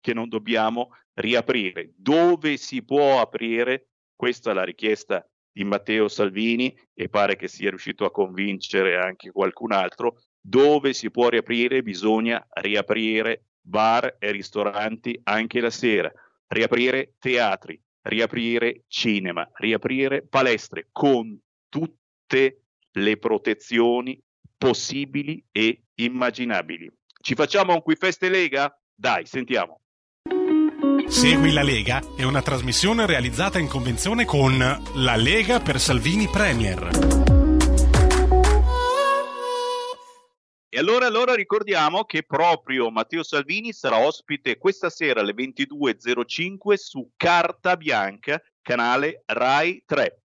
che 0.00 0.14
non 0.14 0.28
dobbiamo 0.28 0.90
riaprire. 1.14 1.92
Dove 1.96 2.56
si 2.56 2.82
può 2.84 3.20
aprire? 3.20 3.88
Questa 4.14 4.50
è 4.50 4.54
la 4.54 4.64
richiesta 4.64 5.26
di 5.52 5.64
Matteo 5.64 6.08
Salvini 6.08 6.74
e 6.94 7.08
pare 7.08 7.36
che 7.36 7.48
sia 7.48 7.70
riuscito 7.70 8.04
a 8.04 8.10
convincere 8.10 8.96
anche 8.96 9.30
qualcun 9.30 9.72
altro. 9.72 10.22
Dove 10.40 10.92
si 10.92 11.10
può 11.10 11.28
riaprire 11.28 11.82
bisogna 11.82 12.46
riaprire 12.60 13.46
bar 13.60 14.16
e 14.18 14.30
ristoranti 14.30 15.18
anche 15.24 15.60
la 15.60 15.70
sera, 15.70 16.12
riaprire 16.46 17.14
teatri, 17.18 17.82
riaprire 18.02 18.84
cinema, 18.86 19.48
riaprire 19.54 20.24
palestre 20.26 20.88
con 20.92 21.38
tutte 21.76 22.62
le 22.92 23.18
protezioni 23.18 24.18
possibili 24.56 25.44
e 25.52 25.82
immaginabili. 25.96 26.90
Ci 27.20 27.34
facciamo 27.34 27.74
un 27.74 27.82
qui 27.82 27.96
feste 27.96 28.30
Lega? 28.30 28.74
Dai, 28.94 29.26
sentiamo. 29.26 29.80
Segui 31.06 31.52
la 31.52 31.62
Lega 31.62 32.00
è 32.16 32.22
una 32.22 32.40
trasmissione 32.40 33.04
realizzata 33.04 33.58
in 33.58 33.68
convenzione 33.68 34.24
con 34.24 34.56
La 34.94 35.16
Lega 35.16 35.60
per 35.60 35.78
Salvini 35.78 36.26
Premier. 36.28 36.88
E 40.68 40.78
allora, 40.78 41.06
allora 41.06 41.34
ricordiamo 41.34 42.04
che 42.04 42.22
proprio 42.22 42.90
Matteo 42.90 43.22
Salvini 43.22 43.74
sarà 43.74 43.98
ospite 43.98 44.56
questa 44.56 44.88
sera 44.88 45.20
alle 45.20 45.34
22.05 45.34 46.74
su 46.74 47.10
Carta 47.16 47.76
Bianca, 47.76 48.40
canale 48.62 49.22
Rai 49.26 49.82
3. 49.84 50.20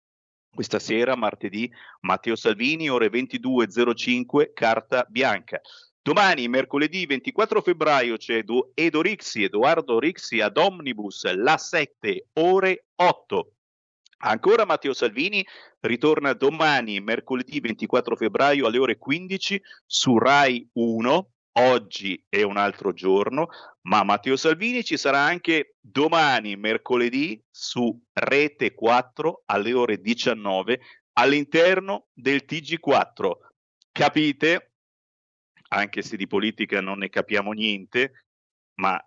Questa 0.54 0.80
sera, 0.80 1.16
martedì, 1.16 1.72
Matteo 2.02 2.36
Salvini, 2.36 2.90
ore 2.90 3.08
22.05, 3.08 4.52
Carta 4.54 5.06
Bianca. 5.08 5.62
Domani, 6.02 6.48
mercoledì 6.50 7.06
24 7.06 7.62
febbraio, 7.62 8.18
c'è 8.18 8.44
Edo 8.74 9.02
Rixi, 9.02 9.44
Edoardo 9.44 9.98
Rixi 9.98 10.42
ad 10.42 10.58
Omnibus, 10.58 11.32
la 11.34 11.58
7, 11.58 12.28
ore 12.34 12.86
8. 12.96 13.52
Ancora 14.24 14.66
Matteo 14.66 14.94
Salvini 14.94 15.46
ritorna 15.80 16.34
domani, 16.34 17.00
mercoledì 17.00 17.60
24 17.60 18.16
febbraio 18.16 18.68
alle 18.68 18.78
ore 18.78 18.98
15 18.98 19.62
su 19.86 20.18
Rai 20.18 20.68
1. 20.74 21.31
Oggi 21.54 22.24
è 22.30 22.44
un 22.44 22.56
altro 22.56 22.94
giorno, 22.94 23.50
ma 23.82 24.04
Matteo 24.04 24.38
Salvini 24.38 24.86
ci 24.86 24.96
sarà 24.96 25.20
anche 25.20 25.76
domani, 25.82 26.56
mercoledì, 26.56 27.44
su 27.50 28.02
Rete 28.14 28.74
4 28.74 29.44
alle 29.48 29.74
ore 29.74 30.00
19 30.00 30.80
all'interno 31.14 32.08
del 32.14 32.46
TG4. 32.48 33.32
Capite? 33.92 34.74
Anche 35.74 36.02
se 36.02 36.16
di 36.16 36.28
politica 36.28 36.80
non 36.80 37.00
ne 37.00 37.10
capiamo 37.10 37.52
niente, 37.52 38.26
ma 38.76 38.98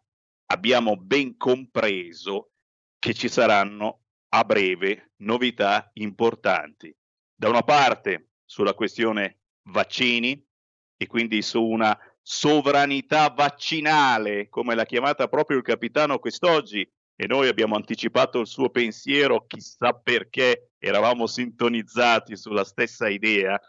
abbiamo 0.47 0.97
ben 0.97 1.39
compreso 1.39 2.51
che 2.99 3.15
ci 3.15 3.29
saranno 3.29 4.03
a 4.35 4.45
breve 4.45 5.12
novità 5.23 5.91
importanti. 5.95 6.95
Da 7.35 7.49
una 7.49 7.62
parte 7.62 8.33
sulla 8.45 8.75
questione 8.75 9.41
vaccini 9.71 10.47
e 10.97 11.07
quindi 11.07 11.41
su 11.41 11.62
una 11.62 11.99
sovranità 12.27 13.29
vaccinale, 13.29 14.49
come 14.49 14.75
l'ha 14.75 14.87
chiamata 14.87 15.29
proprio 15.29 15.59
il 15.59 15.63
capitano 15.63 16.19
quest'oggi, 16.19 16.91
e 17.17 17.27
noi 17.27 17.49
abbiamo 17.49 17.77
anticipato 17.77 18.41
il 18.41 18.47
suo 18.47 18.71
pensiero, 18.71 19.45
chissà 19.47 19.93
perché 19.93 20.71
eravamo 20.79 21.27
sintonizzati 21.27 22.35
sulla 22.35 22.65
stessa 22.65 23.09
idea, 23.11 23.61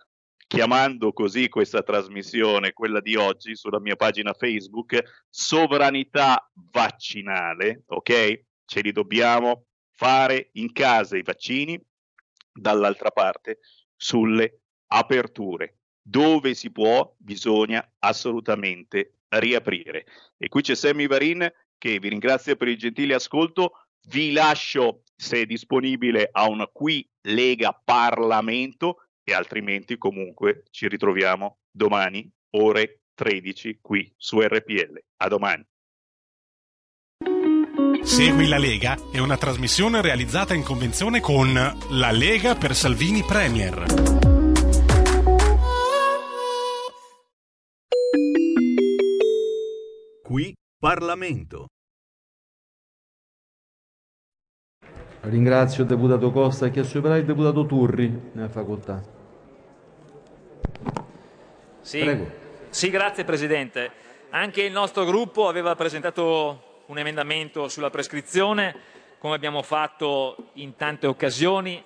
chiamando 0.47 1.11
così 1.11 1.49
questa 1.49 1.83
trasmissione, 1.83 2.71
quella 2.71 3.01
di 3.01 3.15
oggi, 3.15 3.55
sulla 3.55 3.81
mia 3.81 3.97
pagina 3.97 4.33
Facebook, 4.33 5.25
sovranità 5.29 6.49
vaccinale, 6.71 7.83
ok? 7.87 8.43
Ce 8.65 8.79
li 8.79 8.93
dobbiamo 8.93 9.65
fare 9.91 10.49
in 10.53 10.71
casa 10.71 11.17
i 11.17 11.23
vaccini, 11.23 11.79
dall'altra 12.53 13.11
parte 13.11 13.59
sulle 13.97 14.61
aperture. 14.87 15.79
Dove 16.07 16.53
si 16.53 16.71
può, 16.71 17.15
bisogna 17.17 17.83
assolutamente 17.99 19.13
riaprire. 19.29 20.05
E 20.37 20.49
qui 20.49 20.61
c'è 20.61 20.75
Sammy 20.75 21.07
Varin 21.07 21.51
che 21.77 21.99
vi 21.99 22.09
ringrazio 22.09 22.55
per 22.55 22.67
il 22.67 22.77
gentile 22.77 23.15
ascolto. 23.15 23.87
Vi 24.07 24.31
lascio, 24.31 25.01
se 25.15 25.41
è 25.41 25.45
disponibile, 25.45 26.29
a 26.31 26.47
un 26.47 26.67
qui 26.71 27.07
Lega 27.21 27.73
Parlamento 27.73 29.07
e 29.23 29.33
altrimenti 29.33 29.97
comunque 29.97 30.65
ci 30.69 30.87
ritroviamo 30.87 31.57
domani 31.71 32.31
ore 32.51 33.01
13 33.15 33.79
qui 33.81 34.13
su 34.15 34.39
RPL. 34.39 35.03
A 35.17 35.27
domani. 35.27 35.65
Segui 38.03 38.47
la 38.47 38.59
Lega 38.59 38.95
è 39.11 39.17
una 39.17 39.37
trasmissione 39.37 40.01
realizzata 40.01 40.53
in 40.53 40.61
convenzione 40.61 41.19
con 41.19 41.53
La 41.89 42.11
Lega 42.11 42.53
per 42.53 42.75
Salvini 42.75 43.23
Premier. 43.23 44.04
Qui 50.35 50.53
Parlamento. 50.77 51.67
Ringrazio 55.21 55.83
il 55.83 55.87
deputato 55.87 56.29
Costa 56.31 56.69
che 56.71 56.81
assumerà 56.81 57.15
il 57.15 57.23
deputato 57.23 57.65
Turri 57.65 58.31
nella 58.33 58.49
facoltà. 58.49 59.01
Sì, 61.79 61.99
Prego. 62.01 62.29
sì, 62.67 62.89
grazie 62.89 63.23
Presidente. 63.23 63.89
Anche 64.31 64.63
il 64.63 64.73
nostro 64.73 65.05
gruppo 65.05 65.47
aveva 65.47 65.73
presentato 65.75 66.81
un 66.87 66.97
emendamento 66.97 67.69
sulla 67.69 67.89
prescrizione, 67.89 68.75
come 69.19 69.35
abbiamo 69.35 69.61
fatto 69.61 70.49
in 70.55 70.75
tante 70.75 71.07
occasioni. 71.07 71.81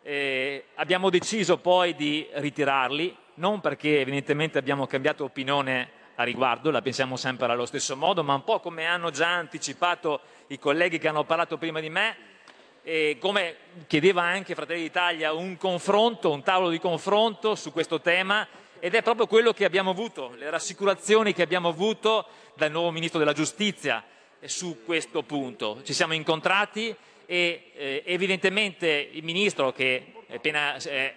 Eh, 0.00 0.64
abbiamo 0.76 1.10
deciso 1.10 1.58
poi 1.58 1.94
di 1.94 2.26
ritirarli, 2.32 3.14
non 3.34 3.60
perché 3.60 4.00
evidentemente 4.00 4.56
abbiamo 4.56 4.86
cambiato 4.86 5.24
opinione 5.24 6.00
a 6.16 6.24
riguardo, 6.24 6.70
la 6.70 6.82
pensiamo 6.82 7.16
sempre 7.16 7.46
allo 7.46 7.66
stesso 7.66 7.96
modo, 7.96 8.22
ma 8.22 8.34
un 8.34 8.44
po' 8.44 8.60
come 8.60 8.86
hanno 8.86 9.10
già 9.10 9.28
anticipato 9.28 10.20
i 10.48 10.58
colleghi 10.58 10.98
che 10.98 11.08
hanno 11.08 11.24
parlato 11.24 11.58
prima 11.58 11.80
di 11.80 11.90
me, 11.90 12.16
e 12.82 13.16
come 13.20 13.56
chiedeva 13.86 14.22
anche 14.22 14.54
Fratelli 14.54 14.82
d'Italia, 14.82 15.32
un 15.32 15.56
confronto, 15.56 16.30
un 16.30 16.42
tavolo 16.42 16.70
di 16.70 16.80
confronto 16.80 17.54
su 17.54 17.72
questo 17.72 18.00
tema 18.00 18.46
ed 18.80 18.94
è 18.94 19.02
proprio 19.02 19.28
quello 19.28 19.52
che 19.52 19.64
abbiamo 19.64 19.90
avuto, 19.90 20.34
le 20.36 20.50
rassicurazioni 20.50 21.32
che 21.32 21.42
abbiamo 21.42 21.68
avuto 21.68 22.26
dal 22.56 22.72
nuovo 22.72 22.90
Ministro 22.90 23.20
della 23.20 23.32
Giustizia, 23.32 24.04
su 24.44 24.84
questo 24.84 25.22
punto. 25.22 25.80
Ci 25.84 25.92
siamo 25.92 26.14
incontrati 26.14 26.94
e 27.26 27.70
eh, 27.74 28.02
evidentemente 28.04 29.10
il 29.12 29.22
Ministro 29.22 29.72
che 29.72 30.12
appena, 30.34 30.76
eh, 30.76 31.14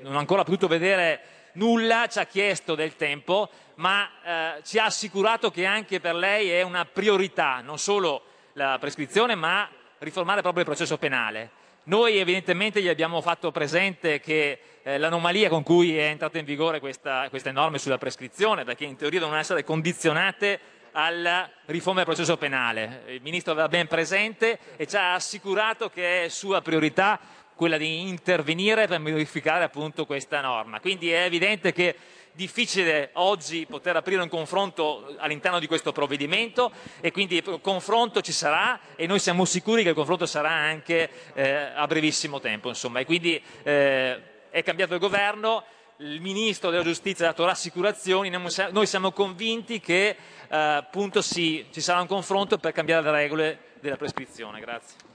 non 0.00 0.16
ha 0.16 0.18
ancora 0.18 0.42
potuto 0.42 0.66
vedere 0.66 1.20
nulla, 1.52 2.06
ci 2.08 2.18
ha 2.18 2.26
chiesto 2.26 2.74
del 2.74 2.96
tempo, 2.96 3.48
ma 3.76 4.08
eh, 4.24 4.62
ci 4.64 4.78
ha 4.78 4.84
assicurato 4.84 5.50
che 5.50 5.66
anche 5.66 6.00
per 6.00 6.14
lei 6.14 6.50
è 6.50 6.62
una 6.62 6.84
priorità 6.84 7.60
non 7.60 7.78
solo 7.78 8.22
la 8.54 8.76
prescrizione, 8.78 9.34
ma 9.34 9.68
riformare 9.98 10.40
proprio 10.40 10.62
il 10.62 10.68
processo 10.68 10.98
penale. 10.98 11.60
Noi 11.84 12.18
evidentemente 12.18 12.80
gli 12.80 12.88
abbiamo 12.88 13.20
fatto 13.20 13.50
presente 13.50 14.20
che 14.20 14.58
eh, 14.82 14.98
l'anomalia 14.98 15.48
con 15.48 15.62
cui 15.62 15.96
è 15.96 16.04
entrata 16.04 16.38
in 16.38 16.44
vigore 16.44 16.78
questa, 16.78 17.26
queste 17.28 17.50
norme 17.50 17.78
sulla 17.78 17.98
prescrizione, 17.98 18.64
perché 18.64 18.84
in 18.84 18.96
teoria 18.96 19.20
devono 19.20 19.38
essere 19.38 19.64
condizionate 19.64 20.60
alla 20.92 21.50
riforma 21.66 22.04
del 22.04 22.14
processo 22.14 22.36
penale. 22.36 23.02
Il 23.06 23.22
Ministro 23.22 23.52
aveva 23.52 23.68
ben 23.68 23.86
presente 23.86 24.58
e 24.76 24.86
ci 24.86 24.96
ha 24.96 25.14
assicurato 25.14 25.88
che 25.88 26.24
è 26.24 26.28
sua 26.28 26.60
priorità 26.60 27.18
quella 27.62 27.76
di 27.76 28.08
intervenire 28.08 28.88
per 28.88 28.98
modificare 28.98 29.62
appunto 29.62 30.04
questa 30.04 30.40
norma. 30.40 30.80
Quindi 30.80 31.12
è 31.12 31.22
evidente 31.22 31.72
che 31.72 31.94
difficile 32.32 33.10
oggi 33.12 33.66
poter 33.66 33.94
aprire 33.94 34.20
un 34.20 34.28
confronto 34.28 35.14
all'interno 35.18 35.60
di 35.60 35.68
questo 35.68 35.92
provvedimento 35.92 36.72
e 37.00 37.12
quindi 37.12 37.36
il 37.36 37.60
confronto 37.62 38.20
ci 38.20 38.32
sarà 38.32 38.80
e 38.96 39.06
noi 39.06 39.20
siamo 39.20 39.44
sicuri 39.44 39.84
che 39.84 39.90
il 39.90 39.94
confronto 39.94 40.26
sarà 40.26 40.50
anche 40.50 41.08
eh, 41.34 41.70
a 41.72 41.86
brevissimo 41.86 42.40
tempo. 42.40 42.66
Insomma. 42.66 42.98
E 42.98 43.04
quindi 43.04 43.40
eh, 43.62 44.48
è 44.50 44.62
cambiato 44.64 44.94
il 44.94 45.00
governo, 45.00 45.62
il 45.98 46.20
Ministro 46.20 46.70
della 46.70 46.82
Giustizia 46.82 47.26
ha 47.26 47.28
dato 47.28 47.44
rassicurazioni, 47.44 48.28
noi 48.28 48.86
siamo 48.86 49.12
convinti 49.12 49.78
che 49.78 50.08
eh, 50.08 50.16
appunto 50.56 51.22
sì, 51.22 51.64
ci 51.70 51.80
sarà 51.80 52.00
un 52.00 52.08
confronto 52.08 52.58
per 52.58 52.72
cambiare 52.72 53.04
le 53.04 53.12
regole 53.12 53.58
della 53.78 53.96
prescrizione. 53.96 54.58
Grazie. 54.58 55.11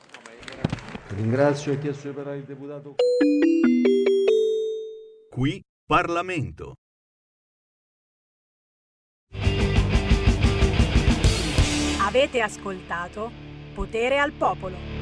Ringrazio 1.18 1.72
e 1.72 1.80
chiesto 1.80 2.10
di 2.10 2.14
parlare 2.14 2.38
il 2.38 2.44
deputato. 2.44 2.94
Qui 5.32 5.64
Parlamento. 5.84 6.76
Avete 12.00 12.42
ascoltato 12.42 13.32
Potere 13.74 14.20
al 14.20 14.32
Popolo. 14.34 14.97